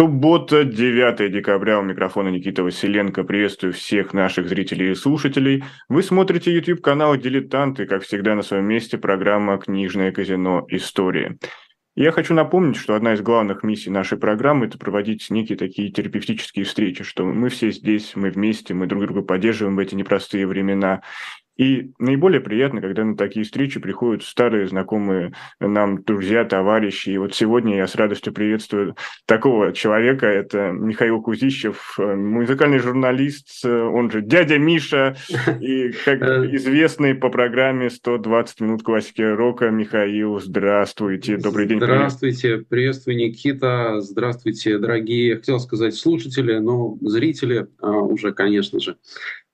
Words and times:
Суббота, 0.00 0.64
9 0.64 1.30
декабря, 1.30 1.78
у 1.78 1.82
микрофона 1.82 2.28
Никита 2.28 2.62
Василенко. 2.62 3.22
Приветствую 3.22 3.74
всех 3.74 4.14
наших 4.14 4.48
зрителей 4.48 4.92
и 4.92 4.94
слушателей. 4.94 5.62
Вы 5.90 6.02
смотрите 6.02 6.54
YouTube-канал 6.54 7.18
«Дилетант» 7.18 7.80
и, 7.80 7.84
как 7.84 8.04
всегда, 8.04 8.34
на 8.34 8.40
своем 8.40 8.64
месте 8.64 8.96
программа 8.96 9.58
«Книжное 9.58 10.10
казино. 10.10 10.64
Истории». 10.68 11.38
Я 11.96 12.12
хочу 12.12 12.32
напомнить, 12.32 12.78
что 12.78 12.94
одна 12.94 13.12
из 13.12 13.20
главных 13.20 13.62
миссий 13.62 13.90
нашей 13.90 14.16
программы– 14.16 14.64
это 14.68 14.78
проводить 14.78 15.28
некие 15.28 15.58
такие 15.58 15.92
терапевтические 15.92 16.64
встречи, 16.64 17.04
что 17.04 17.26
мы 17.26 17.50
все 17.50 17.70
здесь, 17.70 18.12
мы 18.14 18.30
вместе, 18.30 18.72
мы 18.72 18.86
друг 18.86 19.02
друга 19.02 19.20
поддерживаем 19.20 19.76
в 19.76 19.80
эти 19.80 19.94
непростые 19.94 20.46
времена. 20.46 21.02
И 21.60 21.92
наиболее 21.98 22.40
приятно, 22.40 22.80
когда 22.80 23.04
на 23.04 23.14
такие 23.14 23.44
встречи 23.44 23.78
приходят 23.78 24.22
старые 24.22 24.66
знакомые 24.66 25.34
нам 25.60 26.02
друзья, 26.04 26.46
товарищи. 26.46 27.10
И 27.10 27.18
вот 27.18 27.34
сегодня 27.34 27.76
я 27.76 27.86
с 27.86 27.96
радостью 27.96 28.32
приветствую 28.32 28.96
такого 29.26 29.74
человека. 29.74 30.24
Это 30.24 30.70
Михаил 30.72 31.20
Кузищев, 31.20 31.96
э, 31.98 32.14
музыкальный 32.14 32.78
журналист, 32.78 33.62
э, 33.62 33.70
он 33.70 34.10
же 34.10 34.22
дядя 34.22 34.56
Миша, 34.56 35.16
и 35.60 35.90
как 36.02 36.22
э. 36.22 36.48
известный 36.56 37.14
по 37.14 37.28
программе 37.28 37.88
«120 37.88 38.46
минут 38.60 38.82
классики 38.82 39.20
рока». 39.20 39.68
Михаил, 39.68 40.40
здравствуйте, 40.40 41.36
добрый 41.36 41.66
день. 41.66 41.76
Здравствуйте, 41.76 42.64
приветствую, 42.66 43.18
Никита. 43.18 44.00
Здравствуйте, 44.00 44.78
дорогие, 44.78 45.36
хотел 45.36 45.60
сказать, 45.60 45.94
слушатели, 45.94 46.56
но 46.56 46.96
зрители 47.02 47.68
а, 47.82 47.98
уже, 47.98 48.32
конечно 48.32 48.80
же. 48.80 48.96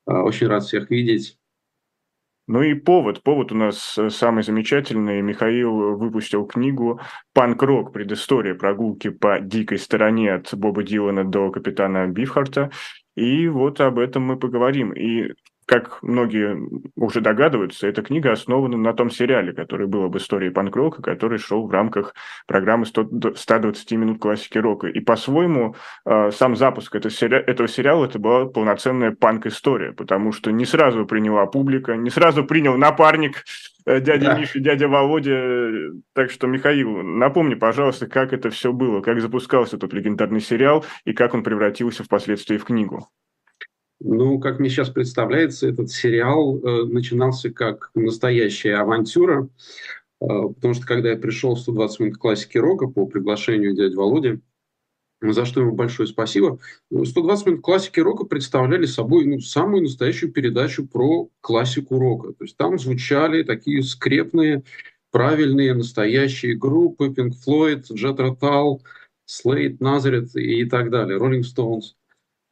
А, 0.04 0.22
очень 0.22 0.46
рад 0.46 0.62
всех 0.62 0.88
видеть. 0.88 1.36
Ну 2.48 2.62
и 2.62 2.74
повод. 2.74 3.22
Повод 3.22 3.50
у 3.50 3.56
нас 3.56 3.98
э, 3.98 4.08
самый 4.08 4.44
замечательный. 4.44 5.20
Михаил 5.20 5.96
выпустил 5.96 6.46
книгу 6.46 7.00
«Панк-рок. 7.32 7.92
Предыстория 7.92 8.54
прогулки 8.54 9.08
по 9.08 9.40
дикой 9.40 9.78
стороне 9.78 10.34
от 10.34 10.54
Боба 10.54 10.84
Дилана 10.84 11.24
до 11.24 11.50
капитана 11.50 12.06
Бифхарта». 12.06 12.70
И 13.16 13.48
вот 13.48 13.80
об 13.80 13.98
этом 13.98 14.22
мы 14.22 14.38
поговорим. 14.38 14.92
И 14.92 15.32
как 15.66 16.00
многие 16.02 16.56
уже 16.94 17.20
догадываются, 17.20 17.88
эта 17.88 18.00
книга 18.02 18.30
основана 18.32 18.76
на 18.76 18.92
том 18.94 19.10
сериале, 19.10 19.52
который 19.52 19.88
был 19.88 20.04
об 20.04 20.16
истории 20.16 20.48
панк-рока, 20.48 21.02
который 21.02 21.38
шел 21.38 21.66
в 21.66 21.70
рамках 21.72 22.14
программы 22.46 22.86
100, 22.86 23.34
120 23.34 23.92
минут 23.92 24.20
классики 24.20 24.58
рока. 24.58 24.86
И 24.86 25.00
по-своему 25.00 25.74
э, 26.06 26.30
сам 26.30 26.54
запуск 26.54 26.94
этого 26.94 27.10
сериала 27.10 28.04
это 28.04 28.18
была 28.20 28.46
полноценная 28.46 29.10
панк-история, 29.10 29.92
потому 29.92 30.30
что 30.30 30.52
не 30.52 30.64
сразу 30.64 31.04
приняла 31.04 31.46
публика, 31.46 31.96
не 31.96 32.10
сразу 32.10 32.44
принял 32.44 32.76
напарник 32.76 33.44
э, 33.86 34.00
дядя 34.00 34.26
да. 34.26 34.38
Миша, 34.38 34.60
дядя 34.60 34.86
Володя. 34.86 35.72
Так 36.14 36.30
что, 36.30 36.46
Михаил, 36.46 37.02
напомни, 37.02 37.54
пожалуйста, 37.54 38.06
как 38.06 38.32
это 38.32 38.50
все 38.50 38.72
было, 38.72 39.00
как 39.00 39.20
запускался 39.20 39.76
этот 39.76 39.92
легендарный 39.92 40.40
сериал 40.40 40.84
и 41.04 41.12
как 41.12 41.34
он 41.34 41.42
превратился 41.42 42.04
впоследствии 42.04 42.56
в 42.56 42.64
книгу. 42.64 43.08
Ну, 44.00 44.38
как 44.38 44.58
мне 44.58 44.68
сейчас 44.68 44.90
представляется, 44.90 45.68
этот 45.68 45.90
сериал 45.90 46.58
э, 46.58 46.84
начинался 46.84 47.50
как 47.50 47.90
настоящая 47.94 48.76
авантюра, 48.76 49.48
э, 50.20 50.26
потому 50.26 50.74
что 50.74 50.86
когда 50.86 51.10
я 51.10 51.16
пришел 51.16 51.54
в 51.54 51.60
120 51.60 52.00
минут 52.00 52.18
классики 52.18 52.58
рока 52.58 52.88
по 52.88 53.06
приглашению 53.06 53.74
дяди 53.74 53.94
Володи, 53.94 54.40
за 55.22 55.46
что 55.46 55.62
ему 55.62 55.72
большое 55.72 56.06
спасибо, 56.06 56.58
120 56.90 57.46
минут 57.46 57.62
классики 57.62 57.98
рока 58.00 58.24
представляли 58.24 58.84
собой 58.84 59.24
ну, 59.24 59.40
самую 59.40 59.84
настоящую 59.84 60.30
передачу 60.30 60.86
про 60.86 61.30
классику 61.40 61.98
рока. 61.98 62.34
То 62.34 62.44
есть 62.44 62.56
там 62.58 62.78
звучали 62.78 63.44
такие 63.44 63.82
скрепные, 63.82 64.62
правильные, 65.10 65.72
настоящие 65.72 66.54
группы 66.54 67.06
Pink 67.06 67.32
Floyd, 67.46 67.84
Jethro 67.92 68.18
Tull, 68.18 68.82
Slade, 69.26 69.78
Nazareth 69.78 70.38
и 70.38 70.66
так 70.66 70.90
далее, 70.90 71.18
Rolling 71.18 71.44
Stones– 71.44 71.94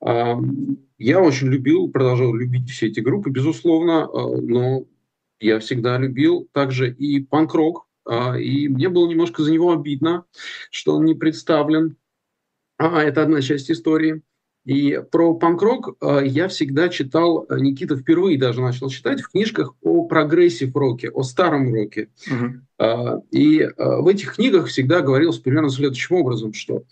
я 0.05 1.21
очень 1.21 1.49
любил, 1.49 1.89
продолжал 1.89 2.35
любить 2.35 2.71
все 2.71 2.87
эти 2.87 3.01
группы, 3.01 3.31
безусловно, 3.31 4.05
а, 4.05 4.37
но 4.41 4.87
я 5.41 5.59
всегда 5.59 5.99
любил 5.99 6.49
также 6.53 6.91
и 6.93 7.21
панк-рок, 7.21 7.87
а, 8.07 8.39
и 8.39 8.69
мне 8.69 8.89
было 8.89 9.09
немножко 9.09 9.43
за 9.43 9.53
него 9.53 9.73
обидно, 9.73 10.25
что 10.71 10.97
он 10.97 11.05
не 11.05 11.15
представлен. 11.15 11.97
А, 12.79 13.03
это 13.03 13.23
одна 13.23 13.41
часть 13.43 13.71
истории. 13.71 14.23
И 14.65 14.99
про 15.13 15.35
панк-рок 15.35 15.99
я 16.23 16.49
всегда 16.49 16.89
читал, 16.89 17.47
Никита 17.51 17.99
впервые 17.99 18.39
даже 18.39 18.63
начал 18.63 18.89
читать 18.89 19.21
в 19.21 19.29
книжках 19.29 19.75
о 19.83 20.07
прогрессив-роке, 20.07 21.11
о 21.11 21.23
старом 21.23 21.71
роке. 21.71 22.09
Uh-huh. 22.81 23.21
И 23.31 23.69
в 23.77 24.09
этих 24.09 24.37
книгах 24.37 24.69
всегда 24.69 25.03
говорилось 25.03 25.39
примерно 25.39 25.69
следующим 25.69 26.17
образом, 26.17 26.55
что 26.55 26.85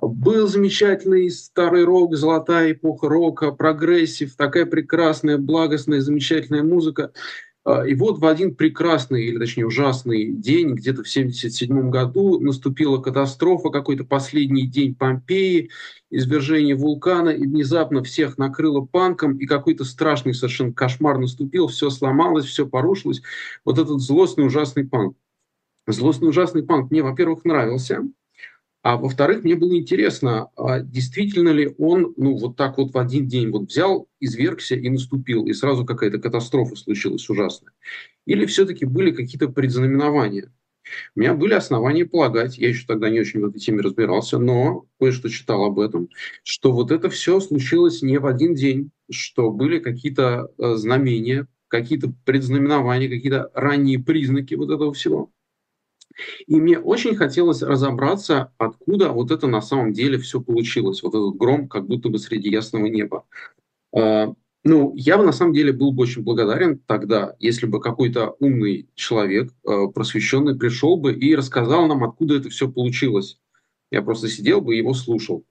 был 0.00 0.48
замечательный 0.48 1.30
старый 1.30 1.84
рок, 1.84 2.16
золотая 2.16 2.72
эпоха 2.72 3.08
рока, 3.08 3.52
прогрессив, 3.52 4.34
такая 4.36 4.66
прекрасная, 4.66 5.38
благостная, 5.38 6.00
замечательная 6.00 6.62
музыка. 6.62 7.12
А, 7.64 7.86
и 7.86 7.94
вот 7.94 8.18
в 8.18 8.26
один 8.26 8.56
прекрасный, 8.56 9.26
или 9.26 9.38
точнее 9.38 9.66
ужасный 9.66 10.32
день, 10.32 10.72
где-то 10.74 11.04
в 11.04 11.08
1977 11.08 11.90
году, 11.90 12.40
наступила 12.40 12.98
катастрофа, 13.00 13.70
какой-то 13.70 14.04
последний 14.04 14.66
день 14.66 14.94
Помпеи, 14.96 15.70
извержение 16.10 16.74
вулкана, 16.74 17.28
и 17.28 17.42
внезапно 17.42 18.02
всех 18.02 18.36
накрыло 18.36 18.80
панком, 18.80 19.36
и 19.36 19.46
какой-то 19.46 19.84
страшный 19.84 20.34
совершенно 20.34 20.72
кошмар 20.72 21.18
наступил, 21.18 21.68
все 21.68 21.90
сломалось, 21.90 22.46
все 22.46 22.66
порушилось. 22.66 23.22
Вот 23.64 23.78
этот 23.78 24.00
злостный 24.00 24.46
ужасный 24.46 24.84
панк. 24.84 25.16
Злостный 25.86 26.28
ужасный 26.28 26.64
панк 26.64 26.90
мне, 26.90 27.02
во-первых, 27.02 27.44
нравился, 27.44 28.02
а 28.82 28.96
во-вторых, 28.96 29.44
мне 29.44 29.54
было 29.54 29.76
интересно, 29.76 30.48
а 30.56 30.80
действительно 30.80 31.50
ли 31.50 31.72
он, 31.78 32.14
ну, 32.16 32.36
вот 32.36 32.56
так 32.56 32.78
вот 32.78 32.92
в 32.92 32.98
один 32.98 33.28
день 33.28 33.50
вот 33.50 33.68
взял, 33.68 34.08
извергся 34.18 34.74
и 34.74 34.88
наступил, 34.88 35.46
и 35.46 35.52
сразу 35.52 35.86
какая-то 35.86 36.18
катастрофа 36.18 36.74
случилась 36.74 37.28
ужасная. 37.30 37.72
Или 38.26 38.44
все-таки 38.44 38.84
были 38.84 39.12
какие-то 39.12 39.48
предзнаменования? 39.48 40.52
У 41.14 41.20
меня 41.20 41.34
были 41.34 41.54
основания 41.54 42.04
полагать, 42.04 42.58
я 42.58 42.68
еще 42.68 42.84
тогда 42.86 43.08
не 43.08 43.20
очень 43.20 43.40
в 43.40 43.46
этой 43.46 43.60
теме 43.60 43.82
разбирался, 43.82 44.38
но 44.38 44.86
кое-что 44.98 45.28
читал 45.28 45.64
об 45.64 45.78
этом, 45.78 46.08
что 46.42 46.72
вот 46.72 46.90
это 46.90 47.08
все 47.08 47.38
случилось 47.38 48.02
не 48.02 48.18
в 48.18 48.26
один 48.26 48.54
день, 48.54 48.90
что 49.08 49.50
были 49.52 49.78
какие-то 49.78 50.50
э, 50.58 50.74
знамения, 50.74 51.46
какие-то 51.68 52.12
предзнаменования, 52.24 53.08
какие-то 53.08 53.50
ранние 53.54 54.00
признаки 54.00 54.54
вот 54.54 54.70
этого 54.70 54.92
всего. 54.92 55.30
И 56.46 56.60
мне 56.60 56.78
очень 56.78 57.14
хотелось 57.16 57.62
разобраться, 57.62 58.52
откуда 58.58 59.10
вот 59.10 59.30
это 59.30 59.46
на 59.46 59.60
самом 59.60 59.92
деле 59.92 60.18
все 60.18 60.40
получилось, 60.40 61.02
вот 61.02 61.14
этот 61.14 61.36
гром 61.36 61.68
как 61.68 61.86
будто 61.86 62.08
бы 62.08 62.18
среди 62.18 62.50
ясного 62.50 62.86
неба. 62.86 63.24
А, 63.94 64.32
ну, 64.64 64.92
я 64.94 65.18
бы 65.18 65.24
на 65.24 65.32
самом 65.32 65.52
деле 65.52 65.72
был 65.72 65.92
бы 65.92 66.02
очень 66.04 66.22
благодарен 66.22 66.78
тогда, 66.78 67.34
если 67.38 67.66
бы 67.66 67.80
какой-то 67.80 68.36
умный 68.38 68.88
человек, 68.94 69.52
а, 69.66 69.88
просвещенный, 69.88 70.56
пришел 70.56 70.96
бы 70.96 71.12
и 71.12 71.34
рассказал 71.34 71.86
нам, 71.86 72.04
откуда 72.04 72.36
это 72.36 72.48
все 72.50 72.70
получилось. 72.70 73.38
Я 73.90 74.02
просто 74.02 74.28
сидел 74.28 74.60
бы 74.60 74.74
и 74.74 74.78
его 74.78 74.94
слушал. 74.94 75.44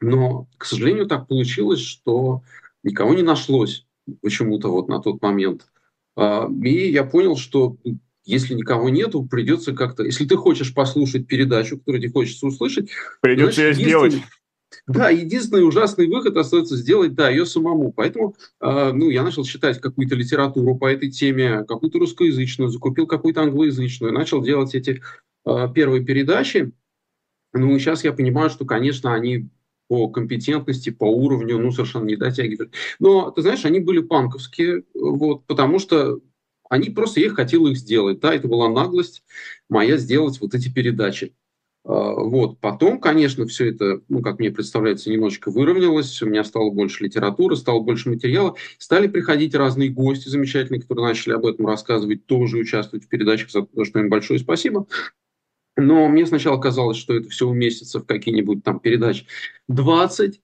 Но, 0.00 0.48
к 0.56 0.64
сожалению, 0.64 1.06
так 1.06 1.28
получилось, 1.28 1.80
что 1.80 2.42
никого 2.82 3.14
не 3.14 3.22
нашлось 3.22 3.86
почему-то 4.22 4.70
вот 4.70 4.88
на 4.88 5.00
тот 5.00 5.20
момент. 5.20 5.66
А, 6.16 6.48
и 6.62 6.90
я 6.90 7.04
понял, 7.04 7.36
что 7.36 7.76
если 8.24 8.54
никого 8.54 8.88
нету, 8.88 9.24
придется 9.24 9.72
как-то... 9.72 10.04
Если 10.04 10.26
ты 10.26 10.36
хочешь 10.36 10.74
послушать 10.74 11.26
передачу, 11.26 11.78
которую 11.78 12.02
тебе 12.02 12.12
хочется 12.12 12.46
услышать... 12.46 12.90
Придется 13.20 13.62
ее 13.62 13.74
сделать. 13.74 14.14
Да, 14.86 15.10
единственный 15.10 15.66
ужасный 15.66 16.06
выход 16.06 16.36
остается 16.36 16.76
сделать, 16.76 17.14
да, 17.14 17.28
ее 17.28 17.44
самому. 17.44 17.92
Поэтому, 17.92 18.36
э, 18.60 18.92
ну, 18.92 19.10
я 19.10 19.22
начал 19.22 19.44
читать 19.44 19.80
какую-то 19.80 20.14
литературу 20.14 20.76
по 20.76 20.86
этой 20.86 21.10
теме, 21.10 21.64
какую-то 21.64 21.98
русскоязычную, 21.98 22.70
закупил 22.70 23.06
какую-то 23.06 23.42
англоязычную, 23.42 24.12
начал 24.12 24.42
делать 24.42 24.74
эти 24.74 25.02
э, 25.46 25.68
первые 25.74 26.04
передачи. 26.04 26.72
Ну, 27.52 27.76
сейчас 27.78 28.04
я 28.04 28.12
понимаю, 28.12 28.50
что, 28.50 28.64
конечно, 28.64 29.12
они 29.12 29.48
по 29.88 30.08
компетентности, 30.08 30.90
по 30.90 31.04
уровню, 31.04 31.58
ну, 31.58 31.72
совершенно 31.72 32.04
не 32.04 32.14
дотягивали. 32.14 32.70
Но, 33.00 33.32
ты 33.32 33.42
знаешь, 33.42 33.64
они 33.64 33.80
были 33.80 33.98
панковские, 33.98 34.84
вот, 34.94 35.44
потому 35.46 35.80
что 35.80 36.20
они 36.70 36.88
просто, 36.88 37.20
я 37.20 37.30
хотел 37.30 37.66
их 37.66 37.76
сделать. 37.76 38.20
Да, 38.20 38.32
это 38.32 38.48
была 38.48 38.70
наглость 38.70 39.24
моя 39.68 39.98
сделать 39.98 40.40
вот 40.40 40.54
эти 40.54 40.72
передачи. 40.72 41.34
А, 41.84 42.14
вот. 42.14 42.60
Потом, 42.60 43.00
конечно, 43.00 43.44
все 43.46 43.70
это, 43.70 44.02
ну, 44.08 44.22
как 44.22 44.38
мне 44.38 44.52
представляется, 44.52 45.10
немножечко 45.10 45.50
выровнялось. 45.50 46.22
У 46.22 46.26
меня 46.26 46.44
стало 46.44 46.70
больше 46.70 47.04
литературы, 47.04 47.56
стало 47.56 47.80
больше 47.80 48.08
материала. 48.08 48.54
Стали 48.78 49.08
приходить 49.08 49.54
разные 49.56 49.90
гости 49.90 50.28
замечательные, 50.28 50.80
которые 50.80 51.08
начали 51.08 51.32
об 51.34 51.44
этом 51.44 51.66
рассказывать, 51.66 52.24
тоже 52.26 52.56
участвовать 52.56 53.04
в 53.04 53.08
передачах, 53.08 53.50
за 53.50 53.66
что 53.84 53.98
им 53.98 54.08
большое 54.08 54.38
спасибо. 54.38 54.86
Но 55.76 56.08
мне 56.08 56.24
сначала 56.24 56.60
казалось, 56.60 56.98
что 56.98 57.16
это 57.16 57.30
все 57.30 57.48
уместится 57.48 57.98
в 57.98 58.06
какие-нибудь 58.06 58.62
там 58.62 58.78
передачи 58.78 59.26
20. 59.68 60.40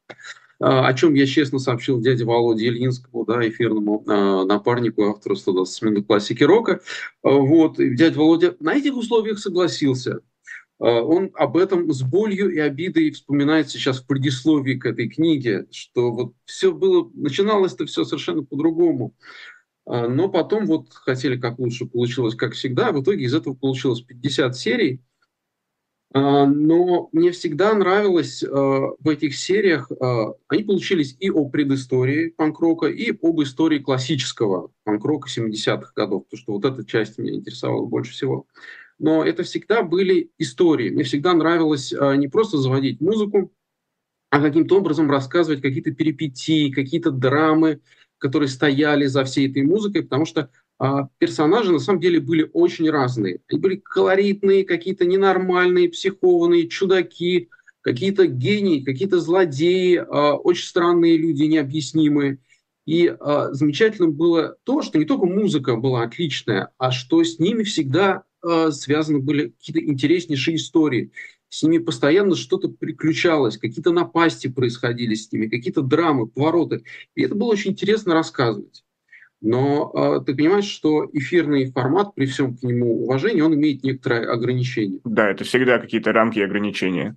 А, 0.58 0.88
о 0.88 0.94
чем 0.94 1.14
я 1.14 1.26
честно 1.26 1.58
сообщил 1.58 2.00
дяде 2.00 2.24
Володе 2.24 2.66
Ильинскому, 2.68 3.24
да, 3.26 3.46
эфирному 3.46 4.02
а, 4.06 4.44
напарнику, 4.44 5.04
автору 5.04 5.36
120 5.36 5.82
минут 5.82 6.06
классики 6.06 6.42
рока. 6.42 6.80
А, 7.22 7.30
вот, 7.30 7.76
дядя 7.76 8.18
Володя 8.18 8.56
на 8.60 8.74
этих 8.74 8.96
условиях 8.96 9.38
согласился. 9.38 10.20
он 10.78 11.30
об 11.34 11.56
этом 11.56 11.92
с 11.92 12.02
болью 12.02 12.50
и 12.50 12.58
обидой 12.58 13.10
вспоминает 13.10 13.68
сейчас 13.68 14.00
в 14.00 14.06
предисловии 14.06 14.74
к 14.74 14.86
этой 14.86 15.08
книге, 15.08 15.66
что 15.70 16.10
вот 16.10 16.32
все 16.46 16.72
было, 16.72 17.10
начиналось-то 17.14 17.86
все 17.86 18.04
совершенно 18.04 18.42
по-другому. 18.42 19.14
Но 19.86 20.28
потом 20.28 20.66
вот 20.66 20.92
хотели 20.92 21.36
как 21.36 21.60
лучше, 21.60 21.86
получилось 21.86 22.34
как 22.34 22.54
всегда. 22.54 22.90
В 22.90 23.02
итоге 23.02 23.24
из 23.24 23.34
этого 23.34 23.54
получилось 23.54 24.00
50 24.00 24.56
серий. 24.56 25.00
Но 26.14 27.08
мне 27.12 27.32
всегда 27.32 27.74
нравилось 27.74 28.42
в 28.42 29.08
этих 29.08 29.36
сериях, 29.36 29.90
они 30.48 30.62
получились 30.62 31.16
и 31.18 31.30
о 31.30 31.48
предыстории 31.48 32.28
панк-рока, 32.30 32.86
и 32.86 33.10
об 33.10 33.42
истории 33.42 33.80
классического 33.80 34.70
панк-рока 34.84 35.28
70-х 35.28 35.92
годов, 35.94 36.24
потому 36.24 36.38
что 36.40 36.52
вот 36.52 36.64
эта 36.64 36.86
часть 36.86 37.18
меня 37.18 37.34
интересовала 37.34 37.84
больше 37.84 38.12
всего 38.12 38.46
но 38.98 39.24
это 39.24 39.42
всегда 39.42 39.82
были 39.82 40.30
истории. 40.38 40.90
Мне 40.90 41.04
всегда 41.04 41.34
нравилось 41.34 41.92
а, 41.92 42.16
не 42.16 42.28
просто 42.28 42.58
заводить 42.58 43.00
музыку, 43.00 43.52
а 44.30 44.40
каким-то 44.40 44.78
образом 44.78 45.10
рассказывать 45.10 45.62
какие-то 45.62 45.92
перипетии, 45.92 46.72
какие-то 46.72 47.10
драмы, 47.10 47.80
которые 48.18 48.48
стояли 48.48 49.06
за 49.06 49.24
всей 49.24 49.50
этой 49.50 49.62
музыкой, 49.62 50.02
потому 50.02 50.24
что 50.24 50.42
а, 50.42 50.48
персонажи 51.18 51.72
на 51.72 51.78
самом 51.78 52.00
деле 52.00 52.20
были 52.20 52.50
очень 52.52 52.90
разные. 52.90 53.40
Они 53.48 53.58
были 53.58 53.76
колоритные, 53.76 54.64
какие-то 54.64 55.06
ненормальные, 55.06 55.88
психованные, 55.88 56.68
чудаки, 56.68 57.48
какие-то 57.86 58.26
гении, 58.26 58.82
какие-то 58.82 59.20
злодеи, 59.20 59.96
а, 59.96 60.34
очень 60.34 60.66
странные 60.66 61.16
люди, 61.16 61.44
необъяснимые. 61.44 62.38
И 62.84 63.06
а, 63.06 63.52
замечательным 63.52 64.12
было 64.12 64.56
то, 64.64 64.82
что 64.82 64.98
не 64.98 65.04
только 65.04 65.26
музыка 65.26 65.76
была 65.76 66.02
отличная, 66.02 66.72
а 66.78 66.90
что 66.90 67.22
с 67.22 67.38
ними 67.38 67.62
всегда 67.62 68.24
а, 68.42 68.72
связаны 68.72 69.20
были 69.20 69.50
какие-то 69.50 69.88
интереснейшие 69.88 70.56
истории. 70.56 71.12
С 71.48 71.62
ними 71.62 71.78
постоянно 71.78 72.34
что-то 72.34 72.68
приключалось, 72.68 73.56
какие-то 73.56 73.92
напасти 73.92 74.48
происходили 74.48 75.14
с 75.14 75.30
ними, 75.30 75.46
какие-то 75.46 75.82
драмы, 75.82 76.26
повороты. 76.26 76.82
И 77.14 77.22
это 77.22 77.36
было 77.36 77.52
очень 77.52 77.70
интересно 77.70 78.14
рассказывать. 78.14 78.82
Но 79.42 79.92
э, 79.94 80.24
ты 80.24 80.34
понимаешь, 80.34 80.64
что 80.64 81.08
эфирный 81.12 81.70
формат, 81.70 82.14
при 82.14 82.26
всем 82.26 82.56
к 82.56 82.62
нему 82.62 83.04
уважении, 83.04 83.42
он 83.42 83.54
имеет 83.54 83.84
некоторые 83.84 84.28
ограничения. 84.28 85.00
Да, 85.04 85.30
это 85.30 85.44
всегда 85.44 85.78
какие-то 85.78 86.12
рамки 86.12 86.38
и 86.38 86.42
ограничения. 86.42 87.16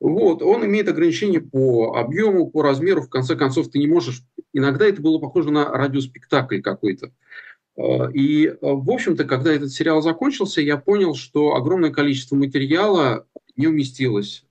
Вот, 0.00 0.42
он 0.42 0.64
имеет 0.66 0.88
ограничения 0.88 1.40
по 1.40 1.96
объему, 1.96 2.50
по 2.50 2.62
размеру. 2.62 3.02
В 3.02 3.10
конце 3.10 3.36
концов, 3.36 3.70
ты 3.70 3.78
не 3.78 3.86
можешь... 3.86 4.22
Иногда 4.52 4.86
это 4.86 5.02
было 5.02 5.18
похоже 5.18 5.50
на 5.50 5.70
радиоспектакль 5.70 6.60
какой-то. 6.62 7.12
Э, 7.76 8.10
и, 8.12 8.46
э, 8.46 8.56
в 8.60 8.90
общем-то, 8.90 9.24
когда 9.24 9.52
этот 9.52 9.72
сериал 9.72 10.00
закончился, 10.00 10.62
я 10.62 10.78
понял, 10.78 11.14
что 11.14 11.54
огромное 11.54 11.90
количество 11.90 12.34
материала 12.36 13.26
не 13.56 13.66
уместилось 13.66 14.46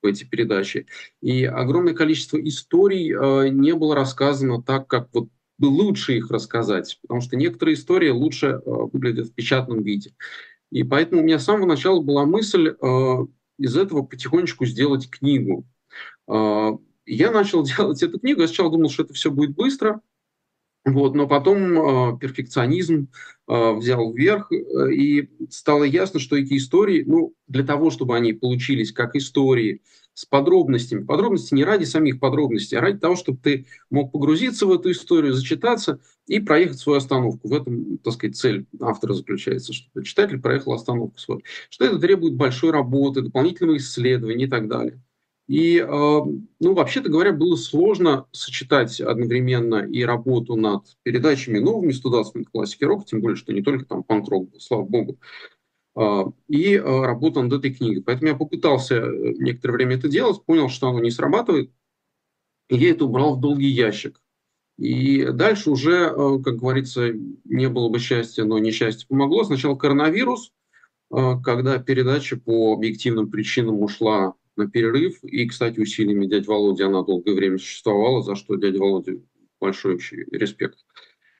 в 0.00 0.06
эти 0.06 0.24
передачи. 0.24 0.86
И 1.20 1.44
огромное 1.44 1.94
количество 1.94 2.38
историй 2.38 3.50
не 3.50 3.74
было 3.74 3.94
рассказано 3.94 4.62
так, 4.62 4.86
как 4.86 5.08
вот 5.12 5.28
лучше 5.68 6.16
их 6.16 6.30
рассказать, 6.30 6.98
потому 7.02 7.20
что 7.20 7.36
некоторые 7.36 7.74
истории 7.74 8.10
лучше 8.10 8.60
выглядят 8.64 9.28
в 9.28 9.34
печатном 9.34 9.82
виде. 9.82 10.14
И 10.70 10.84
поэтому 10.84 11.20
у 11.20 11.24
меня 11.24 11.38
с 11.38 11.44
самого 11.44 11.66
начала 11.66 12.00
была 12.00 12.24
мысль 12.24 12.74
из 13.58 13.76
этого 13.76 14.02
потихонечку 14.02 14.64
сделать 14.66 15.10
книгу. 15.10 15.66
Я 16.26 17.32
начал 17.32 17.62
делать 17.64 18.02
эту 18.02 18.20
книгу, 18.20 18.40
я 18.40 18.46
сначала 18.46 18.70
думал, 18.70 18.88
что 18.88 19.02
это 19.02 19.14
все 19.14 19.30
будет 19.30 19.54
быстро, 19.54 20.00
вот, 20.84 21.14
но 21.14 21.26
потом 21.28 22.14
э, 22.14 22.18
перфекционизм 22.18 23.08
э, 23.46 23.72
взял 23.74 24.12
вверх, 24.14 24.50
э, 24.50 24.92
и 24.94 25.28
стало 25.50 25.84
ясно, 25.84 26.18
что 26.20 26.36
эти 26.36 26.56
истории, 26.56 27.04
ну, 27.06 27.34
для 27.48 27.64
того, 27.64 27.90
чтобы 27.90 28.16
они 28.16 28.32
получились 28.32 28.90
как 28.90 29.14
истории 29.14 29.82
с 30.20 30.26
подробностями, 30.26 31.02
подробности 31.02 31.54
не 31.54 31.64
ради 31.64 31.84
самих 31.84 32.20
подробностей, 32.20 32.76
а 32.76 32.82
ради 32.82 32.98
того, 32.98 33.16
чтобы 33.16 33.38
ты 33.42 33.66
мог 33.88 34.12
погрузиться 34.12 34.66
в 34.66 34.72
эту 34.72 34.90
историю, 34.90 35.32
зачитаться 35.32 35.98
и 36.26 36.40
проехать 36.40 36.78
свою 36.78 36.98
остановку. 36.98 37.48
В 37.48 37.54
этом, 37.54 37.96
так 37.96 38.12
сказать, 38.12 38.36
цель 38.36 38.66
автора 38.82 39.14
заключается, 39.14 39.72
чтобы 39.72 40.04
читатель 40.04 40.38
проехал 40.38 40.74
остановку 40.74 41.18
свою. 41.18 41.40
Что 41.70 41.86
это 41.86 41.98
требует 41.98 42.34
большой 42.34 42.70
работы, 42.70 43.22
дополнительного 43.22 43.78
исследования 43.78 44.44
и 44.44 44.48
так 44.50 44.68
далее. 44.68 45.00
И, 45.48 45.78
э, 45.78 45.84
ну, 45.88 46.74
вообще-то 46.74 47.08
говоря, 47.08 47.32
было 47.32 47.56
сложно 47.56 48.26
сочетать 48.30 49.00
одновременно 49.00 49.86
и 49.86 50.04
работу 50.04 50.54
над 50.54 50.84
передачами 51.02 51.58
новыми 51.60 51.92
120 51.92 52.44
классики 52.52 52.84
рока, 52.84 53.06
тем 53.06 53.22
более, 53.22 53.36
что 53.36 53.54
не 53.54 53.62
только 53.62 53.86
там 53.86 54.02
панк-рок 54.02 54.50
слава 54.58 54.84
богу, 54.84 55.18
и 55.96 56.74
э, 56.74 56.80
работа 56.80 57.42
над 57.42 57.52
этой 57.52 57.74
книгой. 57.74 58.02
Поэтому 58.02 58.28
я 58.28 58.36
попытался 58.36 58.96
э, 58.96 59.34
некоторое 59.38 59.74
время 59.74 59.96
это 59.96 60.08
делать, 60.08 60.44
понял, 60.44 60.68
что 60.68 60.88
оно 60.88 61.00
не 61.00 61.10
срабатывает, 61.10 61.72
и 62.68 62.76
я 62.76 62.90
это 62.90 63.04
убрал 63.04 63.36
в 63.36 63.40
долгий 63.40 63.68
ящик. 63.68 64.20
И 64.78 65.24
дальше 65.24 65.70
уже, 65.70 66.08
как 66.42 66.56
говорится, 66.56 67.12
не 67.44 67.68
было 67.68 67.90
бы 67.90 67.98
счастья, 67.98 68.44
но 68.44 68.58
несчастье 68.58 69.06
помогло. 69.06 69.44
Сначала 69.44 69.74
коронавирус, 69.74 70.52
когда 71.10 71.78
передача 71.78 72.38
по 72.38 72.72
объективным 72.72 73.30
причинам 73.30 73.82
ушла 73.82 74.34
на 74.56 74.70
перерыв. 74.70 75.22
И, 75.22 75.46
кстати, 75.46 75.80
усилиями 75.80 76.26
дяди 76.26 76.46
Володи 76.46 76.82
она 76.82 77.02
долгое 77.02 77.34
время 77.34 77.58
существовала, 77.58 78.22
за 78.22 78.36
что 78.36 78.54
дядя 78.54 78.78
Володя 78.78 79.20
большой 79.60 80.00
респект. 80.30 80.78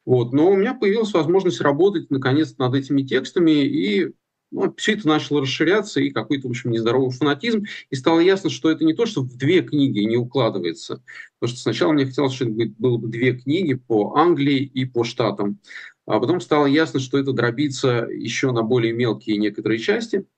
Вот. 0.04 0.34
Но 0.34 0.50
у 0.50 0.56
меня 0.56 0.74
появилась 0.74 1.14
возможность 1.14 1.62
работать, 1.62 2.10
наконец, 2.10 2.58
над 2.58 2.74
этими 2.74 3.02
текстами, 3.02 3.64
и 3.64 4.12
ну, 4.50 4.74
все 4.76 4.94
это 4.94 5.06
начало 5.08 5.42
расширяться, 5.42 6.00
и 6.00 6.10
какой-то, 6.10 6.48
в 6.48 6.50
общем, 6.50 6.70
нездоровый 6.70 7.10
фанатизм. 7.10 7.64
И 7.90 7.96
стало 7.96 8.20
ясно, 8.20 8.50
что 8.50 8.70
это 8.70 8.84
не 8.84 8.94
то, 8.94 9.06
что 9.06 9.22
в 9.22 9.36
две 9.36 9.62
книги 9.62 10.00
не 10.00 10.16
укладывается. 10.16 11.02
Потому 11.38 11.54
что 11.54 11.62
сначала 11.62 11.92
мне 11.92 12.06
хотелось, 12.06 12.34
чтобы 12.34 12.64
это 12.64 12.74
было 12.78 12.98
бы 12.98 13.08
две 13.08 13.34
книги 13.34 13.74
по 13.74 14.16
Англии 14.16 14.62
и 14.62 14.84
по 14.84 15.04
Штатам. 15.04 15.60
А 16.06 16.18
потом 16.18 16.40
стало 16.40 16.66
ясно, 16.66 16.98
что 17.00 17.18
это 17.18 17.32
дробится 17.32 18.08
еще 18.10 18.52
на 18.52 18.62
более 18.62 18.92
мелкие 18.92 19.36
некоторые 19.36 19.78
части– 19.78 20.26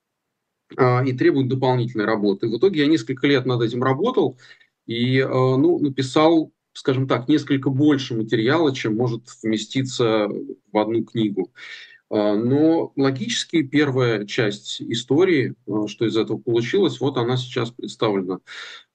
а, 0.77 1.03
и 1.05 1.13
требует 1.13 1.49
дополнительной 1.49 2.05
работы. 2.05 2.49
В 2.49 2.57
итоге 2.57 2.81
я 2.81 2.87
несколько 2.87 3.27
лет 3.27 3.47
над 3.47 3.63
этим 3.63 3.83
работал 3.83 4.39
и 4.87 5.21
а, 5.21 5.29
ну, 5.29 5.79
написал, 5.79 6.53
скажем 6.73 7.07
так, 7.07 7.29
несколько 7.29 7.71
больше 7.71 8.15
материала, 8.15 8.75
чем 8.75 8.97
может 8.97 9.25
вместиться 9.43 10.29
в 10.73 10.79
одну 10.79 11.05
книгу. 11.05 11.53
А, 12.13 12.35
но 12.37 12.93
логически 12.95 13.63
первая 13.63 14.27
часть 14.27 14.83
истории, 14.83 15.55
что 15.87 16.05
из 16.05 16.15
этого 16.15 16.37
получилось, 16.37 17.01
вот 17.01 17.17
она 17.17 17.39
сейчас 17.39 17.71
представлена 17.71 18.41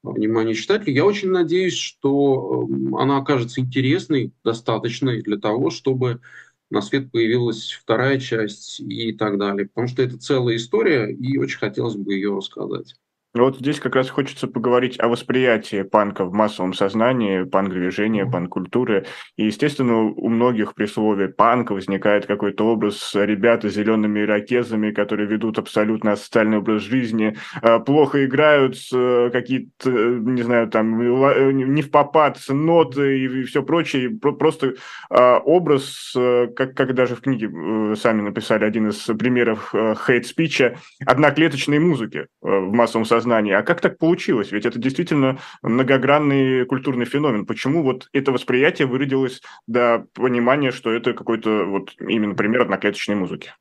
вниманию 0.03 0.53
читателей. 0.53 0.93
Я 0.93 1.03
очень 1.03 1.31
надеюсь, 1.31 1.75
что 1.75 2.67
она 2.93 3.17
окажется 3.17 3.59
интересной, 3.59 4.33
достаточной 4.43 5.23
для 5.23 5.37
того, 5.37 5.71
чтобы 5.71 6.21
на 6.69 6.81
свет 6.81 7.11
появилась 7.11 7.71
вторая 7.71 8.19
часть 8.19 8.79
и 8.81 9.11
так 9.13 9.39
далее. 9.39 9.67
Потому 9.67 9.87
что 9.87 10.03
это 10.03 10.19
целая 10.19 10.55
история, 10.55 11.11
и 11.11 11.39
очень 11.39 11.57
хотелось 11.57 11.95
бы 11.95 12.13
ее 12.13 12.37
рассказать. 12.37 12.95
Вот 13.43 13.57
здесь 13.57 13.79
как 13.79 13.95
раз 13.95 14.09
хочется 14.09 14.47
поговорить 14.47 14.99
о 14.99 15.07
восприятии 15.07 15.83
панка 15.83 16.25
в 16.25 16.33
массовом 16.33 16.73
сознании, 16.73 17.43
панк-движения, 17.43 18.25
панк-культуры. 18.25 19.05
И, 19.35 19.45
естественно, 19.45 20.03
у 20.03 20.29
многих 20.29 20.73
при 20.73 20.85
слове 20.85 21.27
панк 21.29 21.71
возникает 21.71 22.25
какой-то 22.25 22.65
образ 22.65 23.11
ребят 23.13 23.63
с 23.63 23.69
зелеными 23.69 24.21
ирокезами, 24.21 24.91
которые 24.91 25.27
ведут 25.27 25.59
абсолютно 25.59 26.15
социальный 26.15 26.57
образ 26.57 26.81
жизни, 26.81 27.37
а, 27.61 27.79
плохо 27.79 28.25
играют 28.25 28.75
э, 28.93 29.29
какие-то, 29.31 29.89
не 29.89 30.41
знаю, 30.41 30.67
там, 30.67 30.99
э, 30.99 31.51
не 31.51 31.81
в 31.81 31.91
попад, 31.91 32.39
ноты 32.49 33.19
и 33.19 33.43
все 33.43 33.63
прочее. 33.63 34.09
Просто 34.09 34.73
образ, 35.09 36.13
э, 36.15 36.47
как, 36.55 36.73
как 36.75 36.93
даже 36.93 37.15
в 37.15 37.21
книге 37.21 37.95
сами 37.95 38.21
написали 38.21 38.65
один 38.65 38.89
из 38.89 38.97
примеров 39.17 39.73
хейт-спича, 39.73 40.77
одноклеточной 41.05 41.79
музыки 41.79 42.27
в 42.41 42.73
массовом 42.73 43.05
сознании 43.05 43.26
сознании. 43.27 43.53
А 43.53 43.63
как 43.63 43.81
так 43.81 43.97
получилось? 43.97 44.51
Ведь 44.51 44.65
это 44.65 44.79
действительно 44.79 45.39
многогранный 45.61 46.65
культурный 46.65 47.05
феномен. 47.05 47.45
Почему 47.45 47.83
вот 47.83 48.07
это 48.13 48.31
восприятие 48.31 48.87
выродилось 48.87 49.41
до 49.67 50.05
понимания, 50.13 50.71
что 50.71 50.91
это 50.91 51.13
какой-то 51.13 51.65
вот 51.65 51.93
именно 51.99 52.35
пример 52.35 52.61
одноклеточной 52.61 53.15
музыки? 53.15 53.51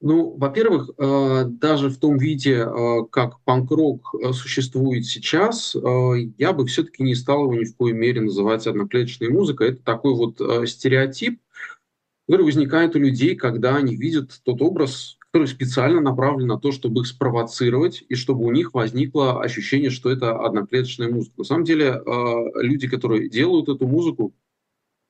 Ну, 0.00 0.36
во-первых, 0.36 0.90
э, 0.96 1.44
даже 1.46 1.88
в 1.88 1.98
том 1.98 2.18
виде, 2.18 2.64
э, 2.64 3.04
как 3.10 3.40
панк-рок 3.40 4.14
э, 4.14 4.32
существует 4.32 5.04
сейчас, 5.06 5.74
я 6.38 6.52
бы 6.52 6.66
все-таки 6.66 7.02
не 7.02 7.16
стал 7.16 7.42
его 7.42 7.54
ни 7.54 7.64
в 7.64 7.76
коей 7.76 7.94
мере 7.94 8.20
называть 8.20 8.68
одноклеточной 8.68 9.28
музыкой. 9.28 9.70
Это 9.70 9.82
такой 9.82 10.14
вот 10.14 10.40
стереотип, 10.68 11.40
который 12.28 12.42
возникает 12.42 12.94
у 12.94 13.00
людей, 13.00 13.34
когда 13.34 13.74
они 13.74 13.96
видят 13.96 14.40
тот 14.44 14.62
образ, 14.62 15.17
который 15.32 15.48
специально 15.48 16.00
направлен 16.00 16.46
на 16.46 16.58
то, 16.58 16.72
чтобы 16.72 17.02
их 17.02 17.06
спровоцировать, 17.06 18.04
и 18.08 18.14
чтобы 18.14 18.44
у 18.44 18.50
них 18.50 18.72
возникло 18.74 19.42
ощущение, 19.42 19.90
что 19.90 20.10
это 20.10 20.38
одноклеточная 20.38 21.10
музыка. 21.10 21.34
На 21.38 21.44
самом 21.44 21.64
деле, 21.64 21.86
э, 22.04 22.62
люди, 22.62 22.88
которые 22.88 23.28
делают 23.28 23.68
эту 23.68 23.86
музыку, 23.86 24.34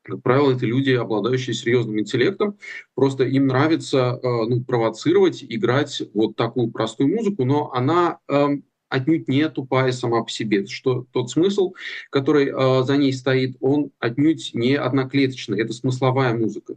Как 0.02 0.22
правило, 0.22 0.52
это 0.52 0.64
люди, 0.66 0.90
обладающие 0.92 1.54
серьезным 1.54 2.00
интеллектом. 2.00 2.58
Просто 2.94 3.24
им 3.24 3.46
нравится 3.46 4.18
э, 4.22 4.28
ну, 4.48 4.64
провоцировать, 4.64 5.44
играть 5.46 6.02
вот 6.14 6.34
такую 6.36 6.70
простую 6.70 7.14
музыку, 7.14 7.44
но 7.44 7.70
она 7.72 8.18
э, 8.28 8.46
отнюдь 8.88 9.28
не 9.28 9.48
тупая 9.50 9.92
сама 9.92 10.22
по 10.24 10.30
себе. 10.30 10.66
Что 10.66 11.06
тот 11.12 11.30
смысл, 11.30 11.74
который 12.10 12.48
э, 12.48 12.84
за 12.84 12.96
ней 12.96 13.12
стоит, 13.12 13.56
он 13.60 13.90
отнюдь 13.98 14.50
не 14.54 14.74
одноклеточный. 14.76 15.60
Это 15.60 15.72
смысловая 15.74 16.34
музыка. 16.34 16.76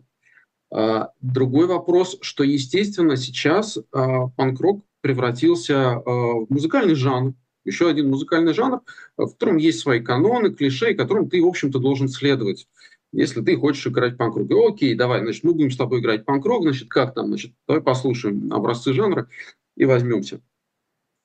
Э, 0.73 1.07
другой 1.21 1.67
вопрос, 1.67 2.17
что, 2.21 2.43
естественно, 2.43 3.17
сейчас 3.17 3.77
э, 3.77 3.81
панк-рок 4.35 4.83
превратился 5.01 5.73
э, 5.73 6.01
в 6.05 6.47
музыкальный 6.49 6.95
жанр, 6.95 7.33
еще 7.65 7.89
один 7.89 8.09
музыкальный 8.09 8.53
жанр, 8.53 8.81
в 9.17 9.27
котором 9.31 9.57
есть 9.57 9.79
свои 9.79 9.99
каноны, 9.99 10.53
клише, 10.53 10.93
которым 10.95 11.29
ты, 11.29 11.41
в 11.41 11.47
общем-то, 11.47 11.79
должен 11.79 12.07
следовать. 12.07 12.67
Если 13.11 13.41
ты 13.41 13.57
хочешь 13.57 13.85
играть 13.87 14.17
панк-рок, 14.17 14.49
окей, 14.73 14.95
давай, 14.95 15.21
значит, 15.21 15.43
мы 15.43 15.53
будем 15.53 15.71
с 15.71 15.77
тобой 15.77 15.99
играть 15.99 16.25
панк-рок, 16.25 16.63
значит, 16.63 16.89
как 16.89 17.13
там, 17.13 17.27
значит, 17.27 17.53
давай 17.67 17.83
послушаем 17.83 18.51
образцы 18.53 18.93
жанра 18.93 19.27
и 19.75 19.83
возьмемся. 19.83 20.41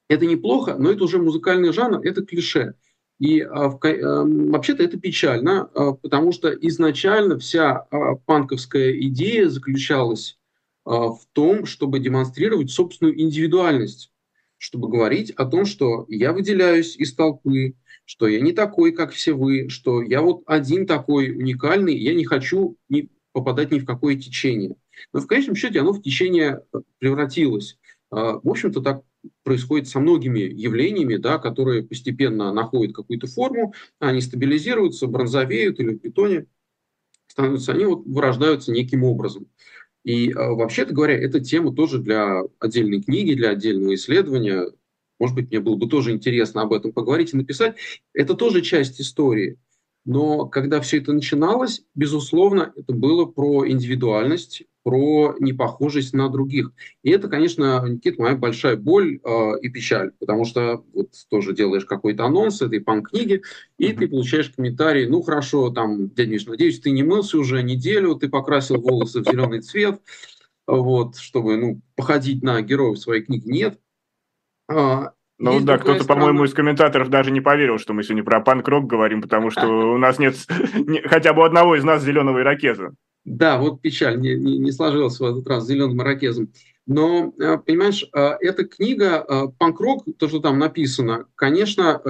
Это 0.09 0.26
неплохо, 0.26 0.76
но 0.79 0.91
это 0.91 1.05
уже 1.05 1.19
музыкальный 1.19 1.73
жанр, 1.73 2.00
это 2.00 2.25
клише. 2.25 2.75
И 3.18 3.40
а, 3.40 3.68
а, 3.68 4.25
вообще-то 4.25 4.82
это 4.82 4.99
печально, 4.99 5.70
а, 5.75 5.92
потому 5.92 6.32
что 6.32 6.50
изначально 6.50 7.38
вся 7.38 7.87
а, 7.90 8.16
панковская 8.16 8.92
идея 8.92 9.49
заключалась 9.49 10.38
в 10.85 11.18
том, 11.32 11.66
чтобы 11.66 11.99
демонстрировать 11.99 12.70
собственную 12.70 13.20
индивидуальность, 13.20 14.12
чтобы 14.56 14.88
говорить 14.88 15.32
о 15.32 15.44
том, 15.44 15.64
что 15.64 16.06
я 16.08 16.32
выделяюсь 16.32 16.96
из 16.96 17.12
толпы, 17.12 17.75
что 18.04 18.28
я 18.28 18.40
не 18.40 18.52
такой, 18.52 18.92
как 18.92 19.11
все 19.11 19.32
вы, 19.32 19.68
что 19.68 20.00
я 20.00 20.23
вот 20.23 20.44
один 20.46 20.87
такой 20.87 21.32
уникальный, 21.32 21.99
я 21.99 22.14
не 22.14 22.25
хочу 22.25 22.76
ни, 22.88 23.08
попадать 23.32 23.73
ни 23.73 23.80
в 23.80 23.85
какое 23.85 24.14
течение. 24.14 24.76
Но 25.12 25.18
в 25.18 25.26
конечном 25.26 25.56
счете 25.56 25.80
оно 25.80 25.92
в 25.92 26.02
течение 26.02 26.62
э, 26.73 26.78
превратилось. 26.99 27.78
В 28.12 28.49
общем-то, 28.49 28.82
так 28.82 29.02
происходит 29.42 29.88
со 29.88 30.00
многими 30.00 30.40
явлениями, 30.40 31.16
да, 31.16 31.38
которые 31.38 31.83
постепенно 31.83 32.52
находят 32.52 32.95
какую-то 32.95 33.26
форму, 33.26 33.75
они 33.99 34.21
стабилизируются, 34.21 35.06
бронзовеют 35.06 35.80
или 35.80 35.95
в 35.95 36.00
бетоне 36.00 36.47
становятся, 37.26 37.73
они 37.73 37.85
вот 37.85 38.06
вырождаются 38.06 38.73
неким 38.73 39.04
образом. 39.04 39.47
И 40.04 40.30
э, 40.30 40.35
вообще-то 40.35 40.95
говоря, 40.95 41.14
эта 41.14 41.40
тема 41.40 41.75
тоже 41.75 41.99
для 41.99 42.42
отдельной 42.61 43.02
книги, 43.02 43.35
для 43.35 43.50
отдельного 43.50 43.95
исследования. 43.95 44.66
Может 45.18 45.35
быть, 45.35 45.50
мне 45.50 45.61
было 45.61 45.76
бы 45.76 45.88
тоже 45.88 46.12
интересно 46.12 46.62
об 46.62 46.73
этом 46.73 46.92
поговорить 46.92 47.35
и 47.35 47.37
написать. 47.37 47.76
Это 48.14 48.35
тоже 48.35 48.62
часть 48.62 49.00
истории. 49.00 49.59
Но 50.06 50.46
когда 50.46 50.80
все 50.80 50.98
это 50.98 51.12
начиналось, 51.12 51.82
безусловно, 51.96 52.72
это 52.76 52.92
было 52.92 53.25
про 53.26 53.68
индивидуальность, 53.68 54.62
про 54.84 55.34
непохожесть 55.40 56.14
на 56.14 56.28
других. 56.28 56.70
И 57.02 57.10
это, 57.10 57.28
конечно, 57.28 57.84
Никита, 57.88 58.22
моя 58.22 58.36
большая 58.36 58.76
боль 58.76 59.18
э, 59.22 59.58
и 59.60 59.68
печаль, 59.68 60.12
потому 60.20 60.44
что 60.44 60.84
вот 60.94 61.10
тоже 61.28 61.54
делаешь 61.54 61.84
какой-то 61.84 62.25
анонс 62.25 62.62
этой 62.62 62.80
панк-книги, 62.80 63.42
и 63.78 63.88
mm-hmm. 63.88 63.98
ты 63.98 64.08
получаешь 64.08 64.50
комментарий, 64.50 65.08
ну 65.08 65.22
хорошо, 65.22 65.70
там, 65.70 66.08
дядя 66.10 66.30
Миш, 66.30 66.46
надеюсь, 66.46 66.78
ты 66.78 66.92
не 66.92 67.02
мылся 67.02 67.36
уже 67.36 67.64
неделю, 67.64 68.14
ты 68.14 68.28
покрасил 68.28 68.80
волосы 68.80 69.22
в 69.22 69.25
зеленый 69.25 69.60
цвет, 69.60 70.00
вот, 70.68 71.16
чтобы, 71.16 71.56
ну, 71.56 71.80
походить 71.96 72.44
на 72.44 72.62
героев 72.62 73.00
своей 73.00 73.25
книги. 73.25 73.48
Нет. 73.48 73.80
А, 74.68 75.14
ну 75.38 75.52
Есть 75.55 75.66
да, 75.66 75.78
кто-то, 75.78 76.05
по-моему, 76.05 76.45
из 76.45 76.55
комментаторов 76.55 77.11
даже 77.11 77.31
не 77.31 77.40
поверил, 77.40 77.78
что 77.78 77.93
мы 77.93 78.02
сегодня 78.02 78.25
про 78.25 78.40
панк-рок 78.40 78.87
говорим, 78.87 79.21
потому 79.21 79.50
что 79.50 79.66
у 79.95 79.99
нас 79.99 80.19
нет 80.19 80.37
хотя 81.05 81.35
бы 81.35 81.45
одного 81.45 81.76
из 81.76 81.85
нас 81.85 82.02
зеленого 82.02 82.40
ирокеза. 82.40 82.95
Да, 83.25 83.59
вот 83.59 83.83
печаль, 83.83 84.21
не, 84.21 84.37
не, 84.37 84.57
не 84.57 84.73
сложилось 84.73 85.19
в 85.19 85.25
этот 85.25 85.47
раз 85.49 85.64
с 85.64 85.66
зеленым 85.66 86.00
ирокезом. 86.00 86.49
Но, 86.87 87.35
э, 87.38 87.59
понимаешь, 87.59 88.09
э, 88.14 88.37
эта 88.40 88.64
книга, 88.64 89.25
э, 89.28 89.49
панк-рок, 89.59 90.05
то, 90.19 90.28
что 90.28 90.38
там 90.38 90.59
написано, 90.59 91.26
конечно, 91.35 92.00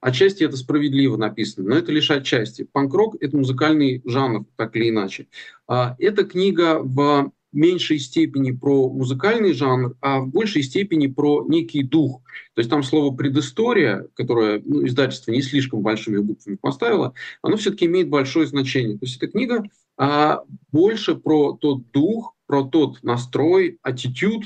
отчасти 0.00 0.44
это 0.44 0.56
справедливо 0.56 1.16
написано, 1.16 1.70
но 1.70 1.76
это 1.76 1.92
лишь 1.92 2.10
отчасти. 2.10 2.64
Панк-рок– 2.64 3.16
это 3.20 3.36
музыкальный 3.36 4.02
жанр, 4.04 4.44
так 4.56 4.74
или 4.76 4.90
иначе. 4.90 5.28
Эта 5.66 6.24
книга 6.24 6.80
в 6.80 7.32
меньшей 7.58 7.98
степени 7.98 8.52
про 8.52 8.88
музыкальный 8.88 9.52
жанр, 9.52 9.96
а 10.00 10.20
в 10.20 10.28
большей 10.28 10.62
степени 10.62 11.08
про 11.08 11.44
некий 11.48 11.82
дух. 11.82 12.22
То 12.54 12.60
есть 12.60 12.70
там 12.70 12.82
слово 12.82 13.14
«предыстория», 13.14 14.06
которое 14.14 14.62
ну, 14.64 14.86
издательство 14.86 15.32
не 15.32 15.42
слишком 15.42 15.82
большими 15.82 16.18
буквами 16.18 16.56
поставило, 16.56 17.14
оно 17.42 17.56
все-таки 17.56 17.86
имеет 17.86 18.08
большое 18.08 18.46
значение. 18.46 18.98
То 18.98 19.06
есть 19.06 19.16
эта 19.16 19.26
книга 19.26 19.64
а, 19.96 20.44
больше 20.70 21.16
про 21.16 21.54
тот 21.54 21.90
дух, 21.90 22.34
про 22.46 22.62
тот 22.62 23.02
настрой, 23.02 23.78
attitude, 23.86 24.44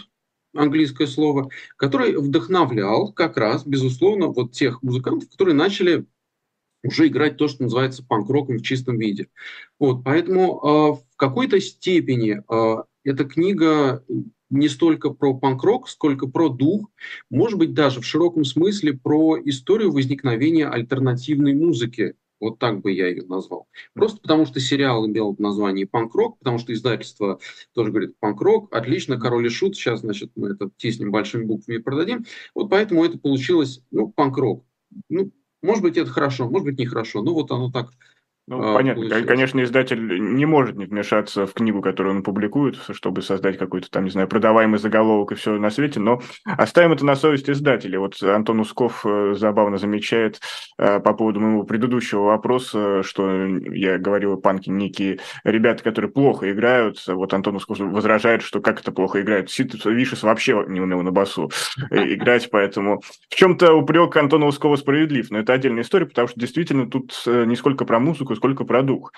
английское 0.54 1.06
слово, 1.06 1.50
который 1.76 2.16
вдохновлял 2.16 3.12
как 3.12 3.36
раз, 3.36 3.66
безусловно, 3.66 4.28
вот 4.28 4.52
тех 4.52 4.82
музыкантов, 4.82 5.30
которые 5.30 5.54
начали 5.54 6.06
уже 6.82 7.06
играть 7.06 7.36
то, 7.36 7.46
что 7.46 7.62
называется 7.62 8.04
панк-роком 8.04 8.58
в 8.58 8.62
чистом 8.62 8.98
виде. 8.98 9.28
Вот, 9.78 10.02
поэтому 10.02 10.58
э, 10.58 10.68
в 11.12 11.16
какой-то 11.16 11.60
степени 11.60 12.42
э, 12.48 12.82
эта 13.04 13.24
книга 13.24 14.04
не 14.50 14.68
столько 14.68 15.10
про 15.10 15.34
панк-рок, 15.34 15.88
сколько 15.88 16.26
про 16.26 16.48
дух, 16.48 16.90
может 17.30 17.58
быть, 17.58 17.74
даже 17.74 18.00
в 18.00 18.06
широком 18.06 18.44
смысле 18.44 18.92
про 18.92 19.38
историю 19.42 19.92
возникновения 19.92 20.68
альтернативной 20.68 21.54
музыки. 21.54 22.14
Вот 22.38 22.58
так 22.58 22.80
бы 22.80 22.90
я 22.90 23.06
ее 23.06 23.22
назвал. 23.22 23.68
Просто 23.94 24.20
потому, 24.20 24.46
что 24.46 24.58
сериал 24.58 25.06
имел 25.06 25.36
название 25.38 25.86
«Панк-рок», 25.86 26.38
потому 26.38 26.58
что 26.58 26.72
издательство 26.72 27.38
тоже 27.72 27.92
говорит 27.92 28.18
«Панк-рок», 28.18 28.74
отлично, 28.74 29.16
«Король 29.16 29.46
и 29.46 29.48
Шут», 29.48 29.76
сейчас, 29.76 30.00
значит, 30.00 30.32
мы 30.34 30.48
это 30.48 30.68
тиснем 30.76 31.12
большими 31.12 31.44
буквами 31.44 31.76
и 31.76 31.80
продадим. 31.80 32.24
Вот 32.54 32.68
поэтому 32.68 33.04
это 33.04 33.16
получилось, 33.16 33.80
ну, 33.92 34.08
«Панк-рок». 34.08 34.64
Ну, 35.08 35.30
может 35.62 35.82
быть, 35.82 35.96
это 35.96 36.10
хорошо, 36.10 36.48
может 36.50 36.64
быть, 36.64 36.78
нехорошо. 36.78 37.22
Ну, 37.22 37.32
вот 37.32 37.52
оно 37.52 37.70
так 37.70 37.92
ну, 38.48 38.60
а, 38.60 38.74
понятно. 38.74 39.02
Получилось. 39.02 39.26
Конечно, 39.26 39.62
издатель 39.62 40.20
не 40.34 40.46
может 40.46 40.74
не 40.76 40.86
вмешаться 40.86 41.46
в 41.46 41.54
книгу, 41.54 41.80
которую 41.80 42.16
он 42.16 42.22
публикует, 42.24 42.76
чтобы 42.90 43.22
создать 43.22 43.56
какой-то 43.56 43.88
там, 43.88 44.04
не 44.04 44.10
знаю, 44.10 44.26
продаваемый 44.26 44.80
заголовок 44.80 45.30
и 45.30 45.34
все 45.36 45.52
на 45.58 45.70
свете, 45.70 46.00
но 46.00 46.20
оставим 46.44 46.92
это 46.92 47.06
на 47.06 47.14
совесть 47.14 47.48
издателя. 47.48 48.00
Вот 48.00 48.20
Антон 48.20 48.58
Усков 48.60 49.06
э, 49.06 49.34
забавно 49.36 49.78
замечает 49.78 50.40
э, 50.76 50.98
по 50.98 51.12
поводу 51.12 51.38
моего 51.38 51.62
предыдущего 51.62 52.24
вопроса, 52.24 53.04
что 53.04 53.30
я 53.46 53.98
говорил 53.98 54.32
о 54.32 54.36
панке 54.38 54.72
некие 54.72 55.20
ребята, 55.44 55.84
которые 55.84 56.10
плохо 56.10 56.50
играют. 56.50 57.00
Вот 57.06 57.32
Антон 57.34 57.56
Усков 57.56 57.78
возражает, 57.78 58.42
что 58.42 58.60
как 58.60 58.80
это 58.80 58.90
плохо 58.90 59.20
играют. 59.20 59.50
Сид 59.52 59.84
Вишес 59.84 60.24
вообще 60.24 60.64
не 60.66 60.80
умел 60.80 61.02
на 61.02 61.12
басу 61.12 61.52
э, 61.90 62.14
играть, 62.14 62.50
поэтому 62.50 63.02
в 63.30 63.36
чем-то 63.36 63.72
упрек 63.74 64.16
Антона 64.16 64.46
Ускова 64.46 64.74
справедлив, 64.74 65.30
но 65.30 65.38
это 65.38 65.52
отдельная 65.52 65.82
история, 65.82 66.06
потому 66.06 66.26
что 66.26 66.40
действительно 66.40 66.90
тут 66.90 67.12
не 67.26 67.54
сколько 67.54 67.84
про 67.84 68.00
музыку, 68.00 68.31
музыку, 68.32 68.36
сколько 68.36 68.64
про 68.64 68.82
дух. 68.82 69.12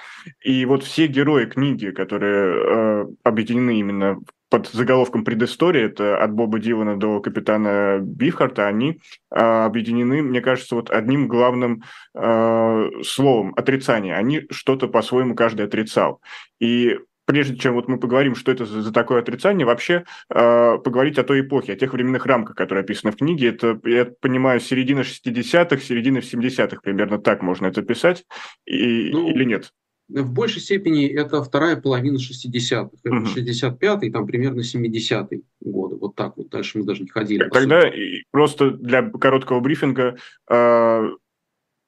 И 0.44 0.66
вот 0.66 0.82
все 0.82 1.06
герои 1.06 1.46
книги, 1.46 1.90
которые 1.90 2.54
э, 2.54 3.06
объединены 3.22 3.78
именно 3.78 4.18
под 4.50 4.68
заголовком 4.68 5.24
предыстория, 5.24 5.86
это 5.86 6.22
от 6.22 6.32
Боба 6.32 6.58
Дилана 6.58 6.96
до 6.96 7.20
капитана 7.20 7.98
Бифхарта, 8.00 8.68
они 8.68 9.00
э, 9.30 9.40
объединены, 9.40 10.22
мне 10.22 10.40
кажется, 10.40 10.74
вот 10.74 10.90
одним 10.90 11.28
главным 11.28 11.82
э, 12.14 12.90
словом– 13.02 13.52
отрицание. 13.56 14.16
Они 14.16 14.42
что-то 14.50 14.88
по-своему 14.88 15.34
каждый 15.34 15.66
отрицал. 15.66 16.20
И 16.60 16.98
прежде 17.24 17.56
чем 17.56 17.74
вот 17.74 17.88
мы 17.88 17.98
поговорим, 17.98 18.34
что 18.34 18.52
это 18.52 18.66
за 18.66 18.92
такое 18.92 19.20
отрицание, 19.20 19.66
вообще 19.66 20.04
э, 20.30 20.78
поговорить 20.78 21.18
о 21.18 21.24
той 21.24 21.40
эпохе, 21.40 21.72
о 21.72 21.76
тех 21.76 21.92
временных 21.92 22.26
рамках, 22.26 22.56
которые 22.56 22.82
описаны 22.82 23.12
в 23.12 23.16
книге. 23.16 23.48
Это, 23.48 23.78
я 23.84 24.04
понимаю, 24.04 24.60
середина 24.60 25.00
60-х, 25.00 25.78
середина 25.78 26.18
70-х, 26.18 26.80
примерно 26.82 27.18
так 27.18 27.42
можно 27.42 27.66
это 27.66 27.82
писать, 27.82 28.24
и, 28.66 29.10
ну, 29.10 29.30
или 29.30 29.44
нет? 29.44 29.72
В 30.08 30.32
большей 30.32 30.60
степени 30.60 31.06
это 31.06 31.42
вторая 31.42 31.76
половина 31.76 32.18
60-х. 32.18 32.90
Это 33.02 33.14
угу. 33.14 33.26
65-й, 33.26 34.10
там 34.10 34.26
примерно 34.26 34.60
70-й 34.60 35.44
годы. 35.62 35.96
Вот 35.96 36.14
так 36.14 36.36
вот. 36.36 36.50
Дальше 36.50 36.78
мы 36.78 36.84
даже 36.84 37.02
не 37.02 37.08
ходили. 37.08 37.48
Тогда 37.48 37.90
просто 38.30 38.72
для 38.72 39.02
короткого 39.02 39.60
брифинга 39.60 40.16
э, 40.50 41.10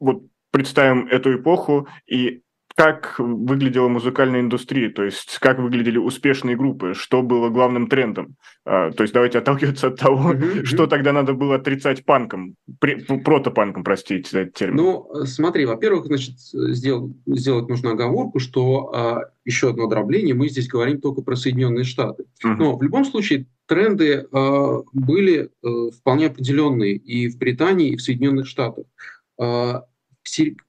вот 0.00 0.23
представим 0.50 1.07
эту 1.09 1.37
эпоху 1.37 1.88
и 2.07 2.40
как 2.76 3.18
выглядела 3.18 3.88
музыкальная 3.88 4.40
индустрия, 4.40 4.90
то 4.90 5.02
есть 5.02 5.38
как 5.38 5.59
выглядели 5.59 5.97
успешные 5.97 6.56
группы, 6.56 6.92
что 6.95 7.23
было 7.23 7.49
главным 7.49 7.88
трендом. 7.88 8.37
А, 8.66 8.90
то 8.90 9.02
есть 9.02 9.14
давайте 9.14 9.38
отталкиваться 9.38 9.87
от 9.87 9.97
того, 9.99 10.35
mm-hmm. 10.35 10.64
что 10.66 10.87
тогда 10.87 11.14
надо 11.14 11.33
было 11.33 11.54
отрицать 11.54 12.04
панком, 12.04 12.54
протопанком, 12.78 13.83
простите 13.83 14.42
этот 14.42 14.54
термин. 14.54 14.76
Ну, 14.76 15.11
смотри, 15.25 15.64
во-первых, 15.64 16.04
значит, 16.04 16.35
сдел, 16.38 17.14
сделать 17.25 17.66
нужно 17.71 17.92
оговорку, 17.92 18.40
что 18.40 18.92
а, 18.95 19.21
еще 19.47 19.71
одно 19.71 19.87
дробление, 19.87 20.35
мы 20.35 20.50
здесь 20.50 20.68
говорим 20.68 21.00
только 21.00 21.23
про 21.23 21.35
Соединенные 21.35 21.85
Штаты. 21.85 22.25
Mm-hmm. 22.45 22.56
Но 22.59 22.76
в 22.76 22.83
любом 22.83 23.06
случае 23.06 23.47
тренды 23.64 24.26
а, 24.30 24.83
были 24.92 25.49
а, 25.64 25.90
вполне 25.92 26.26
определенные 26.26 26.97
и 26.97 27.30
в 27.30 27.38
Британии, 27.38 27.92
и 27.92 27.97
в 27.97 28.02
Соединенных 28.02 28.47
Штатах. 28.47 28.85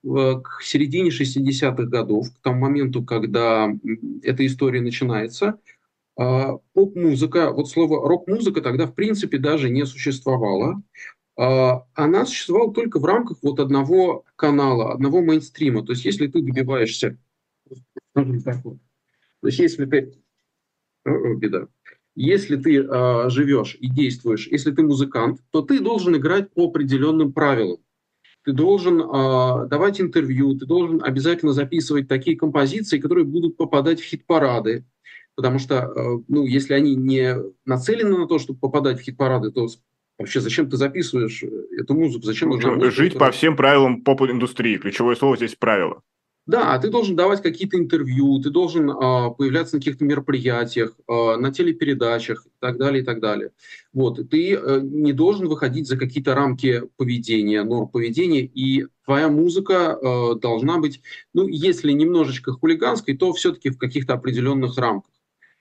А, 0.06 0.40
к 0.40 0.62
середине 0.62 1.10
60-х 1.10 1.84
годов, 1.84 2.28
к 2.34 2.40
тому 2.42 2.62
моменту, 2.62 3.04
когда 3.04 3.70
эта 4.24 4.46
история 4.46 4.82
начинается, 4.82 5.60
а, 6.16 6.58
поп-музыка, 6.74 7.52
вот 7.52 7.70
слово 7.70 8.08
рок-музыка 8.08 8.62
тогда 8.62 8.88
в 8.88 8.96
принципе 8.96 9.38
даже 9.38 9.70
не 9.70 9.86
существовало. 9.86 10.82
А, 11.38 11.86
она 11.94 12.26
существовала 12.26 12.74
только 12.74 13.00
в 13.00 13.06
рамках 13.06 13.38
вот 13.42 13.60
одного 13.60 14.26
канала, 14.36 14.94
одного 14.94 15.22
мейнстрима. 15.22 15.86
То 15.86 15.92
есть 15.94 16.06
если 16.06 16.28
ты 16.28 16.42
добиваешься... 16.42 17.18
То 18.14 18.24
есть 19.44 19.60
если 19.60 19.86
ты... 19.86 20.14
Беда. 21.06 21.68
Если 22.16 22.56
ты 22.56 22.80
э, 22.80 23.30
живешь 23.30 23.78
и 23.80 23.88
действуешь, 23.88 24.48
если 24.48 24.72
ты 24.72 24.82
музыкант, 24.82 25.40
то 25.52 25.62
ты 25.62 25.80
должен 25.80 26.18
играть 26.18 26.52
по 26.52 26.66
определенным 26.66 27.32
правилам. 27.32 27.78
Ты 28.48 28.54
должен 28.54 29.01
э, 29.01 29.68
давать 29.68 30.00
интервью, 30.00 30.58
ты 30.58 30.66
должен 30.66 31.04
обязательно 31.04 31.51
записывать 31.51 32.08
такие 32.08 32.38
композиции, 32.38 32.98
которые 32.98 33.25
будут 33.25 33.58
попадать 33.58 34.00
в 34.00 34.06
хит-парады, 34.06 34.86
потому 35.36 35.60
что, 35.60 35.75
э, 35.75 36.24
ну, 36.30 36.46
если 36.46 36.74
они 36.74 36.96
не 36.96 37.36
нацелены 37.66 38.18
на 38.18 38.25
то, 38.25 38.39
чтобы 38.39 38.58
попадать 38.58 39.01
в 39.01 39.04
хит-парады, 39.04 39.51
то 39.51 39.68
вообще 40.18 40.39
зачем 40.39 40.70
ты 40.70 40.77
записываешь 40.77 41.44
э, 41.44 41.48
эту 41.77 41.94
музыку, 41.94 42.24
зачем 42.24 42.51
нужно 42.51 42.70
музыка, 42.70 42.89
жить 42.89 43.18
по 43.18 43.32
всем 43.32 43.58
правилам 43.58 44.01
поп-индустрии, 44.01 44.77
ключевое 44.77 45.18
слово 45.18 45.36
здесь 45.36 45.56
правило. 45.56 46.01
Да, 46.48 46.80
ты 46.80 46.89
должен 46.89 47.16
давать 47.16 47.42
какие-то 47.42 47.77
интервью, 47.77 48.39
ты 48.42 48.50
должен 48.50 48.89
э, 48.89 48.94
появляться 49.38 49.75
на 49.75 49.82
каких-то 49.82 50.06
мероприятиях, 50.06 50.98
э, 51.08 51.36
на 51.36 51.51
телепередачах 51.51 52.46
и 52.46 52.50
так 52.60 52.77
далее, 52.77 53.04
и 53.04 53.06
так 53.06 53.20
далее. 53.20 53.51
Вот, 53.94 54.30
ты 54.30 54.56
э, 54.56 54.80
не 54.82 55.13
должен 55.13 55.48
выходить 55.48 55.88
за 55.88 55.98
какие-то 55.98 56.34
рамки 56.34 56.84
поведения, 56.96 57.63
норм 57.63 57.89
поведения, 57.89 58.46
и 58.46 58.88
твоя 59.06 59.27
музыка 59.27 60.00
э, 60.01 60.39
должна 60.42 60.80
быть, 60.80 61.01
ну, 61.34 61.48
если 61.48 61.92
немножечко 61.92 62.54
хулиганской, 62.54 63.16
то 63.16 63.34
все-таки 63.34 63.70
в 63.70 63.77
каких-то 63.77 64.13
определенных 64.13 64.77
рамках 64.77 65.12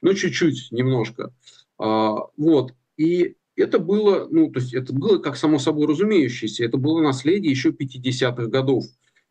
ну, 0.02 0.14
чуть-чуть, 0.14 0.69
немножко. 0.71 1.33
А, 1.78 2.16
вот. 2.37 2.75
И 2.97 3.35
это 3.57 3.78
было, 3.78 4.28
ну, 4.31 4.50
то 4.50 4.61
есть 4.61 4.75
это 4.75 4.93
было 4.93 5.19
как 5.19 5.37
само 5.37 5.59
собой 5.59 5.87
разумеющееся, 5.87 6.64
это 6.64 6.76
было 6.76 7.00
наследие 7.00 7.50
еще 7.50 7.71
50-х 7.71 8.47
годов, 8.47 8.85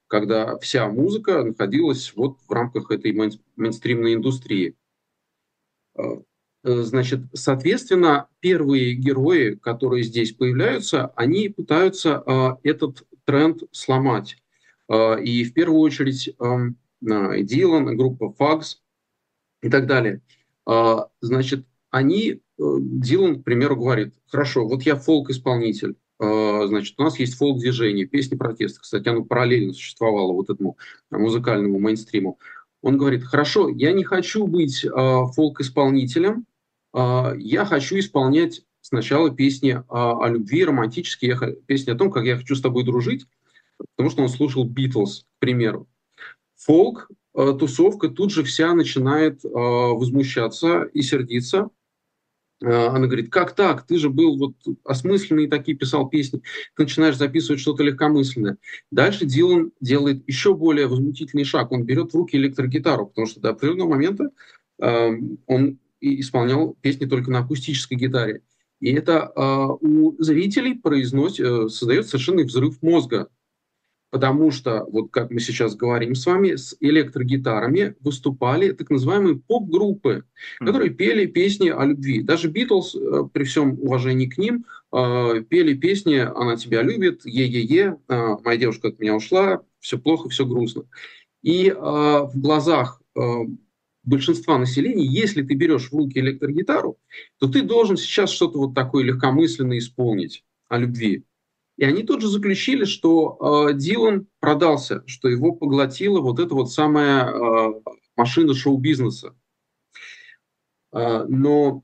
когда 0.08 0.58
вся 0.60 0.88
музыка 0.88 1.44
находилась 1.44 2.14
вот 2.16 2.38
в 2.48 2.52
рамках 2.52 2.92
этой 2.92 3.12
мейн- 3.12 3.40
мейнстримной 3.56 4.14
индустрии. 4.14 4.76
А, 5.98 6.22
значит, 6.64 7.22
соответственно, 7.34 8.28
первые 8.40 8.94
герои, 8.94 9.56
которые 9.56 10.04
здесь 10.04 10.32
появляются, 10.32 11.08
они 11.16 11.50
пытаются 11.50 12.24
э, 12.26 12.70
этот 12.70 13.08
тренд 13.26 13.64
сломать. 13.72 14.38
Э, 14.90 15.22
и 15.22 15.44
в 15.44 15.54
первую 15.54 15.80
очередь 15.82 16.30
э, 16.30 16.34
Дилан, 17.02 17.98
группа 17.98 18.32
Фагс 18.34 18.82
и 19.62 19.70
так 19.70 19.86
далее. 19.86 20.22
А, 20.66 21.10
значит, 21.22 21.66
они, 21.92 22.32
э, 22.32 22.40
Дилан, 22.58 23.42
к 23.42 23.44
примеру, 23.44 23.76
говорит, 23.76 24.16
хорошо, 24.28 24.68
вот 24.68 24.84
я 24.84 24.96
фолк-исполнитель, 24.96 25.96
значит, 26.20 26.96
у 26.98 27.04
нас 27.04 27.20
есть 27.20 27.36
фолк-движение, 27.36 28.06
песни 28.06 28.36
протеста, 28.36 28.80
кстати, 28.82 29.08
оно 29.08 29.24
параллельно 29.24 29.74
существовало 29.74 30.34
вот 30.34 30.50
этому 30.50 30.78
музыкальному 31.12 31.80
мейнстриму. 31.80 32.40
Он 32.82 32.98
говорит, 32.98 33.24
хорошо, 33.24 33.70
я 33.70 33.92
не 33.92 34.04
хочу 34.04 34.48
быть 34.48 34.86
э, 34.86 34.90
фолк-исполнителем, 34.90 36.46
э, 36.94 37.34
я 37.38 37.66
хочу 37.66 37.98
исполнять 38.00 38.62
сначала 38.82 39.30
песни 39.30 39.72
э, 39.72 39.84
о 39.90 40.28
любви, 40.30 40.64
романтические 40.64 41.58
песни 41.66 41.92
о 41.92 41.96
том, 41.96 42.12
как 42.12 42.26
я 42.26 42.38
хочу 42.38 42.56
с 42.56 42.62
тобой 42.62 42.84
дружить, 42.84 43.26
потому 43.96 44.10
что 44.10 44.22
он 44.22 44.30
слушал 44.30 44.64
Битлз, 44.64 45.24
к 45.24 45.40
примеру. 45.40 45.88
Фолк 46.58 47.10
Э, 47.36 47.54
тусовка 47.58 48.08
тут 48.08 48.32
же 48.32 48.44
вся 48.44 48.74
начинает 48.74 49.44
э, 49.44 49.50
возмущаться 49.50 50.84
и 50.94 51.02
сердиться. 51.02 51.70
Э, 52.66 52.88
она 52.88 53.06
говорит, 53.06 53.32
как 53.32 53.54
так? 53.54 53.86
Ты 53.86 53.98
же 53.98 54.10
был 54.10 54.38
вот 54.38 54.56
осмысленный, 54.84 55.48
такие 55.48 55.78
писал 55.78 56.10
песни. 56.10 56.42
Ты 56.76 56.84
начинаешь 56.84 57.18
записывать 57.18 57.62
что-то 57.62 57.84
легкомысленное. 57.84 58.58
Дальше 58.92 59.26
Дилан 59.26 59.72
делает 59.80 60.24
еще 60.28 60.56
более 60.56 60.88
возмутительный 60.88 61.44
шаг. 61.44 61.72
Он 61.72 61.84
берет 61.84 62.12
в 62.12 62.16
руки 62.16 62.36
электрогитару, 62.36 63.08
потому 63.08 63.28
что 63.28 63.40
до 63.40 63.50
определенного 63.50 63.90
момента 63.90 64.32
он 64.78 65.80
исполнял 66.02 66.76
песни 66.82 67.06
только 67.06 67.32
на 67.32 67.40
акустической 67.40 67.98
гитаре. 67.98 68.42
И 68.82 68.92
это 68.92 69.32
у 69.80 70.22
зрителей 70.22 70.76
произносит, 70.76 71.72
создает 71.72 72.08
совершенный 72.08 72.44
взрыв 72.44 72.82
мозга 72.82 73.30
потому 74.16 74.50
что, 74.50 74.86
вот 74.94 75.12
как 75.12 75.30
мы 75.30 75.42
сейчас 75.42 75.76
говорим 75.76 76.16
с 76.16 76.26
вами, 76.26 76.56
с 76.56 76.78
электрогитарами 76.80 77.96
выступали 78.00 78.72
так 78.72 78.90
называемые 78.90 79.36
поп-группы, 79.36 80.24
которые 80.58 80.92
пели 80.92 81.26
песни 81.26 81.68
о 81.68 81.84
любви. 81.84 82.24
Даже 82.24 82.48
Битлз, 82.48 82.96
э, 82.96 83.24
при 83.34 83.44
всем 83.44 83.78
уважении 83.78 84.28
к 84.28 84.38
ним, 84.38 84.64
э, 84.94 85.42
пели 85.50 85.74
песни 85.74 86.16
«Она 86.16 86.56
тебя 86.56 86.82
любит», 86.82 87.26
«Е-е-е», 87.26 87.98
э, 88.08 88.36
«Моя 88.46 88.58
девушка 88.58 88.88
от 88.88 89.00
меня 89.00 89.18
ушла», 89.18 89.64
«Все 89.82 90.00
плохо, 90.00 90.30
все 90.30 90.46
грустно». 90.46 90.84
И 91.44 91.70
в 91.72 92.32
глазах 92.36 93.02
большинства 94.04 94.58
населения, 94.58 95.06
если 95.06 95.44
ты 95.44 95.56
берешь 95.56 95.90
в 95.90 95.94
руки 95.94 96.20
электрогитару, 96.20 96.98
то 97.38 97.50
ты 97.50 97.64
должен 97.64 97.98
сейчас 97.98 98.32
что-то 98.32 98.60
вот 98.60 98.74
такое 98.74 99.04
легкомысленное 99.04 99.80
исполнить 99.80 100.46
о 100.70 100.78
любви. 100.78 101.26
И 101.78 101.84
они 101.84 102.04
тут 102.04 102.22
же 102.22 102.28
заключили, 102.28 102.86
что 102.86 103.68
э, 103.70 103.74
Дилан 103.74 104.28
продался, 104.40 105.04
что 105.08 105.28
его 105.28 105.52
поглотила 105.52 106.22
вот 106.22 106.40
эта 106.40 106.56
вот 106.56 106.72
самая 106.72 107.28
э, 107.28 107.74
машина 108.16 108.54
шоу-бизнеса. 108.54 109.36
Э, 110.94 111.26
но 111.28 111.84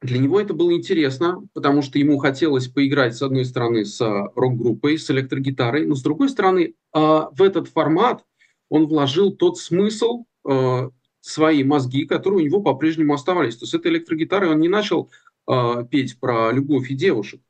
для 0.00 0.18
него 0.18 0.40
это 0.40 0.54
было 0.54 0.72
интересно, 0.72 1.46
потому 1.52 1.82
что 1.82 1.98
ему 1.98 2.18
хотелось 2.18 2.68
поиграть, 2.68 3.14
с 3.14 3.22
одной 3.22 3.44
стороны, 3.44 3.84
с 3.84 4.00
рок-группой, 4.34 4.98
с 4.98 5.10
электрогитарой, 5.10 5.86
но 5.86 5.94
с 5.94 6.02
другой 6.02 6.30
стороны, 6.30 6.74
э, 6.94 6.98
в 6.98 7.42
этот 7.42 7.68
формат 7.68 8.24
он 8.70 8.86
вложил 8.86 9.32
тот 9.32 9.58
смысл, 9.58 10.24
э, 10.48 10.90
свои 11.20 11.62
мозги, 11.64 12.06
которые 12.06 12.40
у 12.40 12.46
него 12.46 12.62
по-прежнему 12.62 13.12
оставались. 13.12 13.56
То 13.56 13.64
есть 13.64 13.74
этой 13.74 13.92
электрогитарой 13.92 14.50
он 14.50 14.60
не 14.60 14.68
начал 14.68 15.10
э, 15.46 15.84
петь 15.90 16.18
про 16.18 16.50
любовь 16.50 16.90
и 16.90 16.94
девушек 16.94 17.42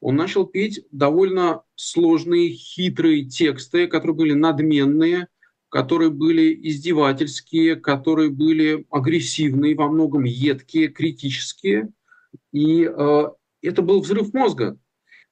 он 0.00 0.16
начал 0.16 0.46
петь 0.46 0.84
довольно 0.90 1.62
сложные, 1.74 2.50
хитрые 2.50 3.24
тексты, 3.24 3.86
которые 3.86 4.16
были 4.16 4.32
надменные, 4.32 5.28
которые 5.68 6.10
были 6.10 6.58
издевательские, 6.68 7.76
которые 7.76 8.30
были 8.30 8.86
агрессивные, 8.90 9.76
во 9.76 9.88
многом 9.88 10.24
едкие, 10.24 10.88
критические. 10.88 11.90
И 12.52 12.84
э, 12.84 13.24
это 13.62 13.82
был 13.82 14.00
взрыв 14.00 14.32
мозга, 14.32 14.78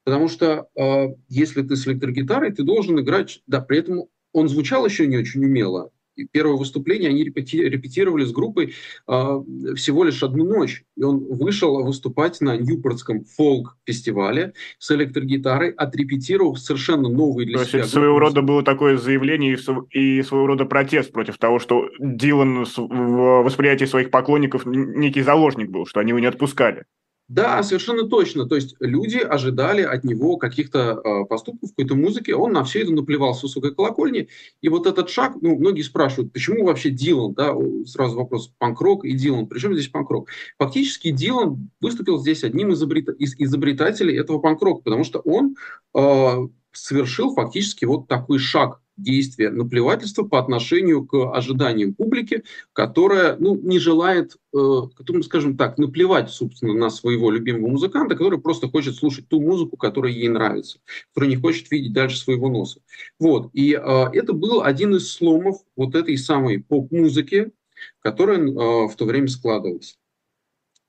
потому 0.04 0.28
что 0.28 0.68
э, 0.76 1.14
если 1.28 1.62
ты 1.62 1.74
с 1.74 1.86
электрогитарой, 1.86 2.52
ты 2.52 2.62
должен 2.62 3.00
играть, 3.00 3.42
да, 3.46 3.60
при 3.60 3.78
этом 3.78 4.04
он 4.32 4.48
звучал 4.48 4.84
еще 4.86 5.06
не 5.06 5.16
очень 5.16 5.44
умело, 5.44 5.90
первое 6.24 6.56
выступление 6.56 7.10
они 7.10 7.24
репетировали 7.24 8.24
с 8.24 8.32
группой 8.32 8.74
э, 9.06 9.42
всего 9.76 10.04
лишь 10.04 10.22
одну 10.22 10.44
ночь. 10.44 10.84
И 10.96 11.02
он 11.02 11.18
вышел 11.18 11.84
выступать 11.84 12.40
на 12.40 12.56
Ньюпортском 12.56 13.24
фолк-фестивале 13.24 14.52
с 14.78 14.90
электрогитарой, 14.90 15.70
отрепетировав 15.70 16.58
совершенно 16.58 17.08
новые 17.08 17.46
для 17.46 17.58
То 17.58 17.64
себя... 17.64 17.72
То 17.72 17.78
есть 17.78 17.92
своего 17.92 18.18
рода 18.18 18.42
было 18.42 18.62
такое 18.62 18.96
заявление 18.96 19.58
и, 19.90 20.22
своего 20.22 20.46
рода 20.46 20.64
протест 20.64 21.12
против 21.12 21.38
того, 21.38 21.58
что 21.58 21.88
Дилан 21.98 22.64
в 22.64 23.42
восприятии 23.42 23.84
своих 23.84 24.10
поклонников 24.10 24.66
некий 24.66 25.22
заложник 25.22 25.70
был, 25.70 25.86
что 25.86 26.00
они 26.00 26.10
его 26.10 26.18
не 26.18 26.26
отпускали. 26.26 26.84
Да, 27.28 27.62
совершенно 27.62 28.08
точно. 28.08 28.46
То 28.46 28.54
есть 28.54 28.74
люди 28.80 29.18
ожидали 29.18 29.82
от 29.82 30.02
него 30.02 30.38
каких-то 30.38 30.98
э, 31.04 31.24
поступков, 31.26 31.70
какой-то 31.70 31.94
музыки. 31.94 32.30
Он 32.30 32.52
на 32.52 32.64
все 32.64 32.80
это 32.80 32.92
наплевал 32.92 33.34
с 33.34 33.42
высокой 33.42 33.74
колокольни. 33.74 34.28
И 34.62 34.68
вот 34.70 34.86
этот 34.86 35.10
шаг, 35.10 35.34
ну, 35.42 35.58
многие 35.58 35.82
спрашивают, 35.82 36.32
почему 36.32 36.64
вообще 36.64 36.88
Дилан, 36.88 37.34
да, 37.34 37.54
сразу 37.84 38.16
вопрос, 38.16 38.50
панк-рок 38.56 39.04
и 39.04 39.12
Дилан, 39.12 39.46
причем 39.46 39.74
здесь 39.74 39.88
панк-рок? 39.88 40.30
Фактически 40.58 41.10
Дилан 41.10 41.68
выступил 41.82 42.18
здесь 42.18 42.44
одним 42.44 42.72
из, 42.72 42.78
изобрет... 42.78 43.10
из 43.18 43.34
изобретателей 43.38 44.18
этого 44.18 44.38
панк-рока, 44.38 44.80
потому 44.82 45.04
что 45.04 45.18
он 45.18 45.54
э, 45.94 46.48
совершил 46.72 47.34
фактически 47.34 47.84
вот 47.84 48.08
такой 48.08 48.38
шаг 48.38 48.80
действия 48.98 49.50
наплевательства 49.50 50.24
по 50.24 50.38
отношению 50.38 51.06
к 51.06 51.32
ожиданиям 51.34 51.94
публики, 51.94 52.44
которая 52.72 53.36
ну, 53.38 53.56
не 53.56 53.78
желает, 53.78 54.36
э, 54.54 54.82
которым, 54.96 55.22
скажем 55.22 55.56
так, 55.56 55.78
наплевать, 55.78 56.30
собственно, 56.30 56.74
на 56.74 56.90
своего 56.90 57.30
любимого 57.30 57.70
музыканта, 57.70 58.16
который 58.16 58.38
просто 58.40 58.68
хочет 58.68 58.96
слушать 58.96 59.28
ту 59.28 59.40
музыку, 59.40 59.76
которая 59.76 60.12
ей 60.12 60.28
нравится, 60.28 60.80
который 61.14 61.28
не 61.28 61.36
хочет 61.36 61.70
видеть 61.70 61.92
дальше 61.92 62.18
своего 62.18 62.48
носа. 62.48 62.80
Вот. 63.18 63.50
И 63.52 63.72
э, 63.72 64.04
это 64.12 64.32
был 64.32 64.62
один 64.62 64.94
из 64.96 65.12
сломов 65.12 65.58
вот 65.76 65.94
этой 65.94 66.18
самой 66.18 66.60
поп-музыки, 66.60 67.52
которая 68.00 68.40
э, 68.40 68.88
в 68.88 68.94
то 68.96 69.04
время 69.04 69.28
складывалась. 69.28 69.98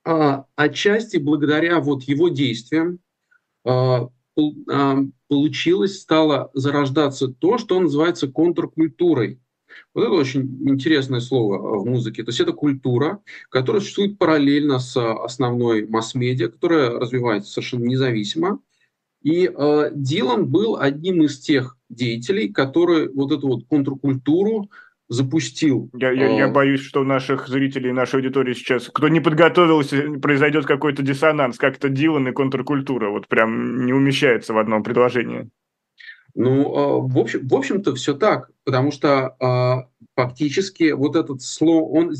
А, 0.04 0.46
отчасти 0.56 1.18
благодаря 1.18 1.80
вот 1.80 2.04
его 2.04 2.28
действиям, 2.28 3.00
э, 3.64 4.08
получилось, 5.28 6.00
стало 6.00 6.50
зарождаться 6.54 7.28
то, 7.28 7.58
что 7.58 7.78
называется 7.80 8.28
контркультурой. 8.28 9.40
Вот 9.94 10.02
это 10.02 10.12
очень 10.12 10.68
интересное 10.68 11.20
слово 11.20 11.78
в 11.78 11.86
музыке. 11.86 12.22
То 12.22 12.30
есть 12.30 12.40
это 12.40 12.52
культура, 12.52 13.22
которая 13.50 13.80
существует 13.80 14.18
параллельно 14.18 14.78
с 14.78 14.96
основной 14.96 15.86
масс-медиа, 15.86 16.48
которая 16.48 16.90
развивается 16.90 17.52
совершенно 17.52 17.84
независимо. 17.84 18.60
И 19.22 19.50
э, 19.54 19.90
Дилан 19.94 20.48
был 20.48 20.78
одним 20.78 21.22
из 21.22 21.38
тех 21.38 21.76
деятелей, 21.88 22.48
которые 22.48 23.10
вот 23.10 23.32
эту 23.32 23.48
вот 23.48 23.66
контркультуру 23.66 24.70
запустил. 25.10 25.90
Я, 25.92 26.12
я, 26.12 26.28
я 26.28 26.44
а. 26.46 26.50
боюсь, 26.50 26.80
что 26.80 27.00
у 27.00 27.04
наших 27.04 27.48
зрителей, 27.48 27.92
нашей 27.92 28.16
аудитории 28.16 28.54
сейчас, 28.54 28.88
кто 28.88 29.08
не 29.08 29.20
подготовился, 29.20 30.12
произойдет 30.22 30.66
какой-то 30.66 31.02
диссонанс, 31.02 31.58
как-то 31.58 31.88
Дилан 31.88 32.28
и 32.28 32.32
контркультура, 32.32 33.10
вот 33.10 33.26
прям 33.26 33.84
не 33.84 33.92
умещается 33.92 34.54
в 34.54 34.58
одном 34.58 34.84
предложении. 34.84 35.50
Ну, 36.36 36.76
а, 36.76 37.00
в, 37.00 37.18
общем, 37.18 37.46
в 37.46 37.54
общем-то, 37.54 37.96
все 37.96 38.14
так, 38.14 38.50
потому 38.64 38.92
что 38.92 39.34
э, 39.40 40.04
фактически 40.14 40.92
вот 40.92 41.16
этот 41.16 41.42
слом, 41.42 41.90
он 41.90 42.14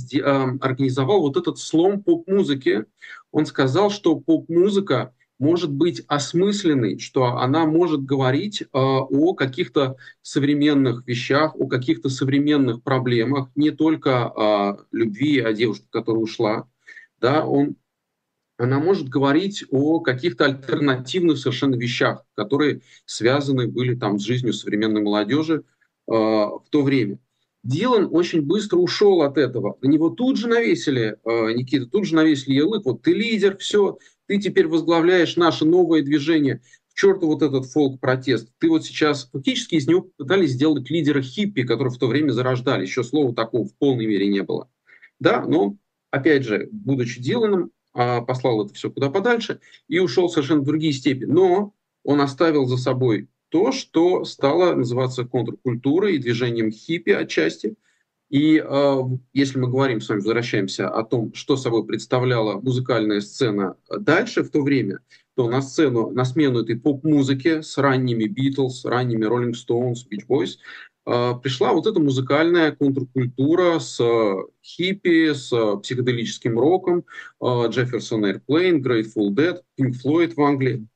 организовал 0.61 1.21
вот 1.21 1.37
этот 1.37 1.59
слом 1.59 2.03
поп-музыки. 2.03 2.87
Он 3.31 3.47
сказал, 3.47 3.91
что 3.91 4.17
поп-музыка 4.17 5.15
может 5.41 5.73
быть 5.73 6.05
осмысленной, 6.07 6.99
что 6.99 7.39
она 7.39 7.65
может 7.65 8.05
говорить 8.05 8.61
э, 8.61 8.67
о 8.73 9.35
каких-то 9.35 9.97
современных 10.21 11.07
вещах, 11.07 11.57
о 11.57 11.67
каких-то 11.67 12.11
современных 12.11 12.83
проблемах, 12.83 13.49
не 13.57 13.71
только 13.71 14.27
о 14.27 14.85
любви, 14.93 15.41
о 15.41 15.55
девушке, 15.55 15.87
которая 15.91 16.23
ушла. 16.23 16.69
Да, 17.21 17.47
он, 17.47 17.77
она 18.59 18.79
может 18.81 19.09
говорить 19.09 19.65
о 19.71 20.01
каких-то 20.01 20.45
альтернативных 20.45 21.39
совершенно 21.39 21.75
вещах, 21.75 22.23
которые 22.35 22.83
связаны 23.07 23.67
были 23.67 23.95
там 23.95 24.19
с 24.19 24.23
жизнью 24.23 24.53
современной 24.53 25.01
молодежи 25.01 25.63
э, 26.07 26.13
в 26.13 26.65
то 26.71 26.83
время. 26.83 27.19
Дилан 27.63 28.09
очень 28.11 28.43
быстро 28.43 28.77
ушел 28.77 29.23
от 29.23 29.39
этого. 29.39 29.79
На 29.81 29.89
него 29.89 30.11
тут 30.11 30.37
же 30.37 30.49
навесили, 30.49 31.17
э, 31.25 31.53
Никита, 31.53 31.87
тут 31.87 32.05
же 32.05 32.15
навесили 32.15 32.57
ярлык, 32.57 32.85
вот 32.85 33.01
ты 33.01 33.15
лидер, 33.15 33.57
все, 33.57 33.97
ты 34.31 34.39
теперь 34.39 34.69
возглавляешь 34.69 35.35
наше 35.35 35.65
новое 35.65 36.03
движение, 36.03 36.63
к 36.93 36.95
черту 36.95 37.27
вот 37.27 37.43
этот 37.43 37.67
фолк-протест. 37.67 38.49
Ты 38.61 38.69
вот 38.69 38.85
сейчас, 38.85 39.29
фактически 39.33 39.75
из 39.75 39.89
него 39.89 40.03
пытались 40.17 40.53
сделать 40.53 40.89
лидера 40.89 41.21
хиппи, 41.21 41.65
которые 41.65 41.93
в 41.93 41.99
то 41.99 42.07
время 42.07 42.31
зарождали. 42.31 42.83
Еще 42.83 43.03
слова 43.03 43.35
такого 43.35 43.67
в 43.67 43.75
полной 43.75 44.07
мере 44.07 44.29
не 44.29 44.45
было. 44.45 44.71
Да, 45.19 45.45
но, 45.45 45.75
опять 46.13 46.45
же, 46.45 46.69
будучи 46.71 47.21
Диланом, 47.21 47.73
а, 47.93 48.21
послал 48.21 48.65
это 48.65 48.73
все 48.73 48.89
куда 48.89 49.11
подальше 49.11 49.59
и 49.89 49.99
ушел 49.99 50.29
совершенно 50.29 50.61
в 50.61 50.65
другие 50.65 50.93
степи. 50.93 51.25
Но 51.25 51.75
он 52.05 52.21
оставил 52.21 52.67
за 52.67 52.77
собой 52.77 53.27
то, 53.49 53.73
что 53.73 54.25
стало 54.25 54.77
называться 54.77 55.25
контркультурой 55.25 56.15
и 56.15 56.19
движением 56.19 56.71
хиппи 56.71 57.11
отчасти– 57.11 57.75
и 58.31 58.63
э, 58.65 59.01
если 59.33 59.59
мы 59.59 59.69
говорим 59.69 60.01
с 60.01 60.09
вами, 60.09 60.21
возвращаемся 60.21 60.89
о 60.89 61.03
том, 61.03 61.35
что 61.35 61.57
собой 61.57 61.85
представляла 61.85 62.61
музыкальная 62.61 63.21
сцена 63.21 63.77
дальше, 63.91 64.45
в 64.45 64.51
то 64.51 64.63
время, 64.63 65.01
то 65.35 65.49
на 65.51 65.61
сцену, 65.61 66.11
на 66.11 66.25
смену 66.25 66.61
этой 66.61 66.77
поп-музыки 66.77 67.61
с 67.61 67.77
ранними 67.77 68.25
Битлз, 68.25 68.85
ранними 68.85 69.25
Rolling 69.25 69.55
Stones, 69.55 70.07
Beach 70.09 70.27
Boys, 70.29 70.59
э, 71.07 71.41
пришла 71.43 71.73
вот 71.73 71.89
эта 71.89 71.99
музыкальная 71.99 72.71
контркультура 72.71 73.81
с 73.81 74.01
хиппи, 74.65 75.35
с 75.35 75.51
психоделическим 75.83 76.57
роком, 76.57 77.05
э, 77.43 77.69
Джефферсон 77.69 78.27
Airplane, 78.27 78.81
Grateful 78.81 79.31
Dead, 79.31 79.61
Pink 79.77 79.95
Floyd 80.05 80.35
в 80.37 80.41
Англии 80.41 80.87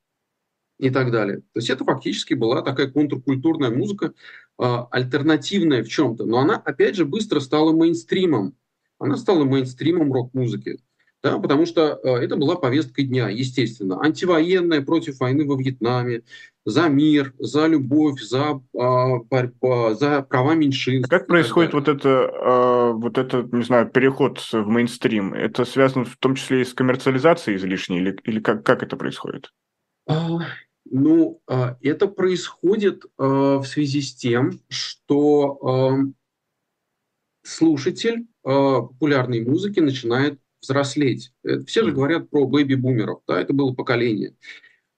и 0.78 0.90
так 0.90 1.10
далее. 1.10 1.38
То 1.38 1.56
есть 1.56 1.70
это 1.70 1.84
фактически 1.84 2.34
была 2.34 2.62
такая 2.62 2.88
контркультурная 2.88 3.70
музыка, 3.70 4.12
э, 4.58 4.76
альтернативная 4.90 5.82
в 5.82 5.88
чем-то, 5.88 6.24
но 6.24 6.38
она, 6.38 6.56
опять 6.56 6.96
же, 6.96 7.04
быстро 7.04 7.40
стала 7.40 7.72
мейнстримом. 7.72 8.54
Она 8.98 9.16
стала 9.16 9.44
мейнстримом 9.44 10.12
рок-музыки, 10.12 10.78
да, 11.24 11.38
потому 11.38 11.64
что 11.64 11.98
э, 12.04 12.08
это 12.16 12.36
была 12.36 12.54
повестка 12.56 13.02
дня, 13.02 13.30
естественно. 13.30 13.98
Антивоенная 13.98 14.82
против 14.82 15.20
войны 15.20 15.46
во 15.46 15.56
Вьетнаме, 15.56 16.22
за 16.66 16.88
мир, 16.88 17.32
за 17.38 17.66
любовь, 17.66 18.20
за 18.20 18.60
э, 18.74 19.18
борьбу, 19.30 19.94
за 19.94 20.20
права 20.20 20.54
меньшинств. 20.54 21.10
А 21.10 21.18
как 21.18 21.26
происходит 21.26 21.72
вот 21.72 21.88
это, 21.88 22.08
э, 22.08 22.92
вот 22.92 23.16
это, 23.16 23.48
не 23.52 23.64
знаю, 23.64 23.88
переход 23.88 24.38
в 24.52 24.66
мейнстрим? 24.68 25.32
Это 25.32 25.64
связано 25.64 26.04
в 26.04 26.16
том 26.18 26.34
числе 26.34 26.60
и 26.60 26.64
с 26.64 26.74
коммерциализацией 26.74 27.56
излишней, 27.56 28.00
или, 28.00 28.18
или 28.24 28.40
как, 28.40 28.62
как 28.62 28.82
это 28.82 28.96
происходит? 28.98 29.50
А, 30.84 30.88
ну, 30.90 31.40
а, 31.46 31.76
это 31.82 32.06
происходит 32.06 33.04
а, 33.18 33.58
в 33.58 33.64
связи 33.64 34.00
с 34.00 34.14
тем, 34.14 34.60
что 34.68 36.12
слушатель 37.42 38.26
популярной 38.42 39.44
музыки 39.44 39.80
начинает 39.80 40.38
взрослеть. 40.62 41.32
Э, 41.44 41.60
все 41.66 41.84
же 41.84 41.92
говорят 41.92 42.30
про 42.30 42.46
бэби-бумеров, 42.46 43.20
да, 43.26 43.38
это 43.38 43.52
было 43.52 43.74
поколение. 43.74 44.34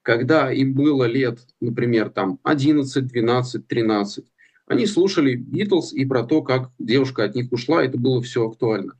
Когда 0.02 0.52
им 0.52 0.74
было 0.74 1.04
лет, 1.04 1.40
например, 1.60 2.10
там 2.10 2.38
11, 2.44 3.04
12, 3.04 3.66
13, 3.66 4.24
они 4.68 4.86
слушали 4.86 5.34
Битлз 5.34 5.92
и 5.92 6.04
про 6.04 6.22
то, 6.22 6.42
как 6.42 6.70
девушка 6.78 7.24
от 7.24 7.34
них 7.34 7.50
ушла, 7.50 7.84
это 7.84 7.98
было 7.98 8.22
все 8.22 8.48
актуально. 8.48 8.96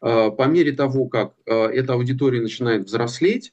По 0.00 0.46
мере 0.46 0.72
того, 0.72 1.08
как 1.08 1.34
эта 1.46 1.94
аудитория 1.94 2.42
начинает 2.42 2.84
взрослеть, 2.84 3.52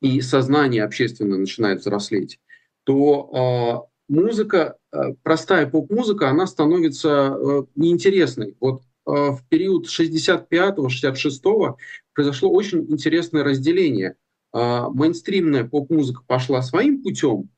и 0.00 0.20
сознание 0.20 0.84
общественно 0.84 1.36
начинает 1.36 1.80
взрослеть, 1.80 2.38
то 2.84 3.86
э, 4.08 4.12
музыка, 4.12 4.76
э, 4.92 5.14
простая 5.22 5.66
поп-музыка, 5.66 6.28
она 6.28 6.46
становится 6.46 7.36
э, 7.36 7.62
неинтересной. 7.76 8.56
Вот 8.60 8.82
э, 9.06 9.10
в 9.10 9.40
период 9.48 9.86
65-66 9.86 11.76
произошло 12.14 12.50
очень 12.50 12.90
интересное 12.90 13.44
разделение. 13.44 14.16
Э, 14.54 14.86
мейнстримная 14.92 15.64
поп-музыка 15.64 16.22
пошла 16.26 16.62
своим 16.62 17.02
путем, 17.02 17.50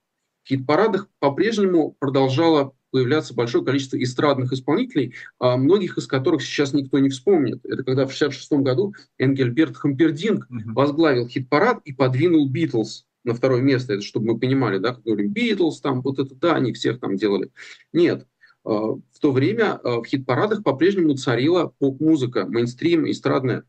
в 0.44 0.48
хит-парадах 0.48 1.09
по-прежнему 1.20 1.96
продолжала 1.98 2.72
появляться 2.92 3.35
большое 3.35 3.64
количество 3.64 4.00
эстрадных 4.00 4.52
исполнителей, 4.52 5.14
а 5.40 5.57
многих 5.57 5.98
из 5.98 6.07
которых 6.07 6.42
сейчас 6.42 6.72
никто 6.72 6.98
не 6.98 7.09
вспомнит. 7.09 7.64
Это 7.64 7.83
когда 7.83 8.07
в 8.07 8.14
1966 8.14 8.52
году 8.62 8.94
Энгельберт 9.18 9.76
Хампердинг 9.76 10.46
возглавил 10.50 11.26
хит-парад 11.26 11.81
и 11.85 11.92
подвинул 11.92 12.48
Битлз 12.48 13.07
на 13.24 13.35
второе 13.35 13.62
место, 13.62 13.94
это 13.94 14.02
чтобы 14.02 14.33
мы 14.33 14.38
понимали, 14.38 14.78
да, 14.78 14.94
как 14.94 15.02
говорим, 15.05 15.33
Битлз, 15.33 15.81
там, 15.81 16.02
вот 16.02 16.18
это, 16.18 16.35
да, 16.35 16.55
они 16.55 16.72
всех 16.72 17.00
там 17.00 17.16
делали. 17.16 17.50
Нет, 17.92 18.26
а, 18.64 18.70
в 18.70 19.18
то 19.20 19.33
время 19.33 19.74
а, 19.74 20.02
в 20.02 20.05
хит-парадах 20.05 20.62
по-прежнему 20.62 21.14
царила 21.14 21.72
поп-музыка, 21.78 22.46
мейнстрим, 22.46 23.11
эстрадная 23.11 23.64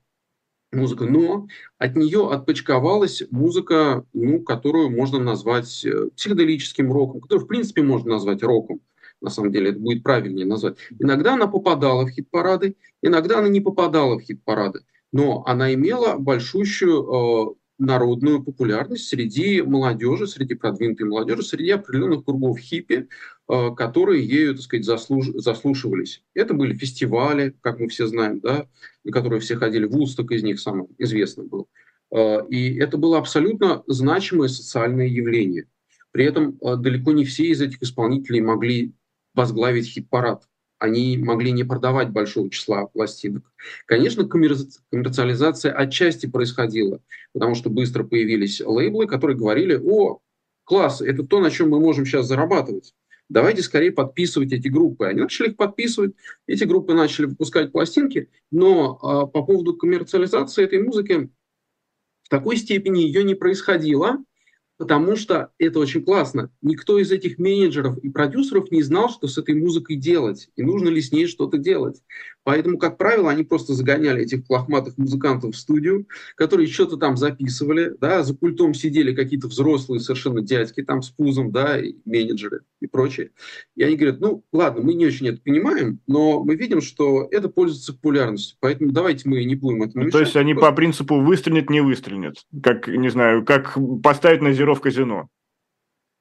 музыка, 0.73 1.05
но 1.05 1.47
от 1.77 1.95
нее 1.95 2.29
отпочковалась 2.29 3.23
музыка, 3.31 4.05
ну, 4.11 4.41
которую 4.41 4.89
можно 4.89 5.19
назвать 5.19 5.85
э, 5.85 6.09
психоделическим 6.15 6.91
роком, 6.91 7.21
которую, 7.21 7.45
в 7.45 7.47
принципе, 7.47 7.83
можно 7.83 8.13
назвать 8.13 8.41
роком 8.41 8.81
на 9.23 9.29
самом 9.29 9.51
деле 9.51 9.71
это 9.71 9.79
будет 9.79 10.03
правильнее 10.03 10.45
назвать. 10.45 10.77
Иногда 10.99 11.33
она 11.33 11.47
попадала 11.47 12.05
в 12.05 12.09
хит-парады, 12.09 12.75
иногда 13.01 13.39
она 13.39 13.47
не 13.47 13.61
попадала 13.61 14.19
в 14.19 14.21
хит-парады, 14.21 14.81
но 15.11 15.43
она 15.47 15.73
имела 15.73 16.17
большущую 16.17 17.01
э, 17.01 17.55
народную 17.79 18.43
популярность 18.43 19.07
среди 19.07 19.61
молодежи, 19.61 20.27
среди 20.27 20.55
продвинутой 20.55 21.07
молодежи, 21.07 21.41
среди 21.41 21.71
определенных 21.71 22.25
кругов 22.25 22.59
хиппи, 22.59 23.07
э, 23.49 23.69
которые 23.75 24.27
ею, 24.27 24.55
так 24.55 24.63
сказать, 24.63 24.85
заслуж... 24.85 25.27
заслушивались. 25.35 26.23
Это 26.33 26.53
были 26.53 26.75
фестивали, 26.75 27.55
как 27.61 27.79
мы 27.79 27.87
все 27.87 28.07
знаем, 28.07 28.41
да, 28.41 28.67
на 29.05 29.11
которые 29.11 29.39
все 29.39 29.55
ходили. 29.55 29.85
Вусток 29.85 30.31
из 30.31 30.43
них 30.43 30.59
самый 30.59 30.87
известный 30.97 31.45
был. 31.45 31.69
Э, 32.13 32.45
и 32.49 32.75
это 32.77 32.97
было 32.97 33.17
абсолютно 33.17 33.83
значимое 33.87 34.49
социальное 34.49 35.07
явление. 35.07 35.67
При 36.11 36.25
этом 36.25 36.59
э, 36.61 36.75
далеко 36.77 37.11
не 37.11 37.25
все 37.25 37.45
из 37.47 37.61
этих 37.61 37.81
исполнителей 37.81 38.41
могли 38.41 38.93
возглавить 39.33 39.87
хит-парад. 39.87 40.47
Они 40.79 41.17
могли 41.17 41.51
не 41.51 41.63
продавать 41.63 42.09
большого 42.09 42.49
числа 42.49 42.87
пластинок. 42.87 43.49
Конечно, 43.85 44.25
коммерциализация 44.27 45.71
отчасти 45.71 46.25
происходила, 46.25 46.99
потому 47.31 47.55
что 47.55 47.69
быстро 47.69 48.03
появились 48.03 48.59
лейблы, 48.59 49.07
которые 49.07 49.37
говорили, 49.37 49.79
о, 49.81 50.19
класс, 50.65 51.01
это 51.01 51.23
то, 51.23 51.39
на 51.39 51.51
чем 51.51 51.69
мы 51.69 51.79
можем 51.79 52.05
сейчас 52.05 52.27
зарабатывать. 52.27 52.93
Давайте 53.29 53.61
скорее 53.61 53.91
подписывать 53.91 54.51
эти 54.51 54.67
группы. 54.67 55.07
Они 55.07 55.21
начали 55.21 55.49
их 55.49 55.55
подписывать, 55.55 56.13
эти 56.47 56.65
группы 56.65 56.93
начали 56.93 57.27
выпускать 57.27 57.71
пластинки, 57.71 58.29
но 58.51 58.99
э, 59.01 59.31
по 59.31 59.43
поводу 59.43 59.75
коммерциализации 59.75 60.65
этой 60.65 60.83
музыки 60.83 61.29
в 62.23 62.29
такой 62.29 62.57
степени 62.57 62.99
ее 62.99 63.23
не 63.23 63.35
происходило, 63.35 64.17
потому 64.83 65.15
что 65.15 65.49
это 65.59 65.79
очень 65.79 66.03
классно. 66.03 66.51
Никто 66.61 66.99
из 66.99 67.09
этих 67.09 67.39
менеджеров 67.39 67.97
и 67.99 68.09
продюсеров 68.09 68.69
не 68.69 68.81
знал, 68.83 69.09
что 69.09 69.29
с 69.29 69.37
этой 69.37 69.55
музыкой 69.55 69.95
делать, 69.95 70.49
и 70.57 70.61
нужно 70.61 70.89
ли 70.89 71.01
с 71.01 71.13
ней 71.13 71.25
что-то 71.25 71.57
делать. 71.57 72.03
Поэтому, 72.43 72.77
как 72.77 72.97
правило, 72.97 73.31
они 73.31 73.43
просто 73.43 73.73
загоняли 73.73 74.23
этих 74.23 74.49
лохматых 74.49 74.97
музыкантов 74.97 75.55
в 75.55 75.57
студию, 75.57 76.07
которые 76.35 76.67
что-то 76.67 76.97
там 76.97 77.17
записывали, 77.17 77.95
да, 77.99 78.23
за 78.23 78.35
пультом 78.35 78.73
сидели 78.73 79.13
какие-то 79.13 79.47
взрослые 79.47 79.99
совершенно 79.99 80.41
дядьки 80.41 80.83
там 80.83 81.01
с 81.01 81.09
пузом, 81.09 81.51
да, 81.51 81.79
и 81.79 81.95
менеджеры 82.05 82.61
и 82.81 82.87
прочее. 82.87 83.31
И 83.75 83.83
они 83.83 83.95
говорят, 83.95 84.19
ну, 84.19 84.43
ладно, 84.51 84.81
мы 84.81 84.93
не 84.93 85.05
очень 85.05 85.27
это 85.27 85.41
понимаем, 85.41 85.99
но 86.07 86.43
мы 86.43 86.55
видим, 86.55 86.81
что 86.81 87.27
это 87.31 87.49
пользуется 87.49 87.93
популярностью, 87.93 88.57
поэтому 88.59 88.91
давайте 88.91 89.27
мы 89.29 89.43
не 89.45 89.55
будем 89.55 89.83
этому 89.83 90.05
ну, 90.05 90.11
То 90.11 90.19
есть 90.19 90.35
они 90.35 90.53
просто... 90.53 90.69
по 90.69 90.75
принципу 90.75 91.19
выстрелит, 91.21 91.69
не 91.69 91.81
выстрелит, 91.81 92.45
как, 92.61 92.87
не 92.87 93.09
знаю, 93.09 93.45
как 93.45 93.77
поставить 94.03 94.41
на 94.41 94.53
зеро 94.53 94.75
в 94.75 94.81
казино. 94.81 95.29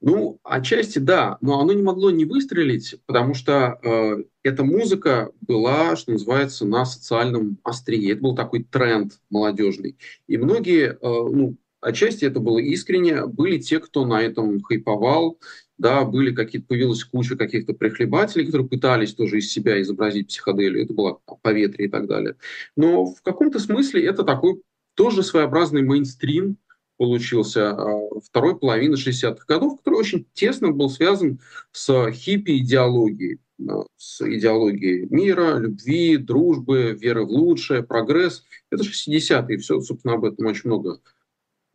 Ну, 0.04 0.40
отчасти 0.42 0.98
да, 0.98 1.38
но 1.40 1.60
оно 1.60 1.72
не 1.72 1.82
могло 1.82 2.10
не 2.10 2.24
выстрелить, 2.24 2.96
потому 3.06 3.34
что 3.34 3.78
э, 3.84 4.24
эта 4.42 4.64
музыка 4.64 5.30
была, 5.40 5.94
что 5.94 6.10
называется, 6.10 6.66
на 6.66 6.84
социальном 6.84 7.58
острие. 7.62 8.12
Это 8.12 8.20
был 8.20 8.34
такой 8.34 8.64
тренд 8.64 9.20
молодежный. 9.30 9.96
И 10.26 10.36
многие, 10.38 10.88
э, 10.88 10.96
ну, 11.00 11.56
отчасти 11.80 12.24
это 12.24 12.40
было 12.40 12.58
искренне, 12.58 13.26
были 13.26 13.58
те, 13.58 13.78
кто 13.78 14.04
на 14.04 14.20
этом 14.20 14.60
хайповал, 14.62 15.38
да, 15.78 16.04
были 16.04 16.34
какие-то, 16.34 16.66
появилась 16.66 17.04
куча 17.04 17.36
каких-то 17.36 17.72
прихлебателей, 17.72 18.46
которые 18.46 18.68
пытались 18.68 19.14
тоже 19.14 19.38
из 19.38 19.52
себя 19.52 19.80
изобразить 19.80 20.28
психоделию, 20.28 20.82
это 20.82 20.94
было 20.94 21.20
там, 21.26 21.38
поветрие 21.42 21.86
и 21.86 21.90
так 21.90 22.08
далее. 22.08 22.34
Но 22.76 23.06
в 23.06 23.22
каком-то 23.22 23.60
смысле 23.60 24.04
это 24.04 24.24
такой 24.24 24.62
тоже 24.94 25.22
своеобразный 25.22 25.82
мейнстрим, 25.82 26.56
получился 27.02 27.70
а, 27.70 28.20
второй 28.20 28.56
половины 28.56 28.94
60-х 28.94 29.44
годов, 29.48 29.78
который 29.78 29.96
очень 29.96 30.24
тесно 30.34 30.70
был 30.70 30.88
связан 30.88 31.40
с 31.72 32.12
хиппи-идеологией, 32.12 33.40
а, 33.68 33.82
с 33.96 34.20
идеологией 34.20 35.08
мира, 35.10 35.58
любви, 35.58 36.16
дружбы, 36.16 36.92
веры 36.92 37.26
в 37.26 37.30
лучшее, 37.30 37.82
прогресс. 37.82 38.44
Это 38.70 38.84
60-е, 38.84 39.58
все, 39.58 39.80
собственно, 39.80 40.14
об 40.14 40.24
этом 40.24 40.46
очень 40.46 40.70
много 40.70 41.00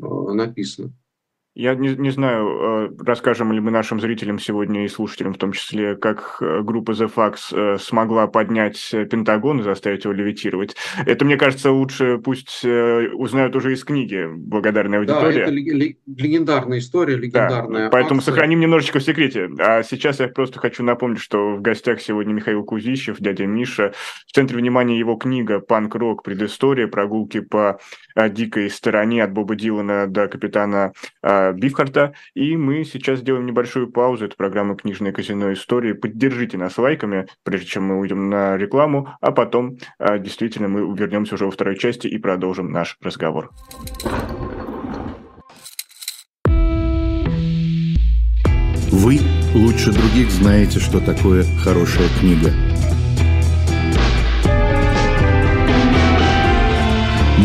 а, 0.02 0.34
написано. 0.34 0.94
Я 1.60 1.74
не, 1.74 1.96
не 1.96 2.12
знаю, 2.12 2.92
э, 2.92 3.04
расскажем 3.04 3.52
ли 3.52 3.60
мы 3.60 3.72
нашим 3.72 4.00
зрителям 4.00 4.38
сегодня 4.38 4.86
и 4.86 4.88
слушателям 4.88 5.34
в 5.34 5.40
том 5.40 5.54
числе, 5.54 5.96
как 5.96 6.38
э, 6.40 6.62
группа 6.62 6.92
The 6.92 7.12
Fax 7.12 7.38
э, 7.52 7.78
смогла 7.80 8.28
поднять 8.28 8.78
Пентагон 8.92 9.62
и 9.62 9.64
заставить 9.64 10.04
его 10.04 10.14
левитировать. 10.14 10.76
Это, 11.08 11.26
мне 11.26 11.36
кажется, 11.36 11.72
лучше 11.72 12.20
пусть 12.20 12.64
узнают 12.64 13.56
уже 13.56 13.74
из 13.74 13.84
книги 13.84 14.28
благодарная 14.32 15.00
аудитория. 15.00 15.34
Да, 15.34 15.42
это 15.42 15.52
легендарная 15.52 16.78
история, 16.78 17.16
легендарная 17.16 17.86
да, 17.86 17.90
Поэтому 17.90 18.20
акция. 18.20 18.34
сохраним 18.34 18.60
немножечко 18.60 19.00
в 19.00 19.04
секрете. 19.04 19.50
А 19.58 19.82
сейчас 19.82 20.20
я 20.20 20.28
просто 20.28 20.60
хочу 20.60 20.84
напомнить, 20.84 21.22
что 21.22 21.56
в 21.56 21.62
гостях 21.64 22.02
сегодня 22.02 22.34
Михаил 22.34 22.64
Кузищев, 22.64 23.18
дядя 23.20 23.48
Миша. 23.48 23.94
В 24.28 24.32
центре 24.32 24.58
внимания 24.58 25.00
его 25.00 25.16
книга 25.16 25.60
«Панк-рок. 25.60 26.22
Предыстория. 26.22 26.88
Прогулки 26.88 27.40
по 27.40 27.80
дикой 28.30 28.70
стороне 28.70 29.24
от 29.24 29.32
Боба 29.32 29.56
Дилана 29.56 30.06
до 30.06 30.28
капитана 30.28 30.94
Бифхарта. 31.54 32.14
И 32.34 32.56
мы 32.58 32.84
сейчас 32.84 33.20
сделаем 33.20 33.46
небольшую 33.46 33.92
паузу. 33.92 34.26
Это 34.26 34.36
программа 34.36 34.76
«Книжное 34.76 35.12
казино 35.12 35.54
истории». 35.54 35.94
Поддержите 35.94 36.58
нас 36.58 36.78
лайками, 36.78 37.28
прежде 37.44 37.68
чем 37.68 37.86
мы 37.86 38.00
уйдем 38.00 38.30
на 38.30 38.58
рекламу, 38.58 39.10
а 39.22 39.32
потом 39.32 39.78
а, 40.00 40.18
действительно 40.18 40.68
мы 40.68 40.98
вернемся 40.98 41.36
уже 41.36 41.46
во 41.46 41.52
второй 41.52 41.78
части 41.78 42.08
и 42.08 42.18
продолжим 42.18 42.72
наш 42.72 42.98
разговор. 43.02 43.52
Вы 48.92 49.20
лучше 49.54 49.92
других 49.92 50.30
знаете, 50.32 50.80
что 50.80 51.00
такое 51.00 51.44
хорошая 51.64 52.08
книга. 52.20 52.52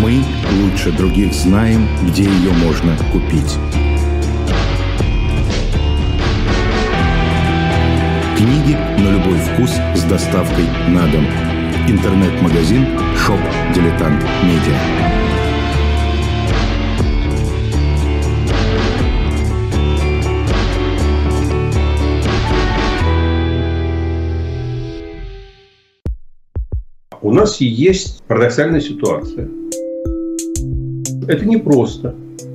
Мы 0.02 0.22
лучше 0.60 0.90
других 0.90 1.32
знаем, 1.32 1.86
где 2.08 2.24
ее 2.24 2.52
можно 2.52 2.96
купить. 3.12 3.58
Книги 8.42 8.74
на 8.74 9.12
любой 9.12 9.38
вкус 9.38 9.70
с 9.94 10.02
доставкой 10.02 10.64
на 10.88 11.06
дом. 11.12 11.24
Интернет-магазин 11.86 12.82
Shop 13.14 13.38
Дилетант 13.72 14.20
Медиа. 14.42 14.76
У 27.20 27.32
нас 27.32 27.60
есть 27.60 28.24
парадоксальная 28.26 28.80
ситуация. 28.80 29.48
Это 31.28 31.46
непросто. 31.46 32.16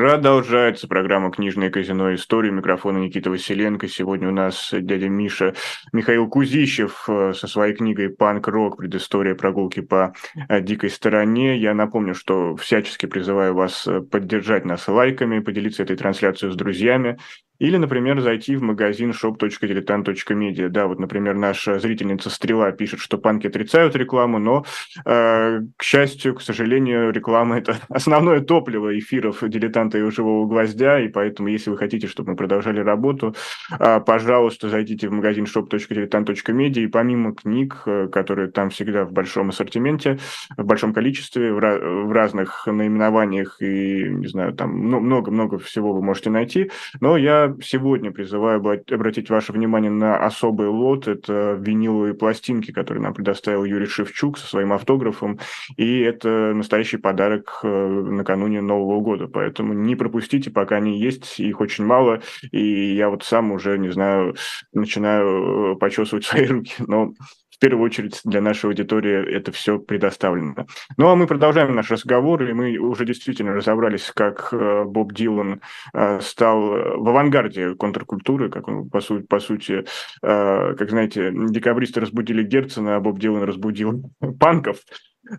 Продолжается 0.00 0.88
программа 0.88 1.30
«Книжное 1.30 1.68
казино. 1.68 2.14
Истории». 2.14 2.50
Микрофона 2.50 2.96
Никита 2.96 3.28
Василенко. 3.28 3.86
Сегодня 3.86 4.30
у 4.30 4.32
нас 4.32 4.70
дядя 4.72 5.10
Миша 5.10 5.52
Михаил 5.92 6.26
Кузищев 6.26 7.04
э, 7.06 7.34
со 7.34 7.46
своей 7.46 7.74
книгой 7.74 8.08
«Панк-рок. 8.08 8.78
Предыстория 8.78 9.34
прогулки 9.34 9.80
по 9.80 10.14
э, 10.48 10.62
дикой 10.62 10.88
стороне». 10.88 11.58
Я 11.58 11.74
напомню, 11.74 12.14
что 12.14 12.56
всячески 12.56 13.04
призываю 13.04 13.52
вас 13.52 13.86
э, 13.86 14.00
поддержать 14.00 14.64
нас 14.64 14.88
лайками, 14.88 15.40
поделиться 15.40 15.82
этой 15.82 15.96
трансляцией 15.96 16.50
с 16.50 16.56
друзьями. 16.56 17.18
Или, 17.60 17.76
например, 17.76 18.20
зайти 18.20 18.56
в 18.56 18.62
магазин 18.62 19.10
shop.diletant.media. 19.10 20.68
Да, 20.68 20.86
вот, 20.86 20.98
например, 20.98 21.36
наша 21.36 21.78
зрительница 21.78 22.30
Стрела 22.30 22.72
пишет, 22.72 23.00
что 23.00 23.18
панки 23.18 23.46
отрицают 23.46 23.94
рекламу, 23.94 24.38
но, 24.38 24.64
э, 25.04 25.60
к 25.76 25.82
счастью, 25.82 26.34
к 26.34 26.42
сожалению, 26.42 27.12
реклама– 27.12 27.58
это 27.58 27.76
основное 27.90 28.40
топливо 28.40 28.98
эфиров 28.98 29.42
«Дилетанта» 29.42 29.98
и 29.98 30.10
«Живого 30.10 30.48
гвоздя», 30.48 31.00
и 31.00 31.08
поэтому, 31.08 31.48
если 31.48 31.70
вы 31.70 31.76
хотите, 31.76 32.06
чтобы 32.06 32.30
мы 32.30 32.36
продолжали 32.36 32.80
работу, 32.80 33.34
э, 33.78 34.00
пожалуйста, 34.00 34.70
зайдите 34.70 35.08
в 35.08 35.12
магазин 35.12 35.44
shop.diletant.media, 35.44 36.80
и 36.80 36.86
помимо 36.86 37.34
книг, 37.34 37.82
э, 37.84 38.08
которые 38.10 38.50
там 38.50 38.70
всегда 38.70 39.04
в 39.04 39.12
большом 39.12 39.50
ассортименте, 39.50 40.18
в 40.56 40.64
большом 40.64 40.94
количестве, 40.94 41.52
в, 41.52 41.58
ra- 41.58 42.04
в 42.04 42.12
разных 42.12 42.66
наименованиях 42.66 43.60
и, 43.60 44.08
не 44.08 44.28
знаю, 44.28 44.54
там 44.54 44.70
много-много 44.70 45.58
всего 45.58 45.92
вы 45.92 46.02
можете 46.02 46.30
найти, 46.30 46.70
но 47.00 47.18
я 47.18 47.49
сегодня 47.62 48.10
призываю 48.12 48.58
обратить 48.58 49.30
ваше 49.30 49.52
внимание 49.52 49.90
на 49.90 50.16
особый 50.16 50.68
лот. 50.68 51.08
Это 51.08 51.56
виниловые 51.58 52.14
пластинки, 52.14 52.72
которые 52.72 53.02
нам 53.02 53.14
предоставил 53.14 53.64
Юрий 53.64 53.86
Шевчук 53.86 54.38
со 54.38 54.46
своим 54.46 54.72
автографом. 54.72 55.38
И 55.76 56.00
это 56.00 56.52
настоящий 56.54 56.96
подарок 56.96 57.60
э, 57.62 57.68
накануне 57.68 58.60
Нового 58.60 59.00
года. 59.00 59.26
Поэтому 59.28 59.72
не 59.72 59.96
пропустите, 59.96 60.50
пока 60.50 60.76
они 60.76 60.98
есть. 60.98 61.38
Их 61.40 61.60
очень 61.60 61.84
мало. 61.84 62.22
И 62.52 62.94
я 62.94 63.10
вот 63.10 63.24
сам 63.24 63.52
уже, 63.52 63.78
не 63.78 63.90
знаю, 63.90 64.34
начинаю 64.72 65.74
э, 65.74 65.76
почесывать 65.76 66.24
свои 66.24 66.46
руки. 66.46 66.74
Но 66.86 67.12
первую 67.60 67.86
очередь 67.86 68.20
для 68.24 68.40
нашей 68.40 68.66
аудитории 68.66 69.32
это 69.36 69.52
все 69.52 69.78
предоставлено. 69.78 70.66
Ну 70.96 71.08
а 71.08 71.16
мы 71.16 71.26
продолжаем 71.26 71.74
наш 71.74 71.90
разговор, 71.90 72.42
и 72.42 72.52
мы 72.52 72.76
уже 72.78 73.04
действительно 73.04 73.52
разобрались, 73.52 74.10
как 74.14 74.48
э, 74.52 74.84
Боб 74.84 75.12
Дилан 75.12 75.60
э, 75.92 76.20
стал 76.20 76.60
в 76.60 77.08
авангарде 77.08 77.74
контркультуры, 77.74 78.50
как 78.50 78.68
он, 78.68 78.90
по, 78.90 79.00
сути, 79.00 79.26
по 79.26 79.38
сути, 79.38 79.84
как 80.20 80.90
знаете, 80.90 81.30
декабристы 81.32 82.00
разбудили 82.00 82.42
Герцена, 82.42 82.96
а 82.96 83.00
Боб 83.00 83.18
Дилан 83.18 83.42
разбудил 83.44 84.10
панков. 84.38 84.78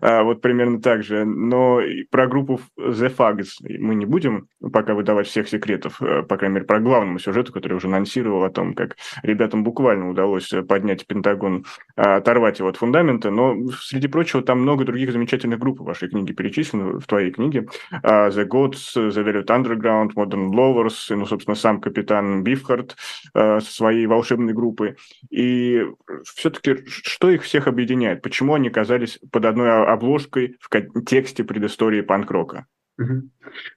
А, 0.00 0.22
вот 0.22 0.40
примерно 0.40 0.80
так 0.80 1.02
же. 1.02 1.24
Но 1.24 1.80
про 2.10 2.26
группу 2.26 2.60
The 2.78 3.14
Fags 3.14 3.48
мы 3.78 3.94
не 3.94 4.06
будем 4.06 4.48
пока 4.72 4.94
выдавать 4.94 5.26
всех 5.26 5.48
секретов, 5.48 6.00
э, 6.00 6.22
по 6.22 6.36
крайней 6.36 6.54
мере, 6.56 6.66
про 6.66 6.80
главному 6.80 7.18
сюжету, 7.18 7.52
который 7.52 7.74
уже 7.74 7.88
анонсировал 7.88 8.44
о 8.44 8.50
том, 8.50 8.74
как 8.74 8.96
ребятам 9.22 9.64
буквально 9.64 10.08
удалось 10.08 10.50
поднять 10.68 11.06
Пентагон, 11.06 11.64
а, 11.96 12.16
оторвать 12.16 12.58
его 12.58 12.68
от 12.68 12.76
фундамента. 12.76 13.30
Но, 13.30 13.56
среди 13.72 14.08
прочего, 14.08 14.42
там 14.42 14.60
много 14.60 14.84
других 14.84 15.12
замечательных 15.12 15.58
групп 15.58 15.80
в 15.80 15.84
вашей 15.84 16.08
книге 16.08 16.34
перечислены, 16.34 16.98
в 16.98 17.06
твоей 17.06 17.30
книге. 17.30 17.68
А, 18.02 18.28
The 18.28 18.46
Gods, 18.46 18.96
The 18.96 19.24
Velvet 19.24 19.46
Underground, 19.46 20.10
Modern 20.14 20.50
Lovers, 20.50 21.12
и, 21.12 21.14
ну, 21.14 21.26
собственно, 21.26 21.54
сам 21.54 21.80
капитан 21.80 22.42
Бифхард 22.42 22.96
со 23.34 23.60
своей 23.60 24.06
волшебной 24.06 24.52
группой. 24.52 24.96
И 25.30 25.84
все-таки 26.24 26.76
что 26.86 27.30
их 27.30 27.42
всех 27.42 27.66
объединяет? 27.66 28.22
Почему 28.22 28.54
они 28.54 28.68
оказались 28.68 29.18
под 29.30 29.44
одной 29.44 29.81
обложкой 29.84 30.56
в 30.60 30.68
контексте 30.68 31.44
предыстории 31.44 32.00
панк-рока? 32.00 32.66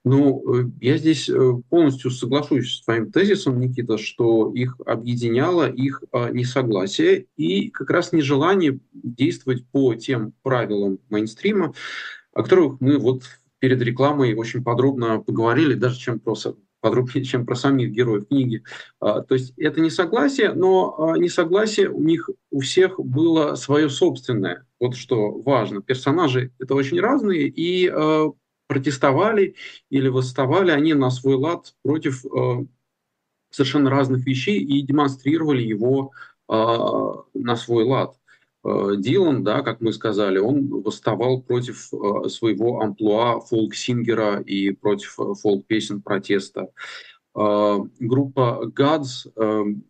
Ну, 0.03 0.43
э, 0.53 0.69
я 0.81 0.97
здесь 0.97 1.29
э, 1.29 1.53
полностью 1.69 2.11
соглашусь 2.11 2.75
с 2.75 2.83
твоим 2.83 3.11
тезисом, 3.11 3.59
Никита, 3.59 3.97
что 3.97 4.51
их 4.53 4.75
объединяло 4.85 5.69
их 5.69 6.03
а, 6.11 6.29
несогласие 6.29 7.27
и 7.35 7.69
как 7.71 7.89
раз 7.89 8.11
нежелание 8.11 8.79
действовать 8.93 9.65
по 9.71 9.95
тем 9.95 10.33
правилам 10.43 10.99
мейнстрима, 11.09 11.73
о 12.33 12.43
которых 12.43 12.79
мы 12.81 12.97
вот 12.97 13.23
перед 13.59 13.81
рекламой 13.81 14.35
очень 14.35 14.63
подробно 14.63 15.19
поговорили, 15.19 15.73
даже 15.73 15.97
чем 15.97 16.19
просто 16.19 16.55
подробнее, 16.85 17.25
чем 17.25 17.47
про 17.47 17.55
самих 17.55 17.89
героев 17.89 18.27
книги. 18.27 18.63
А, 18.99 19.21
то 19.21 19.33
есть 19.33 19.53
это 19.57 19.81
не 19.81 19.89
согласие, 19.89 20.53
но 20.53 20.95
а, 20.99 21.17
несогласие 21.17 21.89
у 21.89 21.99
них 21.99 22.29
у 22.51 22.59
всех 22.59 22.99
было 22.99 23.55
свое 23.55 23.89
собственное. 23.89 24.67
Вот 24.79 24.95
что 24.95 25.31
важно. 25.31 25.81
Персонажи 25.81 26.51
это 26.59 26.75
очень 26.75 26.99
разные, 26.99 27.47
и 27.47 27.89
а, 27.89 28.27
протестовали 28.67 29.55
или 29.89 30.09
восставали 30.09 30.69
они 30.69 30.93
на 30.93 31.09
свой 31.09 31.35
лад 31.35 31.73
против 31.83 32.23
совершенно 33.49 33.89
разных 33.89 34.25
вещей 34.25 34.59
и 34.59 34.81
демонстрировали 34.81 35.63
его 35.63 36.11
на 36.47 37.55
свой 37.55 37.83
лад. 37.83 38.15
Э, 38.65 38.95
Дилан, 38.97 39.43
да, 39.43 39.61
как 39.61 39.79
мы 39.79 39.93
сказали, 39.93 40.39
он 40.39 40.67
восставал 40.81 41.41
против 41.41 41.93
э, 41.93 42.29
своего 42.29 42.81
амплуа 42.81 43.39
фолк-сингера 43.39 44.41
и 44.41 44.71
против 44.71 45.19
э, 45.19 45.33
фолк-песен 45.41 46.01
протеста. 46.01 46.69
Группа 47.35 48.61
Gods 48.73 49.29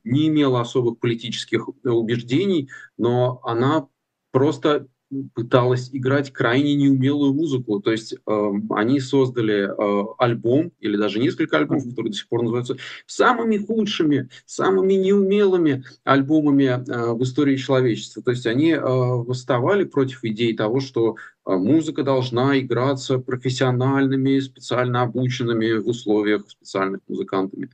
не 0.04 0.30
имела 0.30 0.62
особых 0.62 0.98
политических 0.98 1.68
убеждений, 1.84 2.72
но 2.98 3.40
она 3.44 3.88
просто 4.32 4.88
пыталась 5.34 5.90
играть 5.92 6.32
крайне 6.32 6.76
неумелую 6.76 7.34
музыку. 7.34 7.80
То 7.80 7.92
есть 7.92 8.14
э, 8.14 8.52
они 8.72 9.00
создали 9.00 9.70
э, 9.70 10.06
альбом, 10.18 10.72
или 10.80 10.98
даже 10.98 11.20
несколько 11.20 11.58
альбомов, 11.58 11.90
которые 11.90 12.12
до 12.12 12.18
сих 12.18 12.28
пор 12.28 12.44
называются 12.44 12.78
самыми 13.06 13.58
худшими, 13.58 14.30
самыми 14.46 14.94
неумелыми 14.94 15.84
альбомами 16.04 16.64
э, 16.66 17.14
в 17.14 17.24
истории 17.24 17.58
человечества. 17.58 18.22
То 18.24 18.32
есть 18.32 18.46
они 18.46 18.72
э, 18.72 18.80
восставали 18.80 19.84
против 19.84 20.24
идей 20.24 20.56
того, 20.56 20.80
что 20.80 21.16
э, 21.46 21.56
музыка 21.56 22.04
должна 22.04 22.60
играться 22.60 23.20
профессиональными, 23.20 24.40
специально 24.40 25.02
обученными 25.02 25.80
в 25.80 25.88
условиях 25.88 26.50
специальных 26.50 27.02
музыкантами. 27.08 27.70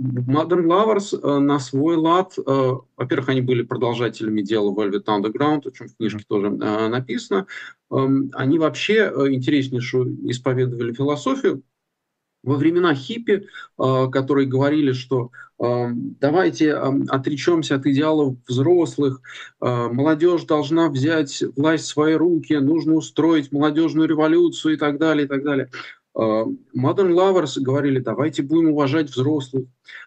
Modern 0.00 0.66
Lovers 0.66 1.14
э, 1.14 1.38
на 1.38 1.60
свой 1.60 1.96
лад, 1.96 2.34
э, 2.36 2.72
во-первых, 2.96 3.28
они 3.28 3.40
были 3.42 3.62
продолжателями 3.62 4.42
дела 4.42 4.74
Velvet 4.74 5.04
Underground, 5.04 5.68
о 5.68 5.70
чем 5.70 5.88
в 5.88 5.96
книжке 5.96 6.24
тоже 6.26 6.48
э, 6.48 6.88
написано. 6.88 7.46
Э, 7.92 8.06
они 8.32 8.58
вообще 8.58 9.12
интереснейшую 9.30 10.30
исповедовали 10.30 10.92
философию. 10.92 11.62
Во 12.42 12.56
времена 12.56 12.94
хиппи, 12.94 13.46
которые 13.78 14.46
говорили, 14.46 14.92
что 14.92 15.30
э, 15.58 15.86
давайте 16.20 16.72
э, 16.72 16.92
отречемся 17.08 17.76
от 17.76 17.86
идеалов 17.86 18.36
взрослых, 18.46 19.22
молодежь 19.60 20.42
должна 20.42 20.90
взять 20.90 21.42
власть 21.56 21.84
в 21.84 21.88
свои 21.88 22.14
руки, 22.14 22.52
нужно 22.54 22.94
устроить 22.96 23.50
молодежную 23.50 24.08
революцию 24.08 24.74
и 24.74 24.76
так 24.76 24.98
далее, 24.98 25.24
и 25.24 25.28
так 25.28 25.42
далее. 25.42 25.70
Э, 26.16 26.44
Modern 26.76 27.12
Lovers 27.12 27.60
говорили, 27.60 27.98
давайте 27.98 28.42
будем 28.42 28.70
уважать 28.70 29.10
взрослых, 29.10 29.66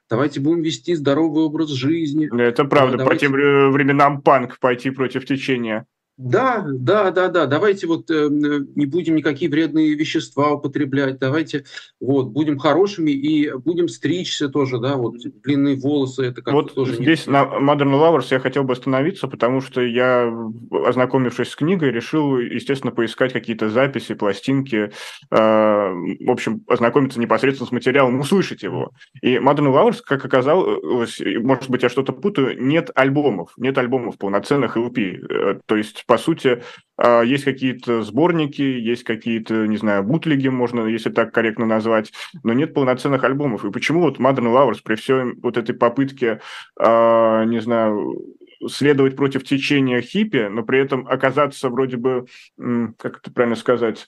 давайте 0.10 0.40
будем 0.40 0.62
вести 0.62 0.96
здоровый 0.96 1.44
образ 1.44 1.70
жизни. 1.70 2.30
Это 2.42 2.66
правда, 2.66 2.98
давайте... 2.98 3.28
по 3.28 3.34
тем 3.38 3.72
временам 3.72 4.22
панк 4.22 4.60
пойти 4.60 4.90
против 4.90 5.26
течения. 5.26 5.86
Да, 6.18 6.66
да, 6.68 7.12
да, 7.12 7.28
да. 7.28 7.46
Давайте 7.46 7.86
вот 7.86 8.10
э, 8.10 8.28
не 8.30 8.88
будем 8.88 9.16
никакие 9.16 9.52
вредные 9.52 9.94
вещества 9.94 10.54
употреблять. 10.54 11.20
Давайте 11.20 11.66
вот 12.02 12.30
будем 12.30 12.58
хорошими 12.58 13.12
и 13.12 13.52
будем 13.54 13.88
стричься 13.88 14.50
тоже, 14.50 14.80
да, 14.80 14.96
вот 14.96 15.18
длинные 15.44 15.76
волосы. 15.76 16.26
Это 16.26 16.42
как 16.42 16.56
вот 16.56 16.74
тоже 16.74 16.96
здесь 16.96 17.28
не... 17.28 17.34
на 17.34 17.44
Modern 17.44 17.94
Lovers 17.94 18.28
я 18.32 18.40
хотел 18.40 18.64
бы 18.64 18.74
остановиться, 18.74 19.28
потому 19.28 19.62
что 19.62 19.80
я, 19.82 20.34
ознакомившись 20.72 21.50
с 21.50 21.56
книгой, 21.56 21.92
решил, 21.92 22.40
естественно, 22.40 22.92
поискать 22.92 23.32
какие-то 23.32 23.70
записи, 23.70 24.16
пластинки, 24.16 24.92
э, 25.30 25.36
в 25.38 26.32
общем, 26.32 26.64
ознакомиться 26.68 27.20
непосредственно 27.20 27.68
с 27.68 27.72
материалом, 27.72 28.20
услышать 28.20 28.64
его. 28.64 28.90
И 29.22 29.36
Modern 29.36 29.72
Lovers, 29.72 30.00
как 30.04 30.26
оказалось, 30.26 31.22
может 31.44 31.70
быть, 31.70 31.84
я 31.84 31.90
что-то 31.90 32.12
путаю, 32.12 32.60
нет 32.60 32.90
альбомов, 32.96 33.52
нет 33.56 33.78
альбомов 33.78 34.18
полноценных 34.18 34.78
LP, 34.78 35.20
э, 35.30 35.60
то 35.68 35.76
есть 35.76 36.06
по 36.08 36.18
сути, 36.18 36.64
а, 36.98 37.22
есть 37.22 37.44
какие-то 37.44 38.02
сборники, 38.02 38.62
есть 38.62 39.04
какие-то, 39.04 39.68
не 39.68 39.78
знаю, 39.78 40.04
бутлиги, 40.04 40.48
можно, 40.48 40.88
если 40.88 41.10
так 41.10 41.34
корректно 41.34 41.66
назвать, 41.66 42.12
но 42.44 42.54
нет 42.54 42.74
полноценных 42.74 43.24
альбомов. 43.24 43.66
И 43.66 43.72
почему 43.72 44.02
вот 44.02 44.18
Modern 44.18 44.52
Lovers 44.54 44.80
при 44.84 44.96
всей 44.96 45.34
вот 45.42 45.58
этой 45.58 45.76
попытке, 45.76 46.42
а, 46.80 47.44
не 47.44 47.60
знаю, 47.60 48.16
следовать 48.68 49.16
против 49.16 49.44
течения 49.44 50.02
хиппи, 50.02 50.48
но 50.50 50.64
при 50.64 50.80
этом 50.80 51.08
оказаться 51.08 51.70
вроде 51.70 51.98
бы, 51.98 52.26
как 52.98 53.20
это 53.20 53.32
правильно 53.32 53.56
сказать, 53.56 54.08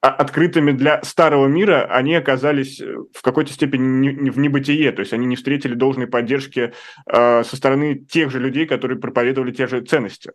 открытыми 0.00 0.72
для 0.72 1.02
старого 1.02 1.46
мира, 1.46 1.86
они 1.86 2.14
оказались 2.14 2.78
э, 2.78 2.94
в 3.14 3.22
какой-то 3.22 3.52
степени 3.54 4.10
не, 4.10 4.30
в 4.30 4.38
небытие, 4.38 4.92
то 4.92 5.00
есть 5.00 5.14
они 5.14 5.24
не 5.24 5.34
встретили 5.34 5.72
должной 5.72 6.06
поддержки 6.06 6.74
со 7.10 7.42
стороны 7.42 7.94
тех 7.94 8.30
же 8.30 8.38
людей, 8.38 8.66
которые 8.66 8.98
проповедовали 8.98 9.50
те 9.50 9.66
же 9.66 9.80
ценности. 9.80 10.32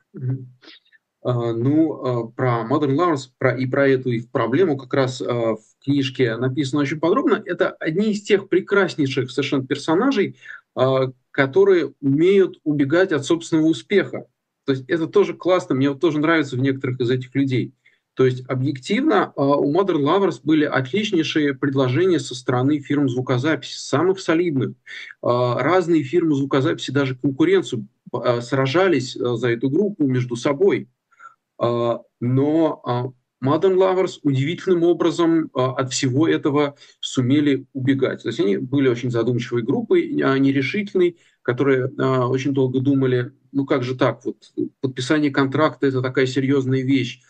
А, 1.22 1.52
ну, 1.52 1.94
а, 1.94 2.28
про 2.28 2.66
Modern 2.70 2.96
Lovers 2.96 3.30
про, 3.38 3.56
и 3.58 3.66
про 3.66 3.90
эту 3.90 4.10
их 4.10 4.30
проблему 4.30 4.78
как 4.78 4.94
раз 4.94 5.22
а, 5.22 5.56
в 5.56 5.84
книжке 5.84 6.38
написано 6.38 6.82
очень 6.82 7.00
подробно. 7.00 7.42
Это 7.46 7.72
одни 7.72 8.12
из 8.12 8.22
тех 8.22 8.48
прекраснейших 8.48 9.32
совершенно 9.32 9.66
персонажей, 9.66 10.38
которые 11.32 11.94
умеют 12.00 12.60
убегать 12.64 13.12
от 13.12 13.26
собственного 13.26 13.68
успеха. 13.68 14.26
То 14.66 14.74
есть 14.74 14.86
это 14.88 15.08
тоже 15.08 15.34
классно, 15.34 15.76
мне 15.76 15.90
вот 15.90 16.00
тоже 16.00 16.20
нравится 16.20 16.56
в 16.56 16.60
некоторых 16.60 17.02
из 17.02 17.10
этих 17.10 17.34
людей. 17.36 17.74
То 18.14 18.26
есть 18.26 18.48
объективно 18.48 19.34
у 19.36 19.74
Modern 19.74 20.04
Lovers 20.04 20.40
были 20.44 20.66
отличнейшие 20.66 21.54
предложения 21.54 22.20
со 22.20 22.36
стороны 22.36 22.80
фирм 22.80 23.10
звукозаписи, 23.10 23.78
самых 23.78 24.20
солидных. 24.20 24.74
Разные 25.22 26.04
фирмы 26.04 26.36
звукозаписи 26.36 26.92
даже 26.92 27.16
конкуренцию 27.16 27.88
сражались 28.42 29.14
за 29.14 29.50
эту 29.50 29.70
группу 29.70 30.06
между 30.06 30.36
собой. 30.36 30.88
А, 31.60 32.00
но 32.20 32.82
а, 32.86 33.12
Modern 33.46 33.76
Lovers 33.76 34.20
удивительным 34.24 34.84
образом 34.84 35.50
а, 35.54 35.74
от 35.74 35.92
всего 35.92 36.28
этого 36.28 36.76
сумели 37.02 37.66
убегать. 37.74 38.24
То 38.24 38.30
есть 38.30 38.40
они 38.40 38.58
были 38.58 38.88
очень 38.88 39.12
задумчивой 39.12 39.64
группой, 39.64 40.08
нерешительной, 40.10 41.18
которые 41.42 41.88
очень 41.88 42.54
долго 42.54 42.80
думали, 42.80 43.32
ну 43.52 43.66
как 43.66 43.84
же 43.84 43.96
так, 43.96 44.24
вот 44.24 44.38
подписание 44.82 45.32
контракта– 45.32 45.88
это 45.88 46.02
такая 46.02 46.28
серьезная 46.28 46.82
вещь. 46.82 47.22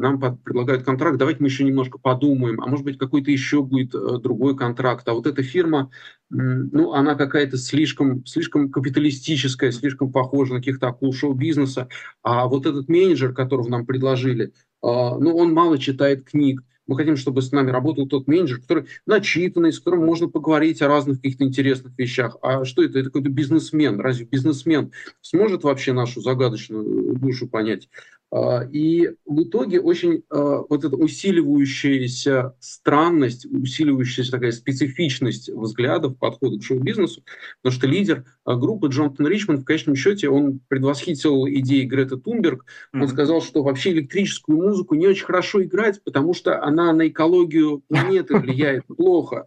Нам 0.00 0.20
предлагают 0.44 0.84
контракт, 0.84 1.16
давайте 1.16 1.40
мы 1.40 1.48
еще 1.48 1.64
немножко 1.64 1.98
подумаем, 1.98 2.60
а 2.60 2.66
может 2.66 2.84
быть 2.84 2.98
какой-то 2.98 3.30
еще 3.30 3.62
будет 3.62 3.94
э, 3.94 4.18
другой 4.18 4.56
контракт. 4.56 5.08
А 5.08 5.14
вот 5.14 5.26
эта 5.26 5.42
фирма, 5.42 5.90
ну, 6.30 6.92
она 6.92 7.14
какая-то 7.14 7.56
слишком, 7.56 8.24
слишком 8.26 8.70
капиталистическая, 8.70 9.72
слишком 9.72 10.12
похожа 10.12 10.54
на 10.54 10.58
каких-то 10.60 10.88
акул 10.88 11.12
шоу-бизнеса. 11.12 11.88
А 12.22 12.46
вот 12.46 12.66
этот 12.66 12.88
менеджер, 12.88 13.32
которого 13.32 13.68
нам 13.68 13.86
предложили, 13.86 14.52
а, 14.82 15.18
ну, 15.18 15.36
он 15.36 15.52
мало 15.52 15.78
читает 15.78 16.24
книг, 16.24 16.62
Мы 16.86 16.96
хотим, 16.96 17.16
чтобы 17.16 17.42
с 17.42 17.52
нами 17.52 17.70
работал 17.70 18.08
тот 18.08 18.26
менеджер, 18.28 18.60
который 18.60 18.86
начитанный, 19.06 19.72
с 19.72 19.78
которым 19.78 20.06
можно 20.06 20.28
поговорить 20.28 20.80
о 20.80 20.88
разных 20.88 21.18
каких-то 21.18 21.44
интересных 21.44 21.92
вещах. 21.98 22.38
А 22.40 22.64
что 22.64 22.82
это? 22.82 22.98
Это 22.98 23.10
какой-то 23.10 23.28
бизнесмен. 23.28 24.00
Разве 24.00 24.24
бизнесмен 24.24 24.92
сможет 25.20 25.64
вообще 25.64 25.92
нашу 25.92 26.22
загадочную 26.22 27.14
душу 27.16 27.46
понять? 27.46 27.88
А, 28.30 28.62
и 28.70 29.08
в 29.24 29.42
итоге 29.44 29.80
очень 29.80 30.22
а, 30.28 30.62
вот 30.68 30.84
эта 30.84 30.96
усиливающаяся 30.96 32.54
странность, 32.60 33.46
усиливающаяся 33.46 34.30
такая 34.30 34.52
специфичность 34.52 35.48
взглядов, 35.48 36.18
подхода 36.18 36.58
к 36.58 36.62
шоу-бизнесу, 36.62 37.22
потому 37.62 37.78
что 37.78 37.86
лидер 37.86 38.24
а, 38.44 38.56
группы 38.56 38.88
Джонатан 38.88 39.26
Ричмонд 39.26 39.60
в 39.60 39.64
конечном 39.64 39.96
счете 39.96 40.28
он 40.28 40.60
предвосхитил 40.68 41.46
идеи 41.48 41.84
Греты 41.84 42.18
Тунберг. 42.18 42.66
Он 42.92 43.02
mm-hmm. 43.02 43.08
сказал, 43.08 43.40
что 43.40 43.62
вообще 43.62 43.92
электрическую 43.92 44.58
музыку 44.58 44.94
не 44.94 45.06
очень 45.06 45.24
хорошо 45.24 45.62
играть, 45.62 46.02
потому 46.04 46.34
что 46.34 46.62
она 46.62 46.92
на 46.92 47.08
экологию 47.08 47.82
планеты 47.88 48.36
влияет 48.38 48.84
плохо 48.86 49.46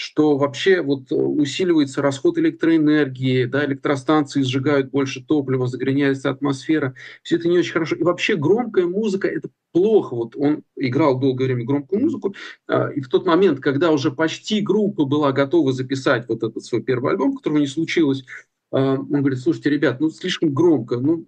что 0.00 0.38
вообще 0.38 0.80
вот 0.80 1.10
усиливается 1.10 2.00
расход 2.02 2.38
электроэнергии, 2.38 3.46
да, 3.46 3.64
электростанции 3.66 4.42
сжигают 4.42 4.92
больше 4.92 5.24
топлива, 5.24 5.66
загрязняется 5.66 6.30
атмосфера. 6.30 6.94
Все 7.24 7.34
это 7.34 7.48
не 7.48 7.58
очень 7.58 7.72
хорошо. 7.72 7.96
И 7.96 8.04
вообще 8.04 8.36
громкая 8.36 8.86
музыка– 8.86 9.26
это 9.28 9.48
плохо. 9.72 10.14
Вот 10.14 10.36
он 10.36 10.62
играл 10.76 11.18
долгое 11.18 11.46
время 11.46 11.64
громкую 11.64 12.02
музыку, 12.02 12.36
а, 12.68 12.90
и 12.90 13.00
в 13.00 13.08
тот 13.08 13.26
момент, 13.26 13.58
когда 13.58 13.90
уже 13.90 14.12
почти 14.12 14.60
группа 14.60 15.04
была 15.04 15.32
готова 15.32 15.72
записать 15.72 16.28
вот 16.28 16.44
этот 16.44 16.64
свой 16.64 16.80
первый 16.80 17.10
альбом, 17.14 17.34
которого 17.34 17.58
не 17.58 17.66
случилось, 17.66 18.22
а, 18.70 18.92
он 18.92 19.08
говорит, 19.08 19.40
слушайте, 19.40 19.70
ребят, 19.70 19.98
ну 19.98 20.10
слишком 20.10 20.54
громко, 20.54 20.98
ну 21.00 21.26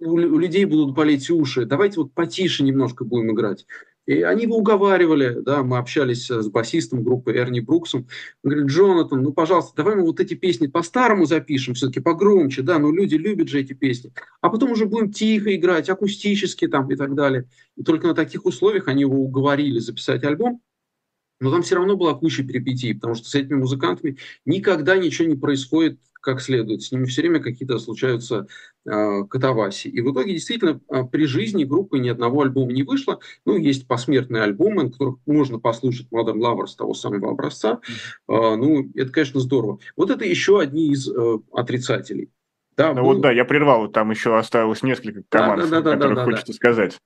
у 0.00 0.16
людей 0.16 0.64
будут 0.64 0.92
болеть 0.92 1.30
уши, 1.30 1.66
давайте 1.66 2.00
вот 2.00 2.12
потише 2.14 2.64
немножко 2.64 3.04
будем 3.04 3.32
играть. 3.32 3.64
И 4.08 4.22
они 4.22 4.44
его 4.44 4.56
уговаривали, 4.56 5.36
да, 5.42 5.62
мы 5.62 5.76
общались 5.76 6.30
с 6.30 6.48
басистом 6.48 7.04
группы 7.04 7.30
Эрни 7.32 7.60
Бруксом. 7.60 8.06
Он 8.42 8.50
говорит, 8.50 8.70
Джонатан, 8.70 9.22
ну, 9.22 9.34
пожалуйста, 9.34 9.74
давай 9.76 9.96
мы 9.96 10.06
вот 10.06 10.18
эти 10.18 10.32
песни 10.32 10.66
по-старому 10.66 11.26
запишем, 11.26 11.74
все-таки 11.74 12.00
погромче, 12.00 12.62
да, 12.62 12.78
ну, 12.78 12.90
люди 12.90 13.16
любят 13.16 13.48
же 13.48 13.60
эти 13.60 13.74
песни. 13.74 14.10
А 14.40 14.48
потом 14.48 14.72
уже 14.72 14.86
будем 14.86 15.12
тихо 15.12 15.54
играть, 15.54 15.90
акустически 15.90 16.68
там 16.68 16.90
и 16.90 16.96
так 16.96 17.14
далее. 17.14 17.50
И 17.76 17.82
только 17.82 18.06
на 18.06 18.14
таких 18.14 18.46
условиях 18.46 18.88
они 18.88 19.02
его 19.02 19.18
уговорили 19.18 19.78
записать 19.78 20.24
альбом. 20.24 20.62
Но 21.40 21.50
там 21.50 21.60
все 21.60 21.74
равно 21.76 21.94
была 21.94 22.14
куча 22.14 22.42
перипетий, 22.42 22.94
потому 22.94 23.14
что 23.14 23.28
с 23.28 23.34
этими 23.34 23.56
музыкантами 23.56 24.16
никогда 24.46 24.96
ничего 24.96 25.28
не 25.28 25.36
происходит 25.36 26.00
как 26.28 26.42
следует. 26.42 26.82
С 26.82 26.92
ними 26.92 27.06
все 27.06 27.22
время 27.22 27.40
какие-то 27.40 27.78
случаются 27.78 28.46
э, 28.84 29.24
катавасии. 29.24 29.88
И 29.88 30.02
в 30.02 30.12
итоге 30.12 30.34
действительно 30.34 30.78
э, 30.90 31.04
при 31.04 31.24
жизни 31.24 31.64
группы 31.64 31.98
ни 31.98 32.10
одного 32.10 32.42
альбома 32.42 32.70
не 32.72 32.82
вышло. 32.82 33.18
Ну, 33.46 33.56
есть 33.56 33.88
посмертные 33.88 34.42
альбомы, 34.42 34.84
на 34.84 34.90
которых 34.90 35.16
можно 35.24 35.58
послушать 35.58 36.08
Modern 36.12 36.36
Lovers 36.36 36.76
того 36.76 36.92
самого 36.92 37.30
образца. 37.30 37.80
Э, 38.28 38.56
ну, 38.56 38.90
это, 38.94 39.10
конечно, 39.10 39.40
здорово. 39.40 39.78
Вот 39.96 40.10
это 40.10 40.26
еще 40.26 40.60
одни 40.60 40.88
из 40.88 41.08
э, 41.08 41.38
отрицателей. 41.52 42.30
Да, 42.76 42.92
ну 42.92 43.00
был... 43.00 43.14
вот 43.14 43.20
да, 43.22 43.32
я 43.32 43.44
прервал, 43.44 43.88
там 43.88 44.10
еще 44.10 44.38
осталось 44.38 44.82
несколько 44.82 45.22
команд, 45.28 45.62
да, 45.62 45.80
да, 45.80 45.80
да, 45.80 45.92
которых 45.96 46.14
да, 46.14 46.24
да, 46.24 46.30
хочется 46.30 46.52
да. 46.52 46.56
сказать. 46.56 46.98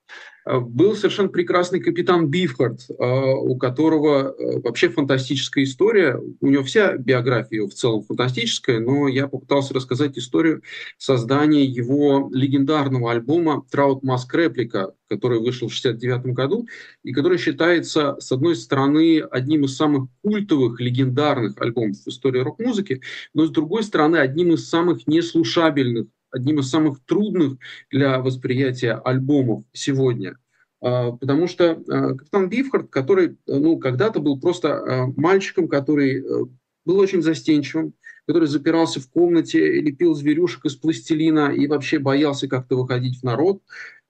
Э, 0.45 0.59
был 0.59 0.97
совершенно 0.97 1.29
прекрасный 1.29 1.81
капитан 1.81 2.29
Бифхард, 2.29 2.81
э, 2.89 2.95
у 2.95 3.57
которого 3.57 4.35
э, 4.37 4.61
вообще 4.61 4.89
фантастическая 4.89 5.65
история. 5.65 6.21
У 6.41 6.47
него 6.47 6.65
вся 6.65 6.97
биография 6.97 7.67
в 7.67 7.75
целом 7.75 8.03
фантастическая, 8.03 8.81
но 8.81 9.09
я 9.09 9.29
попытался 9.29 9.75
рассказать 9.75 10.19
историю 10.19 10.63
создания 10.99 11.65
его 11.65 12.29
легендарного 12.33 13.13
альбома 13.13 13.65
«Траут 13.71 14.03
Маск 14.03 14.35
Реплика», 14.35 14.95
который 15.09 15.39
вышел 15.39 15.69
в 15.69 15.79
1969 15.79 16.35
году 16.35 16.67
и 17.03 17.13
который 17.13 17.39
считается, 17.39 18.17
с 18.19 18.33
одной 18.33 18.57
стороны, 18.57 19.21
одним 19.21 19.65
из 19.65 19.77
самых 19.77 20.09
культовых, 20.23 20.81
легендарных 20.81 21.61
альбомов 21.61 21.99
в 21.99 22.09
истории 22.09 22.41
рок-музыки, 22.41 23.03
но 23.35 23.47
с 23.47 23.51
другой 23.51 23.83
стороны, 23.83 24.17
одним 24.17 24.55
из 24.55 24.69
самых 24.69 25.07
неслушабельных 25.07 26.07
одним 26.33 26.61
из 26.61 26.71
самых 26.71 27.01
трудных 27.05 27.59
для 27.91 28.19
восприятия 28.21 28.95
альбомов 28.95 29.65
сегодня. 29.73 30.37
А, 30.81 31.13
потому 31.13 31.47
что 31.47 31.81
а, 31.89 32.15
капитан 32.15 32.49
Бифхард, 32.49 32.91
который 32.91 33.37
ну, 33.47 33.79
когда-то 33.79 34.21
был 34.21 34.41
просто 34.41 34.79
а, 34.79 35.07
мальчиком, 35.17 35.69
который 35.69 36.21
э, 36.21 36.45
был 36.85 36.99
очень 36.99 37.23
застенчивым, 37.23 37.95
который 38.27 38.49
запирался 38.49 39.01
в 39.01 39.09
комнате, 39.09 39.81
лепил 39.81 40.15
зверюшек 40.15 40.65
из 40.65 40.75
пластилина 40.75 41.53
и 41.53 41.69
вообще 41.69 42.01
боялся 42.01 42.49
как-то 42.49 42.77
выходить 42.77 43.21
в 43.21 43.23
народ. 43.23 43.63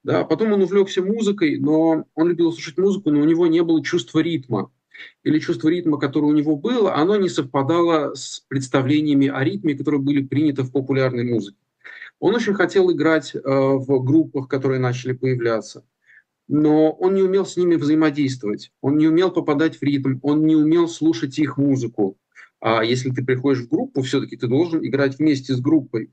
Да, 0.02 0.24
потом 0.24 0.52
он 0.52 0.62
увлекся 0.62 1.02
музыкой, 1.02 1.58
но 1.58 2.06
он 2.14 2.28
любил 2.28 2.52
слушать 2.52 2.78
музыку, 2.78 3.10
но 3.10 3.20
у 3.20 3.24
него 3.24 3.46
не 3.46 3.62
было 3.62 3.84
чувства 3.84 4.20
ритма. 4.20 4.70
Или 5.24 5.38
чувство 5.38 5.68
ритма, 5.68 5.98
которое 5.98 6.26
у 6.26 6.34
него 6.34 6.56
было, 6.56 6.94
оно 6.94 7.16
не 7.16 7.28
совпадало 7.28 8.14
с 8.14 8.44
представлениями 8.48 9.28
о 9.28 9.42
ритме, 9.44 9.74
которые 9.74 10.00
были 10.00 10.22
приняты 10.22 10.62
в 10.62 10.72
популярной 10.72 11.24
музыке. 11.24 11.56
Он 12.22 12.36
очень 12.36 12.54
хотел 12.54 12.88
играть 12.92 13.34
э, 13.34 13.40
в 13.44 14.04
группах, 14.04 14.46
которые 14.46 14.78
начали 14.78 15.12
появляться, 15.12 15.84
но 16.46 16.92
он 16.92 17.14
не 17.14 17.22
умел 17.22 17.44
с 17.44 17.56
ними 17.56 17.74
взаимодействовать, 17.74 18.70
он 18.80 18.96
не 18.96 19.08
умел 19.08 19.32
попадать 19.32 19.78
в 19.78 19.82
ритм, 19.82 20.20
он 20.22 20.46
не 20.46 20.54
умел 20.54 20.86
слушать 20.86 21.36
их 21.40 21.58
музыку. 21.58 22.16
А 22.60 22.84
если 22.84 23.10
ты 23.10 23.24
приходишь 23.24 23.64
в 23.64 23.68
группу, 23.68 24.02
все-таки 24.02 24.36
ты 24.36 24.46
должен 24.46 24.86
играть 24.86 25.18
вместе 25.18 25.52
с 25.52 25.60
группой. 25.60 26.12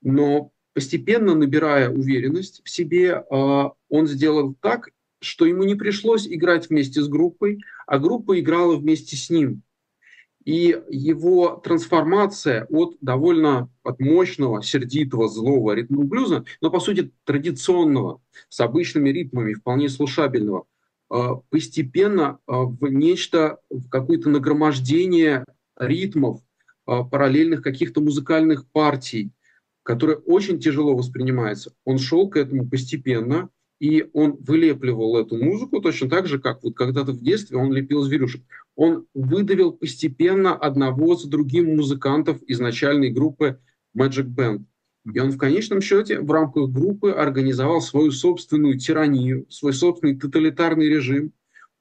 Но 0.00 0.52
постепенно 0.74 1.34
набирая 1.34 1.90
уверенность 1.90 2.62
в 2.64 2.70
себе, 2.70 3.08
э, 3.08 3.24
он 3.88 4.06
сделал 4.06 4.54
так, 4.60 4.90
что 5.20 5.44
ему 5.44 5.64
не 5.64 5.74
пришлось 5.74 6.28
играть 6.28 6.70
вместе 6.70 7.02
с 7.02 7.08
группой, 7.08 7.58
а 7.88 7.98
группа 7.98 8.38
играла 8.38 8.76
вместе 8.76 9.16
с 9.16 9.28
ним. 9.28 9.64
И 10.44 10.76
его 10.88 11.60
трансформация 11.62 12.66
от 12.68 12.96
довольно 13.00 13.70
от 13.84 14.00
мощного, 14.00 14.62
сердитого, 14.62 15.28
злого 15.28 15.72
ритма 15.72 16.04
блюза, 16.04 16.44
но 16.60 16.70
по 16.70 16.80
сути 16.80 17.12
традиционного, 17.24 18.20
с 18.48 18.60
обычными 18.60 19.10
ритмами, 19.10 19.54
вполне 19.54 19.88
слушабельного, 19.88 20.66
а, 21.08 21.36
постепенно 21.50 22.38
а, 22.46 22.64
в 22.64 22.82
нечто, 22.88 23.60
в 23.70 23.88
какое-то 23.88 24.30
нагромождение 24.30 25.44
ритмов, 25.78 26.40
а, 26.86 27.04
параллельных 27.04 27.62
каких-то 27.62 28.00
музыкальных 28.00 28.66
партий, 28.70 29.30
которые 29.82 30.18
очень 30.18 30.58
тяжело 30.58 30.96
воспринимаются. 30.96 31.72
Он 31.84 31.98
шел 31.98 32.28
к 32.28 32.36
этому 32.36 32.68
постепенно, 32.68 33.48
и 33.82 34.08
он 34.12 34.36
вылепливал 34.40 35.18
эту 35.18 35.36
музыку 35.42 35.80
точно 35.80 36.08
так 36.08 36.28
же, 36.28 36.38
как 36.38 36.62
вот 36.62 36.76
когда-то 36.76 37.12
в 37.12 37.20
детстве 37.20 37.58
он 37.58 37.72
лепил 37.72 38.02
зверюшек 38.02 38.42
он 38.76 39.06
выдавил 39.14 39.72
постепенно 39.72 40.54
одного 40.54 41.14
за 41.14 41.28
другим 41.28 41.76
музыкантов 41.76 42.42
из 42.42 42.60
начальной 42.60 43.10
группы 43.10 43.58
Magic 43.96 44.26
Band. 44.34 44.64
И 45.12 45.18
он 45.18 45.30
в 45.32 45.36
конечном 45.36 45.80
счете 45.80 46.20
в 46.20 46.30
рамках 46.30 46.70
группы 46.70 47.10
организовал 47.10 47.80
свою 47.80 48.12
собственную 48.12 48.78
тиранию, 48.78 49.46
свой 49.50 49.72
собственный 49.72 50.16
тоталитарный 50.16 50.88
режим. 50.88 51.32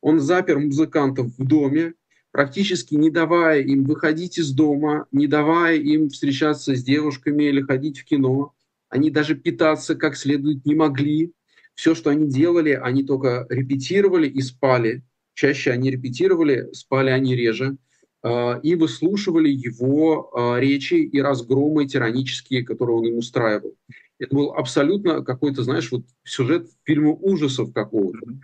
Он 0.02 0.20
запер 0.20 0.58
музыкантов 0.58 1.28
в 1.38 1.46
доме, 1.46 1.94
практически 2.32 2.96
не 2.96 3.12
давая 3.12 3.62
им 3.62 3.84
выходить 3.84 4.40
из 4.40 4.52
дома, 4.52 5.06
не 5.12 5.28
давая 5.28 5.78
им 5.78 6.10
встречаться 6.10 6.76
с 6.76 6.84
девушками 6.84 7.44
или 7.44 7.62
ходить 7.62 8.00
в 8.00 8.06
кино. 8.06 8.54
Они 8.90 9.12
даже 9.12 9.36
питаться 9.36 9.96
как 9.96 10.18
следует 10.18 10.66
не 10.66 10.74
могли. 10.74 11.32
Все, 11.76 11.96
что 11.96 12.10
они 12.10 12.28
делали, 12.28 12.72
они 12.72 13.04
только 13.04 13.46
репетировали 13.50 14.28
и 14.28 14.42
спали. 14.42 15.04
Чаще 15.34 15.72
они 15.72 15.90
репетировали, 15.90 16.70
спали 16.74 17.10
они 17.10 17.36
реже 17.36 17.78
а, 18.24 18.60
и 18.62 18.76
выслушивали 18.76 19.50
его 19.50 20.32
а, 20.34 20.60
речи 20.60 20.96
и 20.96 21.22
разгромы 21.22 21.88
тиранические, 21.88 22.64
которые 22.64 22.98
он 22.98 23.06
им 23.08 23.18
устраивал. 23.18 23.76
Это 24.20 24.36
был 24.36 24.54
абсолютно 24.54 25.24
какой-то, 25.24 25.64
знаешь, 25.64 25.92
вот 25.92 26.06
сюжет 26.24 26.70
фильма 26.84 27.12
ужасов 27.12 27.74
какого-то. 27.74 28.40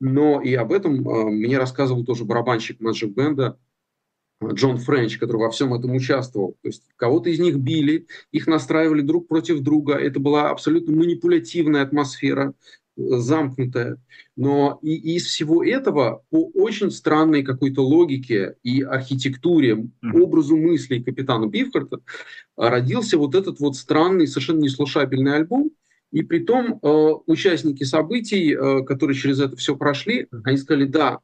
Но 0.00 0.40
и 0.40 0.54
об 0.54 0.72
этом 0.72 1.06
а, 1.08 1.30
мне 1.30 1.58
рассказывал 1.58 2.04
тоже 2.04 2.24
барабанщик 2.24 2.80
Magic 2.80 3.08
Бенда 3.08 3.58
Джон 4.42 4.78
Френч, 4.78 5.18
который 5.18 5.38
во 5.38 5.50
всем 5.50 5.74
этом 5.74 5.94
участвовал. 5.94 6.56
То 6.62 6.68
есть 6.68 6.84
кого-то 6.96 7.28
из 7.30 7.38
них 7.38 7.56
били, 7.56 8.06
их 8.32 8.46
настраивали 8.46 9.02
друг 9.02 9.28
против 9.28 9.60
друга. 9.60 9.94
Это 9.94 10.18
была 10.18 10.50
абсолютно 10.50 10.94
манипулятивная 10.96 11.82
атмосфера 11.82 12.54
замкнутая. 12.96 13.98
Но 14.36 14.78
и 14.82 15.16
из 15.16 15.26
всего 15.26 15.64
этого 15.64 16.22
по 16.30 16.50
очень 16.54 16.90
странной 16.90 17.42
какой-то 17.42 17.82
логике 17.82 18.56
и 18.62 18.82
архитектуре, 18.82 19.88
образу 20.02 20.56
мыслей 20.56 21.02
капитана 21.02 21.46
Бифхарта 21.46 22.00
родился 22.56 23.18
вот 23.18 23.34
этот 23.34 23.60
вот 23.60 23.76
странный, 23.76 24.26
совершенно 24.26 24.60
неслушабельный 24.60 25.36
альбом. 25.36 25.70
И 26.12 26.22
при 26.22 26.40
том 26.40 26.80
э, 26.82 27.12
участники 27.26 27.84
событий, 27.84 28.52
э, 28.52 28.82
которые 28.82 29.16
через 29.16 29.40
это 29.40 29.56
все 29.56 29.76
прошли, 29.76 30.26
они 30.42 30.56
сказали, 30.56 30.84
да, 30.84 31.20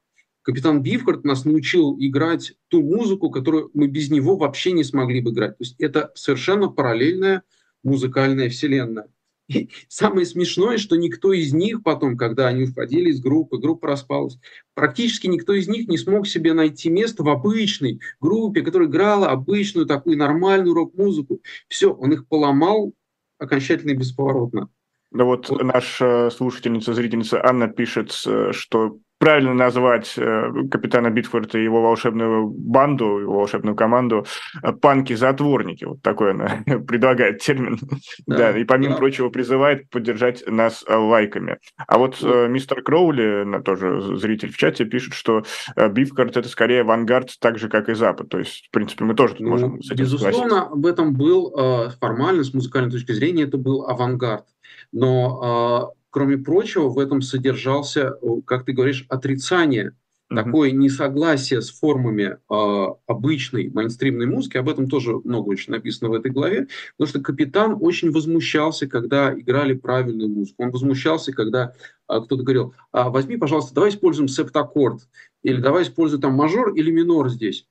капитан 0.47 0.81
Бифхард 0.81 1.25
нас 1.25 1.45
научил 1.45 1.97
играть 1.99 2.53
ту 2.69 2.81
музыку, 2.81 3.31
которую 3.31 3.69
мы 3.75 3.89
без 3.89 4.11
него 4.11 4.37
вообще 4.37 4.71
не 4.71 4.85
смогли 4.85 5.21
бы 5.21 5.33
играть. 5.33 5.59
То 5.59 5.65
есть 5.65 5.75
это 5.81 6.13
совершенно 6.15 6.69
параллельная 6.69 7.43
музыкальная 7.83 8.49
вселенная. 8.49 9.09
И 9.49 9.71
самое 9.89 10.25
смешное, 10.25 10.79
что 10.79 10.95
никто 10.95 11.33
из 11.33 11.53
них 11.53 11.83
потом, 11.83 12.17
когда 12.17 12.47
они 12.47 12.63
уходили 12.63 13.11
из 13.11 13.21
группы, 13.21 13.59
группа 13.59 13.89
распалась, 13.89 14.39
практически 14.75 15.27
никто 15.27 15.53
из 15.53 15.67
них 15.67 15.89
не 15.89 15.99
смог 15.99 16.29
себе 16.29 16.53
найти 16.53 16.91
место 16.91 17.25
в 17.25 17.29
обычной 17.29 18.01
группе, 18.21 18.63
которая 18.63 18.89
играла 18.89 19.31
обычную 19.31 19.85
такую 19.87 20.17
нормальную 20.17 20.75
рок-музыку. 20.75 21.41
Все, 21.67 21.93
он 21.93 22.13
их 22.13 22.29
поломал 22.29 22.93
окончательно 23.39 23.91
и 23.91 23.97
бесповоротно. 23.97 24.69
Да 25.11 25.25
вот, 25.25 25.49
вот. 25.49 25.63
наша 25.63 26.31
слушательница, 26.31 26.95
зрительница 26.95 27.45
Анна 27.45 27.67
пишет, 27.67 28.13
э, 28.27 28.53
что 28.53 28.99
правильно 29.19 29.55
назвать 29.55 30.15
э, 30.19 30.51
капитана 30.71 31.11
Битфорда 31.11 31.59
и 31.59 31.65
его 31.65 31.83
волшебную 31.83 32.49
банду, 32.49 33.19
его 33.19 33.39
волшебную 33.39 33.75
команду 33.75 34.27
э, 34.63 34.73
панки-затворники. 34.73 35.85
Вот 35.85 36.03
такой 36.03 36.33
она 36.33 36.63
предлагает 36.87 37.39
термин. 37.39 37.79
Да, 38.27 38.53
да 38.53 38.59
и 38.59 38.65
помимо 38.65 38.95
да. 38.95 38.99
прочего 38.99 39.29
призывает 39.31 39.89
поддержать 39.91 40.45
нас 40.47 40.85
э, 40.87 40.95
лайками. 40.95 41.59
А 41.79 41.99
вот 41.99 42.19
э, 42.23 42.49
мистер 42.49 42.83
Кроули, 42.83 43.63
тоже 43.63 44.17
зритель 44.17 44.53
в 44.53 44.57
чате, 44.57 44.85
пишет, 44.85 45.15
что 45.15 45.45
Бифкард 45.77 46.37
это 46.37 46.49
скорее 46.49 46.83
авангард, 46.83 47.37
так 47.41 47.59
же, 47.59 47.69
как 47.69 47.89
и 47.89 47.95
Запад. 47.95 48.29
То 48.29 48.39
есть, 48.39 48.67
в 48.67 48.71
принципе, 48.71 49.05
мы 49.05 49.15
тоже 49.15 49.37
ну, 49.39 49.51
можем 49.51 49.83
с 49.83 49.91
этим 49.91 50.05
Безусловно, 50.05 50.69
в 50.71 50.87
этом 50.87 51.15
был 51.15 51.53
формально, 52.01 52.45
с 52.45 52.53
музыкальной 52.53 52.91
точки 52.91 53.13
зрения, 53.13 53.45
это 53.45 53.57
был 53.57 53.87
авангард. 53.89 54.45
Но 54.93 55.95
кроме 56.17 56.39
прочего, 56.39 56.89
в 56.89 56.99
этом 56.99 57.21
содержался, 57.21 58.19
как 58.47 58.65
ты 58.65 58.73
говоришь, 58.73 59.05
отрицание, 59.11 59.91
mm-hmm. 60.31 60.35
такое 60.35 60.71
несогласие 60.71 61.61
с 61.61 61.69
формами 61.71 62.39
э, 62.39 62.95
обычной 63.07 63.69
мейнстримной 63.69 64.25
музыки. 64.25 64.57
Об 64.57 64.71
этом 64.71 64.89
тоже 64.89 65.19
много 65.25 65.51
очень 65.51 65.75
написано 65.75 66.09
в 66.09 66.15
этой 66.15 66.31
главе. 66.31 66.69
Потому 66.97 67.11
что 67.11 67.21
капитан 67.21 67.77
очень 67.79 68.13
возмущался, 68.13 68.87
когда 68.87 69.39
играли 69.39 69.75
правильную 69.75 70.31
музыку. 70.31 70.63
Он 70.63 70.71
возмущался, 70.71 71.33
когда 71.33 71.75
э, 72.09 72.21
кто-то 72.25 72.43
говорил, 72.43 72.73
а, 72.93 73.11
возьми, 73.11 73.37
пожалуйста, 73.37 73.75
давай 73.75 73.91
используем 73.91 74.29
септаккорд, 74.29 75.07
или 75.43 75.61
давай 75.61 75.83
используем 75.83 76.23
там 76.23 76.33
мажор 76.33 76.73
или 76.73 76.91
минор 76.91 77.29
здесь. 77.29 77.67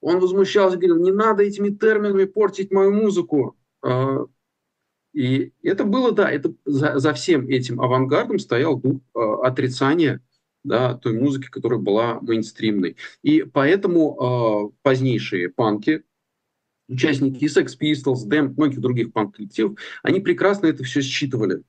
Он 0.00 0.18
возмущался, 0.18 0.76
говорил, 0.76 0.98
не 0.98 1.12
надо 1.12 1.44
этими 1.44 1.68
терминами 1.68 2.24
портить 2.24 2.72
мою 2.72 2.90
музыку. 2.90 3.54
А, 3.80 4.24
и 5.16 5.54
это 5.62 5.84
было, 5.84 6.12
да, 6.12 6.30
это 6.30 6.52
за, 6.66 6.98
за 6.98 7.14
всем 7.14 7.48
этим 7.48 7.80
авангардом 7.80 8.38
стоял 8.38 8.78
дух 8.78 9.00
э, 9.14 9.18
отрицания 9.44 10.20
да, 10.62 10.92
той 10.92 11.14
музыки, 11.14 11.48
которая 11.48 11.78
была 11.78 12.20
мейнстримной. 12.20 12.98
И 13.22 13.40
поэтому 13.42 14.70
э, 14.70 14.76
позднейшие 14.82 15.48
панки, 15.48 16.02
участники 16.86 17.46
Sex 17.46 17.78
Pistols, 17.80 18.28
Damned, 18.28 18.56
многих 18.58 18.80
других 18.80 19.14
панк-коллективов, 19.14 19.78
они 20.02 20.20
прекрасно 20.20 20.66
это 20.66 20.84
все 20.84 21.00
считывали. 21.00 21.62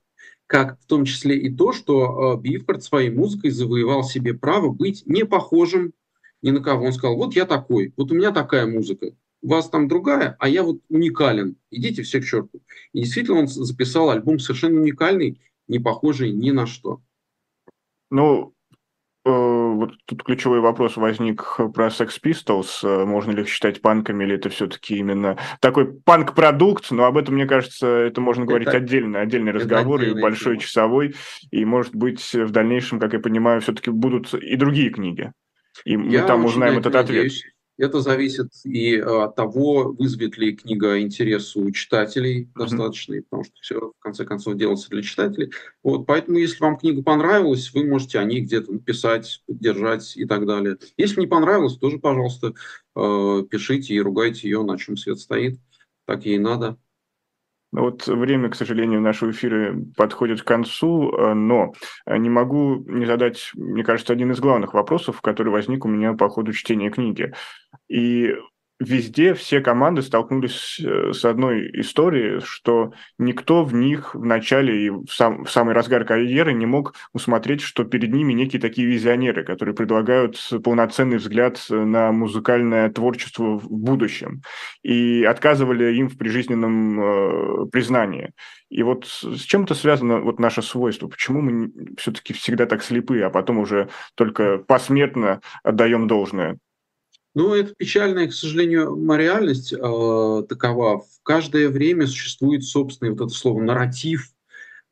Как 0.46 0.78
в 0.78 0.84
том 0.84 1.06
числе 1.06 1.38
и 1.38 1.48
то, 1.48 1.72
что 1.72 2.34
э, 2.34 2.42
Бифорд 2.42 2.82
своей 2.82 3.08
музыкой 3.08 3.50
завоевал 3.50 4.04
себе 4.04 4.34
право 4.34 4.68
быть 4.68 5.04
не 5.06 5.24
похожим 5.24 5.94
ни 6.42 6.50
на 6.50 6.60
кого. 6.60 6.84
Он 6.84 6.92
сказал, 6.92 7.16
вот 7.16 7.34
я 7.34 7.46
такой, 7.46 7.94
вот 7.96 8.12
у 8.12 8.14
меня 8.14 8.30
такая 8.30 8.66
музыка 8.66 9.14
у 9.42 9.48
вас 9.48 9.68
там 9.68 9.88
другая, 9.88 10.36
а 10.38 10.48
я 10.48 10.62
вот 10.62 10.78
уникален. 10.88 11.56
Идите 11.70 12.02
все 12.02 12.20
к 12.20 12.24
черту. 12.24 12.60
И 12.92 13.00
действительно 13.00 13.40
он 13.40 13.46
записал 13.48 14.10
альбом 14.10 14.38
совершенно 14.38 14.80
уникальный, 14.80 15.40
не 15.68 15.78
похожий 15.78 16.32
ни 16.32 16.50
на 16.50 16.66
что. 16.66 17.00
Ну, 18.10 18.54
э, 19.24 19.30
вот 19.30 19.92
тут 20.06 20.24
ключевой 20.24 20.60
вопрос 20.60 20.96
возник 20.96 21.44
про 21.74 21.88
Sex 21.88 22.18
Pistols. 22.22 22.80
Э, 22.82 23.04
можно 23.04 23.30
ли 23.30 23.42
их 23.42 23.48
считать 23.48 23.80
панками, 23.80 24.24
или 24.24 24.34
это 24.34 24.48
все-таки 24.48 24.96
именно 24.96 25.38
такой 25.60 25.92
панк-продукт? 25.92 26.90
Но 26.90 27.04
об 27.04 27.18
этом, 27.18 27.34
мне 27.34 27.46
кажется, 27.46 27.86
это 27.86 28.20
можно 28.20 28.44
говорить 28.44 28.68
это, 28.68 28.78
отдельно, 28.78 29.20
отдельный 29.20 29.52
разговор, 29.52 30.02
и 30.02 30.20
большой 30.20 30.54
тема. 30.54 30.62
часовой. 30.62 31.14
И, 31.50 31.64
может 31.64 31.94
быть, 31.94 32.34
в 32.34 32.50
дальнейшем, 32.50 32.98
как 32.98 33.12
я 33.12 33.20
понимаю, 33.20 33.60
все-таки 33.60 33.90
будут 33.90 34.32
и 34.34 34.56
другие 34.56 34.90
книги. 34.90 35.32
И 35.84 35.96
мы 35.96 36.10
я 36.10 36.24
там 36.24 36.44
узнаем 36.44 36.78
этот 36.78 36.94
надеюсь. 36.94 37.40
ответ. 37.40 37.57
Это 37.78 38.00
зависит 38.00 38.50
и 38.64 38.96
э, 38.96 39.02
от 39.02 39.36
того, 39.36 39.92
вызовет 39.92 40.36
ли 40.36 40.56
книга 40.56 41.00
интерес 41.00 41.54
у 41.54 41.70
читателей 41.70 42.42
mm-hmm. 42.42 42.58
достаточный, 42.58 43.22
потому 43.22 43.44
что 43.44 43.54
все, 43.60 43.92
в 43.96 44.00
конце 44.00 44.24
концов, 44.24 44.56
делается 44.56 44.90
для 44.90 45.02
читателей. 45.02 45.52
Вот, 45.84 46.04
поэтому, 46.04 46.38
если 46.38 46.58
вам 46.58 46.76
книга 46.76 47.04
понравилась, 47.04 47.72
вы 47.72 47.84
можете 47.84 48.18
о 48.18 48.24
ней 48.24 48.40
где-то 48.40 48.72
написать, 48.72 49.42
поддержать 49.46 50.16
и 50.16 50.24
так 50.24 50.44
далее. 50.44 50.76
Если 50.96 51.20
не 51.20 51.28
понравилось, 51.28 51.78
тоже, 51.78 51.98
пожалуйста, 51.98 52.54
э, 52.96 53.42
пишите 53.48 53.94
и 53.94 54.00
ругайте 54.00 54.48
ее, 54.48 54.64
на 54.64 54.76
чем 54.76 54.96
свет 54.96 55.20
стоит. 55.20 55.60
Так 56.04 56.26
ей 56.26 56.38
надо. 56.38 56.78
Вот 57.72 58.06
время, 58.06 58.48
к 58.48 58.54
сожалению, 58.54 59.00
нашего 59.00 59.30
эфира 59.30 59.76
подходит 59.96 60.42
к 60.42 60.46
концу, 60.46 61.12
э, 61.12 61.34
но 61.34 61.72
не 62.06 62.30
могу 62.30 62.76
не 62.86 63.04
задать, 63.04 63.50
мне 63.54 63.84
кажется, 63.84 64.12
один 64.12 64.32
из 64.32 64.40
главных 64.40 64.74
вопросов, 64.74 65.20
который 65.20 65.52
возник 65.52 65.84
у 65.84 65.88
меня 65.88 66.14
по 66.14 66.28
ходу 66.28 66.52
чтения 66.52 66.90
книги. 66.90 67.32
И 67.88 68.34
везде 68.80 69.34
все 69.34 69.60
команды 69.60 70.02
столкнулись 70.02 70.80
э, 70.80 71.12
с 71.12 71.24
одной 71.24 71.68
историей, 71.80 72.40
что 72.40 72.92
никто 73.18 73.64
в 73.64 73.74
них 73.74 74.14
в 74.14 74.24
начале 74.24 74.86
и 74.86 74.90
в, 74.90 75.08
сам, 75.08 75.44
в 75.44 75.50
самый 75.50 75.74
разгар 75.74 76.04
карьеры 76.04 76.52
не 76.52 76.66
мог 76.66 76.94
усмотреть, 77.12 77.60
что 77.60 77.84
перед 77.84 78.12
ними 78.12 78.32
некие 78.32 78.60
такие 78.60 78.86
визионеры, 78.86 79.44
которые 79.44 79.74
предлагают 79.74 80.38
полноценный 80.62 81.16
взгляд 81.16 81.64
на 81.68 82.12
музыкальное 82.12 82.88
творчество 82.90 83.58
в 83.58 83.68
будущем 83.70 84.42
и 84.82 85.24
отказывали 85.24 85.94
им 85.94 86.08
в 86.08 86.16
прижизненном 86.16 87.00
э, 87.00 87.66
признании. 87.70 88.30
И 88.70 88.82
вот 88.82 89.06
с 89.06 89.40
чем 89.40 89.64
это 89.64 89.74
связано 89.74 90.20
вот 90.20 90.38
наше 90.38 90.62
свойство? 90.62 91.08
Почему 91.08 91.40
мы 91.40 91.72
все-таки 91.96 92.32
всегда 92.32 92.66
так 92.66 92.82
слепы, 92.82 93.20
а 93.22 93.30
потом 93.30 93.58
уже 93.58 93.88
только 94.14 94.58
посмертно 94.58 95.40
отдаем 95.62 96.06
должное? 96.06 96.58
Ну, 97.34 97.54
это 97.54 97.74
печальная, 97.76 98.26
к 98.26 98.32
сожалению, 98.32 98.96
реальность 99.16 99.72
э, 99.72 99.76
такова. 100.48 101.00
В 101.00 101.22
каждое 101.22 101.68
время 101.68 102.06
существует 102.06 102.64
собственный 102.64 103.12
вот 103.12 103.20
это 103.20 103.28
слово 103.28 103.62
нарратив, 103.62 104.32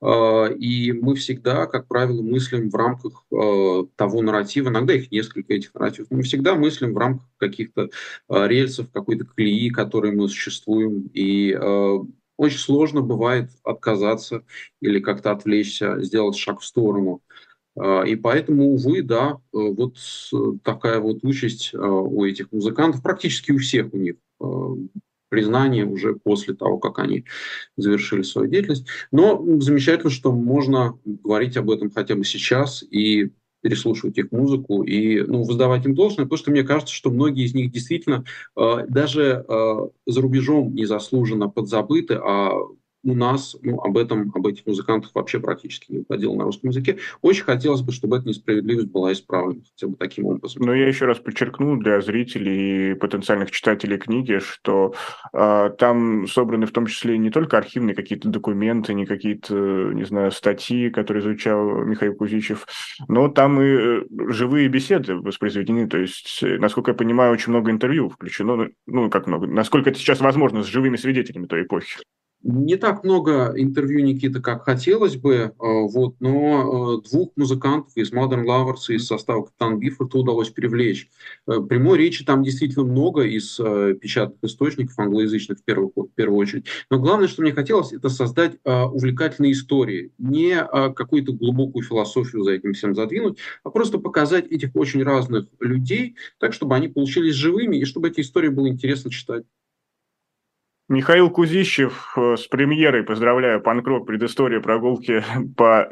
э, 0.03 0.55
и 0.55 0.93
мы 0.93 1.17
всегда, 1.17 1.67
как 1.67 1.89
правило, 1.89 2.23
мыслим 2.23 2.71
в 2.71 2.75
рамках 2.75 3.25
э, 3.33 3.85
того 3.97 4.23
нарратива. 4.23 4.69
Иногда 4.69 4.95
их 4.95 5.11
несколько 5.11 5.55
этих 5.55 5.75
нарративов. 5.75 6.11
Мы 6.11 6.23
всегда 6.23 6.55
мыслим 6.55 6.95
в 6.95 6.99
рамках 6.99 7.27
каких-то 7.39 7.89
э, 8.29 8.49
рельсов, 8.49 8.91
какой-то 8.93 9.25
колеи, 9.25 9.71
которой 9.71 10.13
мы 10.13 10.29
существуем. 10.29 11.11
И 11.15 11.53
э, 11.53 11.99
очень 12.37 12.59
сложно 12.59 13.01
бывает 13.01 13.51
отказаться 13.65 14.45
или 14.81 15.01
как-то 15.01 15.31
отвлечься, 15.31 16.03
сделать 16.03 16.37
шаг 16.37 16.61
в 16.61 16.67
сторону. 16.67 17.23
А, 17.77 18.03
и 18.03 18.17
поэтому, 18.17 18.73
увы, 18.73 19.03
да, 19.03 19.39
э, 19.53 19.59
вот 19.59 19.97
такая 20.63 21.01
вот 21.01 21.19
участь 21.23 21.71
э, 21.73 21.79
у 21.79 22.25
этих 22.25 22.51
музыкантов, 22.53 23.03
практически 23.03 23.53
у 23.53 23.59
всех 23.59 23.93
у 23.93 23.99
них 23.99 24.17
э, 24.41 24.47
признание 25.29 25.85
уже 25.85 26.15
после 26.15 26.55
того, 26.55 26.79
как 26.79 26.99
они 26.99 27.25
завершили 27.77 28.23
свою 28.23 28.49
деятельность. 28.49 28.87
Но 29.11 29.45
замечательно, 29.61 30.11
что 30.11 30.33
можно 30.33 30.99
говорить 31.05 31.57
об 31.57 31.71
этом 31.71 31.91
хотя 31.91 32.15
бы 32.15 32.25
сейчас 32.25 32.83
и 32.83 33.33
переслушивать 33.63 34.17
их 34.19 34.31
музыку 34.31 34.85
и 34.85 35.21
ну, 35.23 35.43
воздавать 35.43 35.85
им 35.87 35.95
должное, 35.95 36.25
потому 36.25 36.39
что 36.39 36.51
мне 36.53 36.63
кажется, 36.63 36.95
что 36.95 37.11
многие 37.11 37.45
из 37.45 37.55
них 37.55 37.73
действительно 37.73 38.25
э, 38.57 38.87
даже 38.89 39.45
э, 39.49 39.75
за 40.07 40.21
рубежом 40.21 40.75
незаслуженно 40.75 41.49
подзабыты, 41.49 42.15
а 42.15 42.53
у 43.07 43.15
нас 43.15 43.57
ну, 43.63 43.81
об 43.81 43.97
этом, 43.97 44.33
об 44.35 44.47
этих 44.49 44.67
музыкантах 44.67 45.13
вообще 45.15 45.39
практически 45.39 45.93
не 45.93 45.99
уходило 46.01 46.35
на 46.35 46.45
русском 46.45 46.71
языке. 46.71 46.99
Очень 47.23 47.45
хотелось 47.45 47.81
бы, 47.81 47.93
чтобы 47.93 48.17
эта 48.17 48.29
несправедливость 48.29 48.89
была 48.89 49.13
исправлена 49.13 49.63
хотя 49.71 49.87
бы 49.87 49.97
таким 49.97 50.27
образом. 50.27 50.63
Но 50.63 50.75
я 50.75 50.89
еще 50.89 51.07
раз 51.07 51.19
подчеркну 51.19 51.77
для 51.77 52.01
зрителей 52.01 52.93
и 52.93 52.95
потенциальных 52.95 53.53
читателей 53.53 53.99
книги, 53.99 54.41
что 54.41 54.95
э, 55.33 55.71
там 55.79 56.27
собраны 56.27 56.67
в 56.67 56.73
том 56.73 56.87
числе 56.87 57.17
не 57.17 57.31
только 57.31 57.57
архивные 57.57 57.95
какие-то 57.95 58.29
документы, 58.29 58.93
не 58.93 59.07
какие-то, 59.07 59.55
не 59.55 60.05
знаю, 60.05 60.33
статьи, 60.33 60.91
которые 60.91 61.23
изучал 61.23 61.85
Михаил 61.85 62.15
Кузичев, 62.15 62.67
но 63.07 63.29
там 63.29 63.63
и 63.63 63.67
э, 63.67 64.03
живые 64.31 64.67
беседы 64.67 65.15
воспроизведены. 65.15 65.87
То 65.87 65.99
есть, 65.99 66.43
э, 66.43 66.59
насколько 66.59 66.91
я 66.91 66.97
понимаю, 66.97 67.33
очень 67.33 67.53
много 67.53 67.71
интервью 67.71 68.09
включено, 68.09 68.69
ну, 68.87 69.11
как 69.11 69.29
много, 69.29 69.47
насколько 69.47 69.91
это 69.91 69.99
сейчас 70.01 70.21
возможно, 70.21 70.65
с 70.65 70.67
живыми 70.67 70.97
свидетелями 70.97 71.47
той 71.47 71.63
эпохи. 71.63 71.99
Не 72.43 72.77
так 72.77 73.03
много 73.03 73.55
интервью 73.57 74.05
Никиты, 74.05 74.41
как 74.41 74.65
хотелось 74.65 75.17
бы, 75.17 75.35
э, 75.35 75.53
вот, 75.59 76.15
но 76.21 77.01
э, 77.03 77.09
двух 77.11 77.31
музыкантов 77.35 77.97
из 77.97 78.13
Modern 78.13 78.45
Lovers 78.45 78.95
из 78.95 79.07
состава 79.07 79.47
Капитан 79.47 79.81
Бифорта 79.81 80.19
удалось 80.19 80.51
привлечь. 80.51 81.09
Э, 81.49 81.61
прямой 81.61 81.99
речи 81.99 82.25
там 82.25 82.45
действительно 82.45 82.85
много 82.85 83.23
из 83.23 83.57
печатных 83.57 84.39
источников, 84.45 84.97
англоязычных 84.97 85.59
в 85.59 85.65
первую, 85.65 85.91
в 85.97 86.09
первую 86.15 86.39
очередь. 86.39 86.67
Но 86.89 87.01
главное, 87.01 87.27
что 87.27 87.43
мне 87.43 87.53
хотелось, 87.53 87.93
это 87.93 88.09
создать 88.09 88.59
увлекательные 88.65 89.53
истории. 89.53 90.13
Не 90.19 90.57
какую-то 90.95 91.33
глубокую 91.33 91.83
философию 91.83 92.45
за 92.45 92.53
этим 92.53 92.75
всем 92.75 92.95
задвинуть, 92.95 93.39
а 93.65 93.71
просто 93.71 93.99
показать 93.99 94.47
этих 94.47 94.71
очень 94.77 95.03
разных 95.03 95.47
людей, 95.59 96.17
так, 96.39 96.53
чтобы 96.53 96.77
они 96.77 96.89
получились 96.89 97.35
живыми 97.35 97.77
и 97.77 97.85
чтобы 97.85 98.09
эти 98.09 98.21
истории 98.21 98.49
было 98.49 98.69
интересно 98.69 99.11
читать. 99.11 99.45
Михаил 100.89 101.31
Кузищев 101.31 102.15
э, 102.17 102.37
с 102.37 102.47
премьерой, 102.47 103.03
поздравляю, 103.03 103.61
панкрок, 103.61 104.07
предыстория 104.07 104.61
прогулки 104.61 105.25
по 105.57 105.89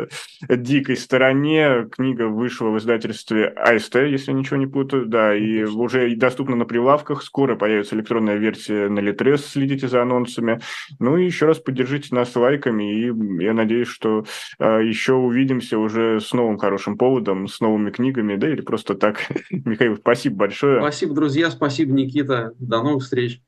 дикой 0.48 0.96
стороне. 0.96 1.88
Книга 1.90 2.28
вышла 2.28 2.68
в 2.68 2.78
издательстве 2.78 3.48
АСТ, 3.48 3.96
если 3.96 4.30
ничего 4.30 4.56
не 4.56 4.68
путаю, 4.68 5.06
да, 5.06 5.34
и 5.34 5.64
уже 5.64 6.14
доступна 6.14 6.54
на 6.54 6.64
прилавках. 6.64 7.24
Скоро 7.24 7.56
появится 7.56 7.96
электронная 7.96 8.36
версия 8.36 8.88
на 8.88 9.00
Литрес, 9.00 9.44
следите 9.44 9.88
за 9.88 10.02
анонсами. 10.02 10.60
Ну 11.00 11.16
и 11.16 11.24
еще 11.24 11.46
раз 11.46 11.58
поддержите 11.58 12.14
нас 12.14 12.36
лайками, 12.36 12.94
и 12.94 13.42
я 13.42 13.52
надеюсь, 13.52 13.88
что 13.88 14.24
э, 14.60 14.84
еще 14.84 15.14
увидимся 15.14 15.76
уже 15.76 16.20
с 16.20 16.32
новым 16.32 16.56
хорошим 16.56 16.96
поводом, 16.96 17.48
с 17.48 17.58
новыми 17.60 17.90
книгами, 17.90 18.36
да, 18.36 18.48
или 18.48 18.60
просто 18.60 18.94
так. 18.94 19.26
Михаил, 19.50 19.96
спасибо 19.96 20.36
большое. 20.36 20.80
Спасибо, 20.80 21.14
друзья, 21.14 21.50
спасибо, 21.50 21.92
Никита. 21.92 22.52
До 22.60 22.80
новых 22.80 23.02
встреч. 23.02 23.40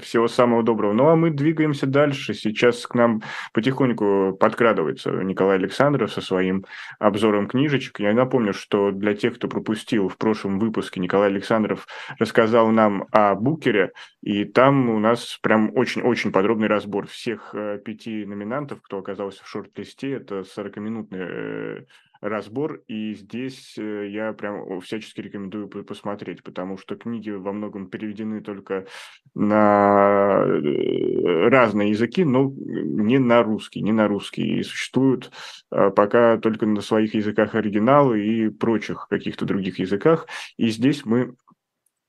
Всего 0.00 0.28
самого 0.28 0.62
доброго. 0.62 0.92
Ну 0.92 1.08
а 1.08 1.16
мы 1.16 1.30
двигаемся 1.30 1.86
дальше. 1.86 2.34
Сейчас 2.34 2.86
к 2.86 2.94
нам 2.94 3.22
потихоньку 3.52 4.36
подкрадывается 4.38 5.10
Николай 5.10 5.56
Александров 5.56 6.12
со 6.12 6.20
своим 6.20 6.64
обзором 6.98 7.48
книжечек. 7.48 8.00
Я 8.00 8.12
напомню, 8.12 8.52
что 8.52 8.90
для 8.90 9.14
тех, 9.14 9.36
кто 9.36 9.48
пропустил 9.48 10.08
в 10.08 10.16
прошлом 10.16 10.58
выпуске, 10.58 11.00
Николай 11.00 11.28
Александров 11.28 11.86
рассказал 12.18 12.68
нам 12.68 13.06
о 13.12 13.34
Букере, 13.34 13.92
и 14.22 14.44
там 14.44 14.90
у 14.90 14.98
нас 14.98 15.38
прям 15.42 15.70
очень-очень 15.74 16.32
подробный 16.32 16.68
разбор 16.68 17.06
всех 17.06 17.54
э, 17.54 17.78
пяти 17.84 18.24
номинантов, 18.26 18.82
кто 18.82 18.98
оказался 18.98 19.44
в 19.44 19.48
шорт-листе. 19.48 20.12
Это 20.12 20.40
40-минутный 20.40 21.86
разбор, 22.20 22.82
и 22.88 23.14
здесь 23.14 23.74
э, 23.78 24.08
я 24.08 24.32
прям 24.32 24.80
всячески 24.80 25.20
рекомендую 25.20 25.68
посмотреть, 25.68 26.42
потому 26.42 26.78
что 26.78 26.96
книги 26.96 27.30
во 27.30 27.52
многом 27.52 27.88
переведены 27.88 28.40
только 28.40 28.86
на 29.34 30.44
э, 30.46 31.48
разные 31.48 31.90
языки, 31.90 32.24
но 32.24 32.52
не 32.56 33.18
на 33.18 33.42
русский, 33.42 33.80
не 33.82 33.92
на 33.92 34.08
русский, 34.08 34.58
и 34.58 34.62
существуют 34.62 35.30
а, 35.70 35.90
пока 35.90 36.38
только 36.38 36.66
на 36.66 36.80
своих 36.80 37.14
языках 37.14 37.54
оригиналы 37.54 38.24
и 38.24 38.48
прочих 38.48 39.06
каких-то 39.08 39.44
других 39.44 39.78
языках, 39.78 40.26
и 40.56 40.68
здесь 40.68 41.04
мы 41.04 41.34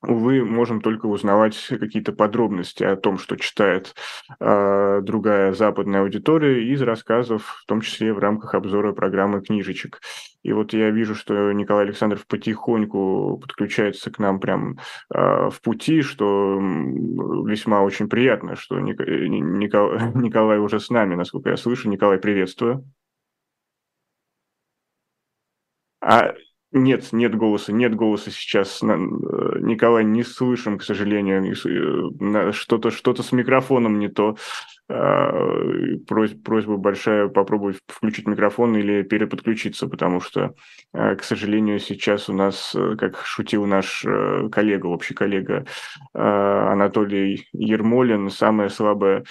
увы, 0.01 0.45
можем 0.45 0.81
только 0.81 1.07
узнавать 1.07 1.57
какие-то 1.67 2.13
подробности 2.13 2.83
о 2.83 2.95
том, 2.95 3.17
что 3.17 3.35
читает 3.35 3.95
э, 4.39 5.01
другая 5.01 5.53
западная 5.53 6.01
аудитория 6.01 6.71
из 6.71 6.81
рассказов, 6.81 7.61
в 7.63 7.65
том 7.65 7.81
числе 7.81 8.13
в 8.13 8.19
рамках 8.19 8.53
обзора 8.53 8.93
программы 8.93 9.41
книжечек. 9.41 9.99
И 10.41 10.53
вот 10.53 10.71
я 10.73 10.89
вижу, 10.89 11.15
что 11.15 11.51
Николай 11.51 11.83
Александров 11.83 12.25
потихоньку 12.25 13.39
подключается 13.41 14.09
к 14.09 14.19
нам 14.19 14.39
прям 14.39 14.79
э, 15.13 15.49
в 15.49 15.59
пути, 15.61 16.01
что 16.01 16.59
весьма 17.45 17.81
очень 17.81 18.07
приятно, 18.07 18.55
что 18.55 18.79
Ник... 18.79 18.99
Никол... 18.99 19.91
Николай 20.15 20.59
уже 20.59 20.79
с 20.79 20.89
нами, 20.89 21.15
насколько 21.15 21.49
я 21.49 21.57
слышу. 21.57 21.89
Николай, 21.89 22.19
приветствую. 22.19 22.85
А 26.01 26.33
нет, 26.71 27.11
нет 27.13 27.35
голоса, 27.35 27.73
нет 27.73 27.95
голоса 27.95 28.29
сейчас. 28.29 28.83
Э, 28.83 28.85
Николай, 28.85 30.03
не 30.03 30.23
слышим, 30.23 30.77
к 30.77 30.83
сожалению. 30.83 31.55
Э, 31.65 32.51
что-то 32.51 32.91
что 32.91 33.15
с 33.15 33.31
микрофоном 33.31 33.97
не 33.97 34.07
то. 34.07 34.37
А, 34.91 35.31
просьба 36.07 36.77
большая 36.77 37.27
попробовать 37.27 37.77
включить 37.87 38.27
микрофон 38.27 38.75
или 38.75 39.03
переподключиться, 39.03 39.87
потому 39.87 40.19
что, 40.19 40.55
э, 40.93 41.15
к 41.15 41.23
сожалению, 41.23 41.79
сейчас 41.79 42.27
у 42.29 42.33
нас, 42.33 42.75
как 42.97 43.17
шутил 43.23 43.65
наш 43.65 44.03
коллега, 44.51 44.87
общий 44.87 45.13
коллега 45.13 45.65
Анатолий 46.13 47.47
Ермолин, 47.53 48.29
самая 48.29 48.69
слабая 48.69 49.25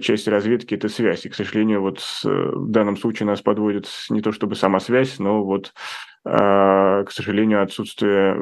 часть 0.00 0.28
разведки– 0.28 0.74
это 0.76 0.88
связь. 0.88 1.26
И, 1.26 1.28
к 1.28 1.34
сожалению, 1.34 1.82
вот 1.82 2.00
в 2.24 2.70
данном 2.70 2.96
случае 2.96 3.26
нас 3.26 3.42
подводит 3.42 3.88
не 4.08 4.20
то 4.20 4.32
чтобы 4.32 4.56
сама 4.56 4.80
связь, 4.80 5.18
но 5.18 5.44
вот 5.44 5.72
а, 5.72 6.11
к 6.24 7.06
сожалению, 7.10 7.62
отсутствие 7.62 8.36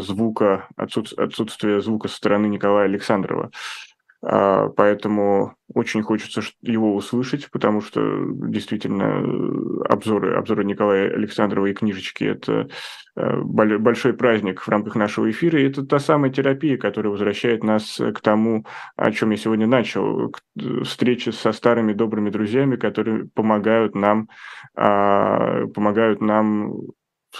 звука, 0.00 0.68
отсутствие 0.76 1.80
звука 1.80 2.08
со 2.08 2.16
стороны 2.16 2.46
Николая 2.46 2.86
Александрова. 2.86 3.50
А, 4.26 4.68
поэтому 4.70 5.54
очень 5.74 6.02
хочется 6.02 6.40
его 6.62 6.94
услышать, 6.94 7.50
потому 7.50 7.82
что 7.82 8.00
действительно 8.48 9.18
обзоры, 9.86 10.36
обзоры 10.36 10.64
Николая 10.64 11.12
Александрова 11.12 11.66
и 11.66 11.74
книжечки– 11.74 12.24
это 12.24 12.68
э, 13.16 13.40
большой 13.42 14.14
праздник 14.14 14.62
в 14.62 14.68
рамках 14.68 14.94
нашего 14.94 15.30
эфира, 15.30 15.60
и 15.60 15.68
это 15.68 15.84
та 15.84 15.98
самая 15.98 16.30
терапия, 16.30 16.78
которая 16.78 17.10
возвращает 17.10 17.62
нас 17.64 18.00
к 18.14 18.20
тому, 18.20 18.64
о 18.96 19.10
чем 19.10 19.30
я 19.30 19.36
сегодня 19.36 19.66
начал, 19.66 20.30
к 20.30 20.40
встрече 20.84 21.32
со 21.32 21.52
старыми 21.52 21.92
добрыми 21.92 22.30
друзьями, 22.30 22.76
которые 22.76 23.28
помогают 23.34 23.94
нам, 23.94 24.28
а, 24.74 25.66
помогают 25.66 26.22
нам 26.22 26.72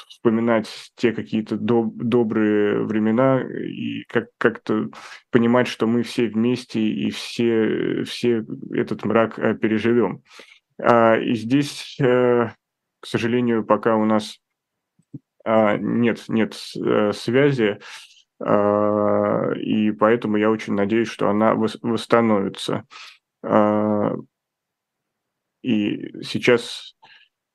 вспоминать 0.08 0.68
те 0.96 1.12
какие-то 1.12 1.56
доб- 1.56 1.94
добрые 1.94 2.84
времена 2.84 3.42
и 3.42 4.02
как- 4.04 4.30
как-то 4.38 4.90
понимать, 5.30 5.68
что 5.68 5.86
мы 5.86 6.02
все 6.02 6.26
вместе 6.26 6.80
и 6.80 7.10
все, 7.10 8.04
все 8.04 8.44
этот 8.72 9.04
мрак 9.04 9.38
э, 9.38 9.54
переживем. 9.54 10.22
А, 10.78 11.16
и 11.16 11.34
здесь, 11.34 11.96
э, 12.00 12.50
к 13.00 13.06
сожалению, 13.06 13.64
пока 13.64 13.96
у 13.96 14.04
нас 14.04 14.38
а, 15.44 15.76
нет, 15.76 16.24
нет 16.28 16.56
э, 16.76 17.12
связи, 17.12 17.78
а, 18.40 19.52
и 19.56 19.90
поэтому 19.92 20.36
я 20.36 20.50
очень 20.50 20.74
надеюсь, 20.74 21.08
что 21.08 21.28
она 21.28 21.54
восстановится. 21.54 22.86
И 25.62 26.22
сейчас 26.22 26.94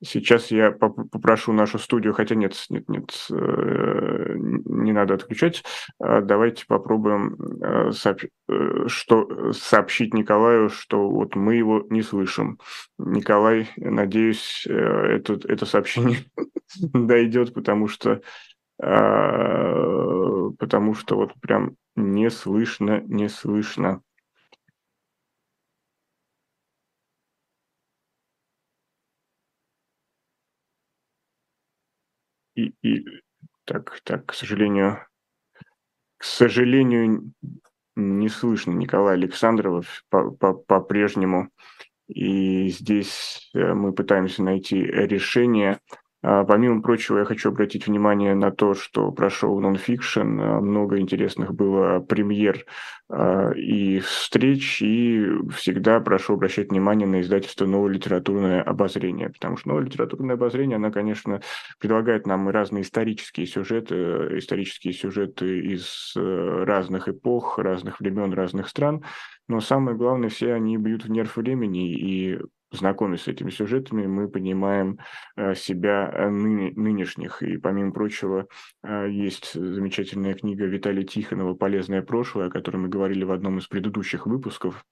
Сейчас 0.02 0.50
я 0.50 0.72
попрошу 0.72 1.52
нашу 1.52 1.78
студию, 1.78 2.14
хотя 2.14 2.34
нет, 2.34 2.56
нет, 2.70 2.88
нет, 2.88 3.28
э, 3.32 4.34
не 4.38 4.93
надо 4.93 5.16
отключать. 5.16 5.64
А 6.00 6.22
давайте 6.22 6.66
попробуем 6.66 7.36
э, 7.62 7.91
э, 7.91 8.88
что, 8.88 9.52
сообщить 9.52 10.14
Николаю, 10.14 10.70
что 10.70 11.10
вот 11.10 11.36
мы 11.36 11.56
его 11.56 11.86
не 11.89 12.02
слышим. 12.02 12.60
Николай, 12.97 13.70
надеюсь, 13.76 14.66
это, 14.66 15.34
это 15.34 15.66
сообщение 15.66 16.20
дойдет, 16.93 17.54
потому 17.54 17.89
что, 17.89 18.22
а, 18.82 20.50
потому 20.60 20.93
что 20.93 21.18
вот 21.18 21.34
прям 21.41 21.76
не 21.97 22.30
слышно, 22.30 23.02
не 23.02 23.28
слышно. 23.28 24.02
и, 32.60 32.74
и 32.84 33.06
так, 33.70 34.01
так, 34.03 34.26
к 34.26 34.34
сожалению, 34.34 35.05
к 36.17 36.24
сожалению, 36.24 37.32
не 37.95 38.28
слышно 38.28 38.72
Николая 38.72 39.13
Александрова 39.13 39.84
по-прежнему. 40.09 41.49
И 42.07 42.70
здесь 42.70 43.51
э, 43.53 43.74
мы 43.76 43.93
пытаемся 43.93 44.41
найти 44.41 44.82
решение. 44.82 45.80
А, 46.22 46.43
помимо 46.43 46.82
прочего, 46.82 47.20
я 47.20 47.26
хочу 47.26 47.49
обратить 47.49 47.88
внимание 47.88 48.36
на 48.36 48.51
то, 48.51 48.74
что 48.74 49.11
прошел 49.11 49.57
нонфикшн, 49.59 50.20
а, 50.20 50.59
много 50.59 50.99
интересных 50.99 51.53
было 51.53 51.99
премьер 52.01 52.65
а, 53.09 53.51
и 53.51 53.99
встреч, 53.99 54.82
и 54.82 55.26
всегда 55.55 56.01
прошу 56.01 56.34
обращать 56.34 56.72
внимание 56.72 57.07
на 57.07 57.22
издательство 57.22 57.65
«Новое 57.65 57.93
литературное 57.93 58.61
обозрение», 58.61 59.30
потому 59.30 59.55
что 59.55 59.70
«Новое 59.70 59.86
литературное 59.86 60.36
обозрение», 60.36 60.76
оно, 60.76 60.91
конечно, 60.91 61.41
предлагает 61.80 62.28
нам 62.28 62.49
разные 62.49 62.84
исторические 62.84 63.45
сюжеты, 63.45 63.95
исторические 64.38 64.93
сюжеты 64.93 65.59
из 65.59 66.13
э, 66.17 66.63
разных 66.65 67.07
эпох, 67.07 67.59
разных 67.59 68.01
времен, 68.01 68.34
разных 68.34 68.67
стран, 68.67 69.05
но 69.47 69.61
самое 69.61 69.95
главное, 69.95 70.28
все 70.28 70.53
они 70.53 70.76
бьют 70.76 71.05
в 71.05 71.09
нерв 71.09 71.38
времени, 71.38 71.93
и 71.93 72.39
знакомясь 72.72 73.24
с 73.24 73.28
этими 73.28 73.49
сюжетами, 73.49 74.05
мы 74.05 74.30
понимаем 74.30 74.99
э, 75.36 75.55
себя 75.55 76.09
э, 76.11 76.30
ныне, 76.30 76.72
нынешних. 76.76 77.41
И, 77.41 77.57
помимо 77.57 77.91
прочего, 77.91 78.47
э, 78.84 79.07
есть 79.09 79.53
замечательная 79.53 80.34
книга 80.34 80.65
Виталия 80.65 81.03
Тихонова 81.03 81.55
«Полезное 81.55 82.01
прошлое», 82.01 82.47
о 82.47 82.51
которой 82.51 82.78
мы 82.78 82.89
говорили 82.89 83.24
в 83.24 83.32
одном 83.32 83.57
из 83.57 83.67
предыдущих 83.67 84.26
выпусков. 84.26 84.86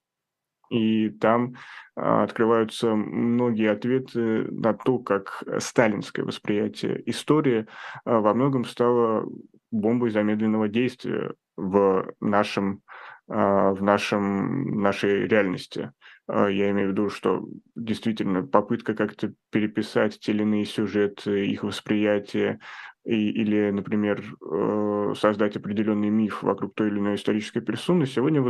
И 0.69 1.09
там 1.09 1.55
открываются 1.95 2.93
многие 2.93 3.71
ответы 3.71 4.51
на 4.51 4.73
то, 4.73 4.99
как 4.99 5.41
сталинское 5.59 6.25
восприятие 6.25 7.09
истории 7.09 7.67
во 8.03 8.34
многом 8.34 8.65
стало 8.65 9.25
бомбой 9.71 10.09
замедленного 10.09 10.67
действия 10.67 11.36
в 11.55 12.11
нашем 12.19 12.82
в 13.28 13.78
нашем, 13.80 14.82
нашей 14.82 15.25
реальности 15.28 15.82
А, 15.82 16.07
я 16.30 16.71
имею 16.71 16.89
в 16.89 16.91
виду, 16.91 17.09
что 17.09 17.47
действительно 17.75 18.43
попытка 18.45 18.93
как-то 18.93 19.34
переписать 19.49 20.19
те 20.19 20.32
или 20.32 20.41
иные 20.41 20.65
сюжеты, 20.65 21.45
их 21.47 21.63
восприятие, 21.63 22.59
и, 23.07 23.30
или, 23.30 23.71
например, 23.71 24.21
э, 24.41 25.13
создать 25.15 25.55
определенный 25.55 26.09
миф 26.09 26.43
вокруг 26.43 26.75
той 26.75 26.89
или 26.89 26.99
иной 26.99 27.15
исторической 27.15 27.61
персоны, 27.61 28.05
сегодня 28.05 28.41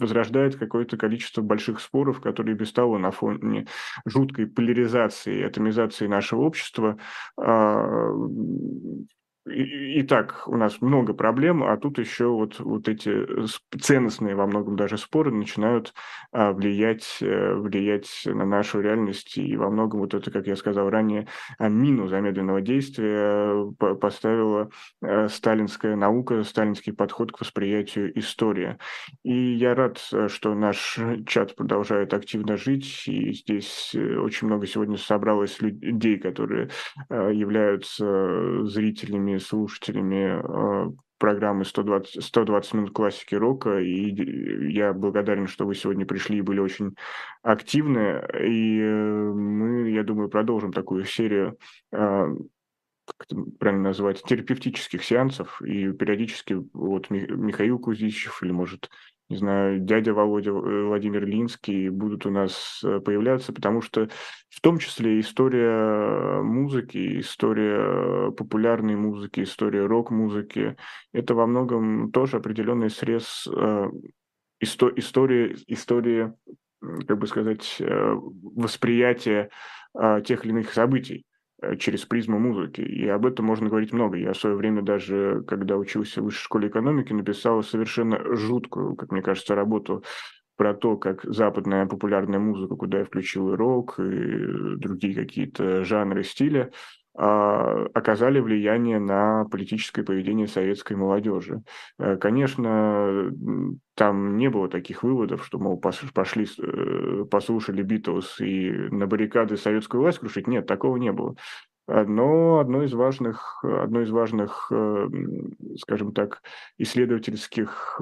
возрождает 0.00 0.56
какое-то 0.56 0.96
количество 0.96 1.42
больших 1.42 1.78
споров, 1.78 2.20
которые 2.20 2.56
без 2.56 2.72
того 2.72 2.98
на 2.98 3.12
фоне 3.12 3.68
жуткой 4.04 4.48
поляризации 4.48 5.38
и 5.38 5.44
атомизации 5.44 6.08
нашего 6.08 6.40
общества 6.40 6.98
а, 7.36 8.10
и, 9.46 10.00
и 10.00 10.02
так 10.02 10.46
у 10.48 10.56
нас 10.56 10.80
много 10.80 11.14
проблем, 11.14 11.62
а 11.62 11.76
тут 11.76 11.98
еще 11.98 12.26
вот, 12.26 12.58
вот 12.58 12.88
эти 12.88 13.24
ценностные 13.80 14.34
во 14.34 14.46
многом 14.46 14.76
даже 14.76 14.98
споры 14.98 15.30
начинают 15.30 15.94
а, 16.32 16.52
влиять, 16.52 17.18
э, 17.20 17.54
влиять 17.54 18.22
на 18.24 18.44
нашу 18.44 18.80
реальность. 18.80 19.38
И 19.38 19.56
во 19.56 19.70
многом 19.70 20.00
вот 20.00 20.14
это, 20.14 20.30
как 20.30 20.46
я 20.46 20.56
сказал 20.56 20.90
ранее, 20.90 21.28
а, 21.58 21.68
мину 21.68 22.08
замедленного 22.08 22.60
действия 22.60 23.70
э, 23.80 23.94
поставила 23.94 24.70
э, 25.02 25.28
сталинская 25.28 25.94
наука, 25.94 26.42
сталинский 26.42 26.92
подход 26.92 27.30
к 27.32 27.40
восприятию 27.40 28.18
истории. 28.18 28.78
И 29.22 29.54
я 29.54 29.74
рад, 29.74 29.98
что 30.28 30.54
наш 30.54 30.98
чат 31.26 31.54
продолжает 31.54 32.14
активно 32.14 32.56
жить, 32.56 33.04
и 33.06 33.32
здесь 33.32 33.94
очень 33.94 34.48
много 34.48 34.66
сегодня 34.66 34.96
собралось 34.96 35.60
людей, 35.60 36.18
которые 36.18 36.70
являются 37.10 38.64
зрителями 38.64 39.35
слушателями 39.38 40.40
э, 40.40 40.90
программы 41.18 41.64
120, 41.64 42.22
120 42.22 42.74
минут 42.74 42.92
классики 42.92 43.34
рока, 43.34 43.78
и 43.78 44.72
я 44.72 44.92
благодарен, 44.92 45.46
что 45.46 45.66
вы 45.66 45.74
сегодня 45.74 46.06
пришли 46.06 46.38
и 46.38 46.42
были 46.42 46.60
очень 46.60 46.94
активны, 47.42 48.22
и 48.40 48.80
э, 48.80 49.32
мы, 49.32 49.90
я 49.90 50.02
думаю, 50.02 50.28
продолжим 50.28 50.72
такую 50.72 51.04
серию 51.04 51.58
э, 51.92 52.34
как 53.06 53.26
это 53.28 53.40
правильно 53.58 53.84
назвать, 53.84 54.22
терапевтических 54.22 55.04
сеансов, 55.04 55.62
и 55.62 55.92
периодически 55.92 56.60
вот 56.72 57.08
Михаил 57.10 57.78
Кузичев 57.78 58.42
или, 58.42 58.50
может, 58.50 58.90
не 59.28 59.36
знаю, 59.36 59.80
дядя 59.80 60.14
Володя 60.14 60.50
э, 60.50 60.84
Владимир 60.86 61.26
Линский 61.26 61.88
будут 61.88 62.26
у 62.26 62.30
нас 62.30 62.80
э, 62.84 63.00
появляться, 63.00 63.52
потому 63.52 63.80
что 63.80 64.08
в 64.48 64.60
том 64.60 64.78
числе 64.78 65.18
история 65.18 66.40
музыки, 66.42 67.18
история 67.20 68.30
популярной 68.30 68.94
музыки, 68.94 69.42
история 69.42 69.86
рок-музыки, 69.86 70.76
это 71.12 71.34
во 71.34 71.46
многом 71.46 72.12
тоже 72.12 72.36
определенный 72.36 72.90
срез 72.90 73.48
э, 73.52 73.90
исто- 74.62 74.92
истории, 74.96 75.56
истории, 75.66 76.32
как 76.80 77.18
бы 77.18 77.26
сказать, 77.26 77.76
э, 77.80 78.14
восприятия 78.54 79.50
э, 79.98 80.22
тех 80.24 80.44
или 80.44 80.52
иных 80.52 80.72
событий. 80.72 81.24
Э, 81.62 81.76
через 81.76 82.04
призму 82.04 82.38
музыки. 82.38 82.82
И 82.82 83.08
об 83.08 83.24
этом 83.24 83.46
можно 83.46 83.68
говорить 83.68 83.92
много. 83.92 84.18
Я 84.18 84.34
в 84.34 84.38
свое 84.38 84.56
время 84.56 84.82
даже, 84.82 85.42
когда 85.46 85.76
учился 85.76 86.20
в 86.20 86.24
высшей 86.26 86.44
школе 86.44 86.68
экономики, 86.68 87.14
написал 87.14 87.62
совершенно 87.62 88.36
жуткую, 88.36 88.94
как 88.94 89.10
мне 89.10 89.22
кажется, 89.22 89.54
работу 89.54 90.04
про 90.56 90.74
то, 90.74 90.96
как 90.96 91.22
западная 91.24 91.86
популярная 91.86 92.38
музыка, 92.38 92.76
куда 92.76 92.98
я 92.98 93.04
включил 93.04 93.52
и 93.52 93.56
рок, 93.56 93.98
и 93.98 94.76
другие 94.76 95.14
какие-то 95.14 95.84
жанры 95.84 96.24
стиля, 96.24 96.64
а, 96.64 96.70
оказали 97.16 98.40
влияние 98.40 98.98
на 98.98 99.46
политическое 99.46 100.02
поведение 100.02 100.46
советской 100.46 100.96
молодежи. 100.96 101.62
Э, 101.98 102.16
конечно, 102.16 103.32
там 103.94 104.36
не 104.36 104.50
было 104.50 104.68
таких 104.68 105.02
выводов, 105.02 105.44
что, 105.44 105.58
мол, 105.58 105.80
пошли, 105.80 106.46
э, 106.58 107.24
послушали 107.30 107.82
Битлз 107.82 108.40
и 108.40 108.70
на 108.70 109.06
баррикады 109.06 109.56
советскую 109.56 110.02
власть 110.02 110.18
крушить. 110.18 110.46
Нет, 110.46 110.66
такого 110.66 110.98
не 110.98 111.10
было. 111.10 111.36
Э, 111.88 112.04
но 112.04 112.58
одно 112.58 112.82
из 112.82 112.92
важных, 112.92 113.64
одно 113.64 114.02
из 114.02 114.10
важных, 114.10 114.70
скажем 115.78 116.12
так, 116.12 116.42
исследовательских 116.78 118.00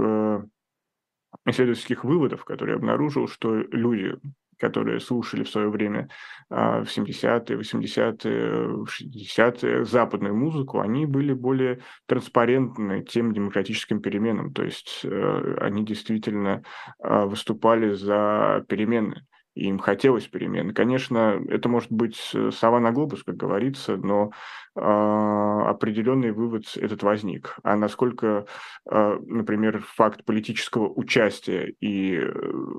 исследовательских 1.46 2.04
выводов, 2.04 2.44
которые 2.44 2.74
я 2.74 2.78
обнаружил, 2.78 3.26
что 3.26 3.56
люди, 3.56 4.16
которые 4.64 4.98
слушали 4.98 5.42
в 5.42 5.50
свое 5.50 5.68
время 5.68 6.08
а, 6.48 6.82
в 6.82 6.88
70-е, 6.88 7.58
80-е, 7.58 8.84
60-е 8.86 9.84
западную 9.84 10.34
музыку, 10.34 10.80
они 10.80 11.04
были 11.04 11.34
более 11.34 11.80
транспарентны 12.06 13.04
тем 13.04 13.34
демократическим 13.34 14.00
переменам. 14.00 14.54
То 14.54 14.62
есть 14.62 15.00
э, 15.04 15.56
они 15.60 15.84
действительно 15.84 16.62
а, 16.98 17.26
выступали 17.26 17.92
за 17.92 18.64
перемены 18.68 19.22
и 19.54 19.68
им 19.68 19.78
хотелось 19.78 20.26
перемен. 20.26 20.74
Конечно, 20.74 21.40
это 21.48 21.68
может 21.68 21.90
быть 21.92 22.30
э, 22.34 22.50
сова 22.50 22.80
на 22.80 22.90
глобус, 22.90 23.22
как 23.22 23.36
говорится, 23.36 23.96
но 23.96 24.32
э, 24.74 24.80
определенный 24.80 26.32
вывод 26.32 26.64
этот 26.76 27.02
возник. 27.02 27.56
А 27.62 27.76
насколько, 27.76 28.46
э, 28.90 29.18
например, 29.26 29.80
факт 29.80 30.24
политического 30.24 30.88
участия 30.88 31.74
и 31.80 32.16
э, 32.16 32.32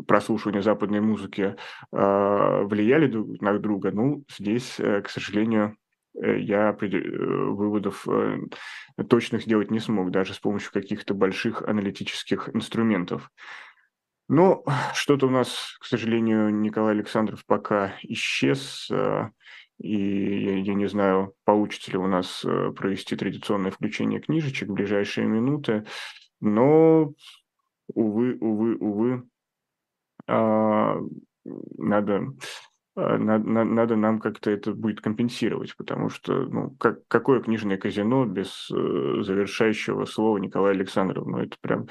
прослушивания 0.08 0.62
западной 0.62 1.00
музыки 1.00 1.56
э, 1.92 2.64
влияли 2.64 3.08
друг 3.08 3.42
на 3.42 3.58
друга, 3.58 3.92
ну, 3.92 4.24
здесь, 4.30 4.80
э, 4.80 5.02
к 5.02 5.10
сожалению, 5.10 5.78
э, 6.22 6.40
я 6.40 6.76
выводов 6.78 8.06
точных 9.10 9.44
сделать 9.44 9.72
не 9.72 9.80
смог, 9.80 10.12
даже 10.12 10.34
с 10.34 10.40
помощью 10.40 10.72
каких-то 10.72 11.14
больших 11.14 11.62
аналитических 11.62 12.50
инструментов. 12.54 13.32
Ну, 14.28 14.64
что-то 14.94 15.28
у 15.28 15.30
нас, 15.30 15.78
к 15.80 15.86
сожалению, 15.86 16.54
Николай 16.54 16.94
Александров 16.94 17.46
пока 17.46 17.96
исчез, 18.04 18.90
э, 18.92 19.30
и 19.78 20.62
я, 20.62 20.74
не 20.74 20.88
знаю, 20.88 21.34
получится 21.44 21.92
ли 21.92 21.98
у 21.98 22.08
нас 22.08 22.44
э, 22.46 22.72
провести 22.72 23.16
традиционное 23.16 23.72
включение 23.72 24.20
книжечек 24.20 24.70
в 24.70 24.74
ближайшие 24.74 25.28
минуты, 25.28 25.86
но, 26.40 27.14
увы, 27.94 28.38
увы, 28.40 28.76
увы, 28.78 29.24
а, 30.28 30.98
надо 31.78 32.34
надо, 32.96 33.64
надо 33.66 33.96
нам 33.98 34.20
как-то 34.20 34.50
это 34.50 34.74
будет 34.74 35.02
компенсировать, 35.02 35.76
потому 35.76 36.10
что, 36.10 36.46
ну, 36.46 36.70
как, 36.80 37.06
какое 37.10 37.42
книжное 37.42 37.78
казино 37.78 38.26
без 38.26 38.72
э, 38.72 39.22
завершающего 39.22 40.06
слова 40.06 40.38
Николая 40.38 40.74
Александрова? 40.74 41.30
Ну, 41.30 41.38
это 41.40 41.58
прям 41.60 41.88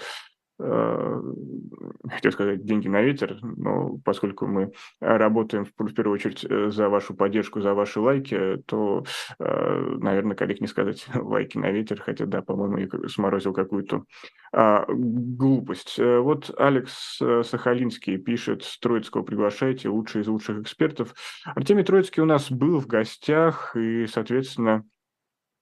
хотел 0.59 2.33
сказать, 2.33 2.65
деньги 2.65 2.89
на 2.89 3.03
ветер, 3.03 3.39
но 3.43 3.99
поскольку 4.05 4.47
мы 4.47 4.73
работаем 5.01 5.65
в 5.65 5.95
первую 5.95 6.15
очередь 6.15 6.45
э, 6.45 6.71
за 6.71 6.89
вашу 6.89 7.15
поддержку, 7.15 7.61
за 7.61 7.75
ваши 7.75 8.01
лайки, 8.01 8.63
то, 8.67 9.05
э, 9.39 9.97
наверное, 10.01 10.37
коллег 10.37 10.61
не 10.61 10.67
сказать 10.67 11.07
лайки 11.15 11.59
на 11.59 11.71
ветер, 11.71 12.01
хотя, 12.01 12.27
да, 12.27 12.43
по-моему, 12.43 12.79
я 12.79 13.09
сморозил 13.09 13.53
какую-то 13.53 14.05
а, 14.53 14.85
глупость. 14.89 15.99
Вот 15.99 16.55
Алекс 16.57 17.19
Сахалинский 17.19 18.19
пишет, 18.19 18.65
Троицкого 18.81 19.23
приглашайте, 19.23 19.89
лучший 19.89 20.23
из 20.23 20.29
лучших 20.29 20.61
экспертов. 20.61 21.15
Артемий 21.45 21.83
Троицкий 21.83 22.23
у 22.23 22.27
нас 22.27 22.51
был 22.53 22.79
в 22.79 22.87
гостях, 22.87 23.75
и, 23.75 24.07
соответственно, 24.07 24.85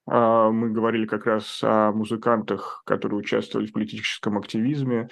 мы 0.05 0.69
говорили 0.69 1.05
как 1.05 1.25
раз 1.25 1.61
о 1.63 1.91
музыкантах, 1.91 2.83
которые 2.85 3.19
участвовали 3.19 3.67
в 3.67 3.73
политическом 3.73 4.37
активизме, 4.37 5.09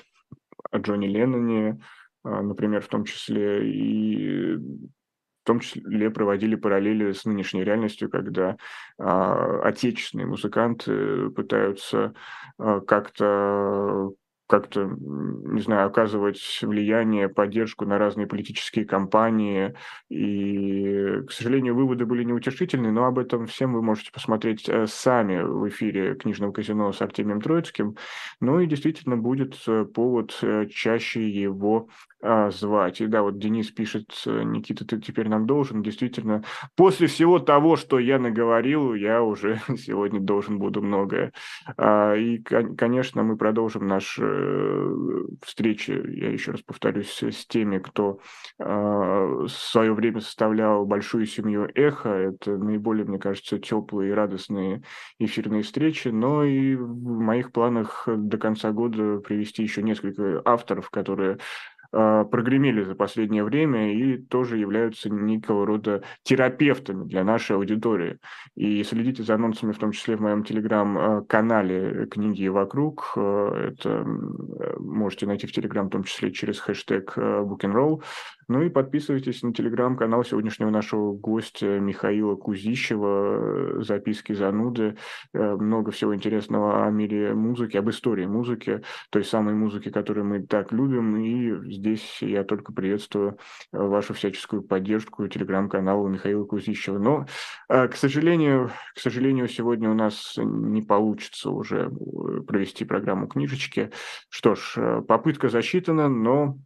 о 0.69 0.77
Джонни 0.77 1.07
Ленноне, 1.07 1.79
а, 2.23 2.41
например, 2.41 2.81
в 2.81 2.87
том 2.87 3.03
числе, 3.05 3.67
и 3.67 4.55
в 4.55 5.43
том 5.45 5.59
числе 5.59 6.11
проводили 6.11 6.55
параллели 6.55 7.13
с 7.13 7.25
нынешней 7.25 7.63
реальностью, 7.63 8.09
когда 8.09 8.57
а, 8.97 9.61
отечественные 9.61 10.27
музыканты 10.27 11.29
пытаются 11.31 12.13
как-то 12.57 14.11
как-то, 14.51 14.85
не 14.99 15.61
знаю, 15.61 15.87
оказывать 15.87 16.59
влияние, 16.61 17.29
поддержку 17.29 17.85
на 17.85 17.97
разные 17.97 18.27
политические 18.27 18.83
кампании. 18.83 19.73
И, 20.09 21.21
к 21.25 21.31
сожалению, 21.31 21.73
выводы 21.73 22.05
были 22.05 22.25
неутешительны, 22.25 22.91
но 22.91 23.05
об 23.05 23.17
этом 23.17 23.47
всем 23.47 23.71
вы 23.71 23.81
можете 23.81 24.11
посмотреть 24.11 24.67
э, 24.67 24.87
сами 24.87 25.41
в 25.41 25.69
эфире 25.69 26.15
книжного 26.15 26.51
казино 26.51 26.91
с 26.91 27.01
Артемием 27.01 27.39
Троицким. 27.39 27.95
Ну 28.41 28.59
и 28.59 28.67
действительно 28.67 29.15
будет 29.15 29.55
э, 29.67 29.85
повод 29.85 30.37
э, 30.41 30.65
чаще 30.65 31.29
его 31.29 31.87
звать. 32.51 33.01
И 33.01 33.07
да, 33.07 33.21
вот 33.23 33.39
Денис 33.39 33.71
пишет, 33.71 34.05
Никита, 34.25 34.85
ты 34.85 34.99
теперь 34.99 35.27
нам 35.27 35.45
должен. 35.45 35.81
Действительно, 35.81 36.43
после 36.75 37.07
всего 37.07 37.39
того, 37.39 37.75
что 37.75 37.99
я 37.99 38.19
наговорил, 38.19 38.93
я 38.93 39.21
уже 39.23 39.59
сегодня 39.77 40.19
должен 40.19 40.59
буду 40.59 40.81
многое. 40.81 41.31
А, 41.77 42.13
и, 42.15 42.39
конечно, 42.39 43.23
мы 43.23 43.37
продолжим 43.37 43.87
наши 43.87 44.23
э, 44.23 44.95
встречи, 45.43 45.91
я 45.91 46.31
еще 46.31 46.51
раз 46.51 46.61
повторюсь, 46.61 47.23
с 47.23 47.45
теми, 47.47 47.79
кто 47.79 48.19
а, 48.59 49.45
в 49.45 49.49
свое 49.49 49.93
время 49.93 50.21
составлял 50.21 50.85
большую 50.85 51.25
семью 51.25 51.69
«Эхо». 51.73 52.09
Это 52.09 52.57
наиболее, 52.57 53.05
мне 53.05 53.19
кажется, 53.19 53.59
теплые 53.59 54.11
и 54.11 54.13
радостные 54.13 54.83
эфирные 55.19 55.63
встречи. 55.63 56.09
Но 56.09 56.43
и 56.43 56.75
в 56.75 57.19
моих 57.19 57.51
планах 57.51 58.07
до 58.07 58.37
конца 58.37 58.71
года 58.71 59.19
привести 59.19 59.63
еще 59.63 59.81
несколько 59.83 60.41
авторов, 60.45 60.89
которые 60.89 61.37
прогремели 61.91 62.83
за 62.83 62.95
последнее 62.95 63.43
время 63.43 63.93
и 63.93 64.17
тоже 64.17 64.57
являются 64.57 65.09
некого 65.09 65.65
рода 65.65 66.03
терапевтами 66.23 67.05
для 67.05 67.23
нашей 67.23 67.55
аудитории. 67.55 68.17
И 68.55 68.83
следите 68.83 69.23
за 69.23 69.35
анонсами, 69.35 69.71
в 69.71 69.77
том 69.77 69.91
числе 69.91 70.15
в 70.15 70.21
моем 70.21 70.43
телеграм-канале 70.43 72.07
«Книги 72.07 72.47
вокруг». 72.47 73.11
Это 73.15 74.05
можете 74.79 75.25
найти 75.25 75.47
в 75.47 75.51
телеграм, 75.51 75.87
в 75.87 75.91
том 75.91 76.03
числе 76.03 76.31
через 76.31 76.59
хэштег 76.59 77.17
Book'n'Roll. 77.17 78.01
Ну 78.47 78.61
и 78.61 78.69
подписывайтесь 78.69 79.43
на 79.43 79.53
телеграм-канал 79.53 80.23
сегодняшнего 80.23 80.69
нашего 80.69 81.13
гостя 81.13 81.79
Михаила 81.79 82.35
Кузищева 82.35 83.83
«Записки 83.83 84.33
зануды». 84.33 84.97
Много 85.33 85.91
всего 85.91 86.13
интересного 86.15 86.85
о 86.85 86.89
мире 86.89 87.33
музыки, 87.33 87.77
об 87.77 87.89
истории 87.89 88.25
музыки, 88.25 88.81
той 89.09 89.23
самой 89.23 89.53
музыки, 89.53 89.89
которую 89.89 90.25
мы 90.25 90.45
так 90.45 90.71
любим. 90.71 91.17
И 91.17 91.73
здесь 91.73 92.21
я 92.21 92.43
только 92.43 92.73
приветствую 92.73 93.37
вашу 93.71 94.13
всяческую 94.13 94.63
поддержку 94.63 95.27
телеграм-канала 95.27 96.07
Михаила 96.07 96.43
Кузищева. 96.45 96.97
Но, 96.97 97.25
к 97.69 97.95
сожалению, 97.95 98.71
к 98.95 98.99
сожалению, 98.99 99.47
сегодня 99.47 99.89
у 99.89 99.93
нас 99.93 100.35
не 100.37 100.81
получится 100.81 101.51
уже 101.51 101.89
провести 102.47 102.85
программу 102.85 103.27
книжечки. 103.27 103.91
Что 104.29 104.55
ж, 104.55 105.01
попытка 105.07 105.49
засчитана, 105.49 106.09
но 106.09 106.57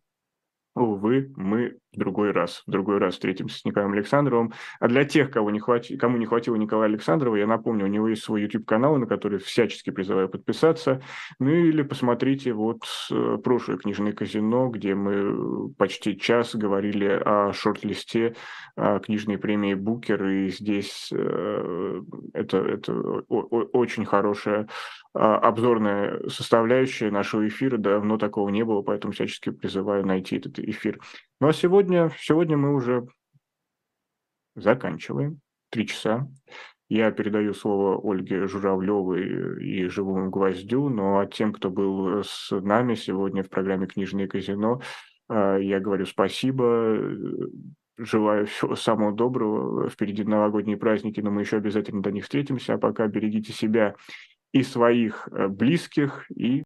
Увы, 0.76 1.34
мы 1.38 1.78
в 1.96 2.00
другой 2.00 2.32
раз, 2.32 2.64
в 2.68 2.72
другой 2.72 2.98
раз 2.98 3.14
встретимся 3.16 3.60
с 3.60 3.66
Николаем 3.66 3.94
Александровым. 3.94 4.54
А 4.80 4.88
для 4.88 5.06
тех, 5.06 5.32
кого 5.32 5.52
не 5.52 5.60
хвати... 5.60 5.98
кому 5.98 6.18
не 6.18 6.26
хватило 6.26 6.56
Николая 6.56 6.90
Александрова, 6.90 7.36
я 7.36 7.48
напомню, 7.48 7.86
у 7.86 7.90
него 7.90 8.08
есть 8.08 8.24
свой 8.24 8.42
YouTube-канал, 8.44 8.98
на 8.98 9.06
который 9.06 9.40
всячески 9.40 9.90
призываю 9.90 10.30
подписаться. 10.30 11.02
Ну 11.40 11.50
или 11.50 11.82
посмотрите 11.82 12.54
вот 12.54 12.84
э, 13.12 13.38
прошлое 13.44 13.78
книжное 13.78 14.14
казино, 14.14 14.70
где 14.70 14.96
мы 14.96 15.70
почти 15.74 16.18
час 16.18 16.56
говорили 16.56 17.06
о 17.08 17.54
шорт-листе 17.54 18.36
книжной 19.04 19.38
премии 19.38 19.74
Букер, 19.74 20.26
и 20.28 20.50
здесь 20.50 21.10
э, 21.14 22.02
это, 22.34 22.58
это 22.58 22.94
очень 23.30 24.06
хорошая 24.06 24.68
а, 25.14 25.38
обзорная 25.38 26.28
составляющая 26.28 27.10
нашего 27.10 27.48
эфира. 27.48 27.78
Давно 27.78 28.18
такого 28.18 28.50
не 28.50 28.66
было, 28.66 28.82
поэтому 28.82 29.14
всячески 29.14 29.50
призываю 29.50 30.06
найти 30.06 30.38
этот 30.38 30.60
эфир. 30.60 31.00
Ну 31.42 31.50
а 31.50 31.54
сегодня, 31.54 32.12
сегодня 32.18 32.56
мы 32.56 32.74
уже 32.74 33.06
заканчиваем. 34.56 35.42
Три 35.70 35.86
часа. 35.86 36.30
Я 36.88 37.12
передаю 37.12 37.54
слово 37.54 38.00
Ольге 38.02 38.48
Журавлевой 38.48 39.62
и 39.62 39.88
Живому 39.88 40.30
Гвоздю, 40.30 40.88
но 40.88 41.20
а 41.20 41.26
тем, 41.26 41.52
кто 41.52 41.70
был 41.70 42.24
с 42.24 42.52
нами 42.52 42.94
сегодня 42.96 43.44
в 43.44 43.50
программе 43.50 43.88
«Книжное 43.88 44.28
казино», 44.28 44.82
а, 45.28 45.58
я 45.58 45.80
говорю 45.80 46.06
спасибо, 46.06 46.98
желаю 47.98 48.46
всего 48.46 48.76
самого 48.76 49.12
доброго. 49.12 49.90
Впереди 49.90 50.24
новогодние 50.24 50.78
праздники, 50.78 51.20
но 51.20 51.32
мы 51.32 51.42
еще 51.42 51.58
обязательно 51.58 52.02
до 52.02 52.12
них 52.12 52.24
встретимся. 52.24 52.76
А 52.76 52.78
пока 52.78 53.08
берегите 53.08 53.52
себя 53.52 53.96
и 54.54 54.64
своих 54.64 55.28
э, 55.32 55.50
близких, 55.50 56.32
и 56.32 56.48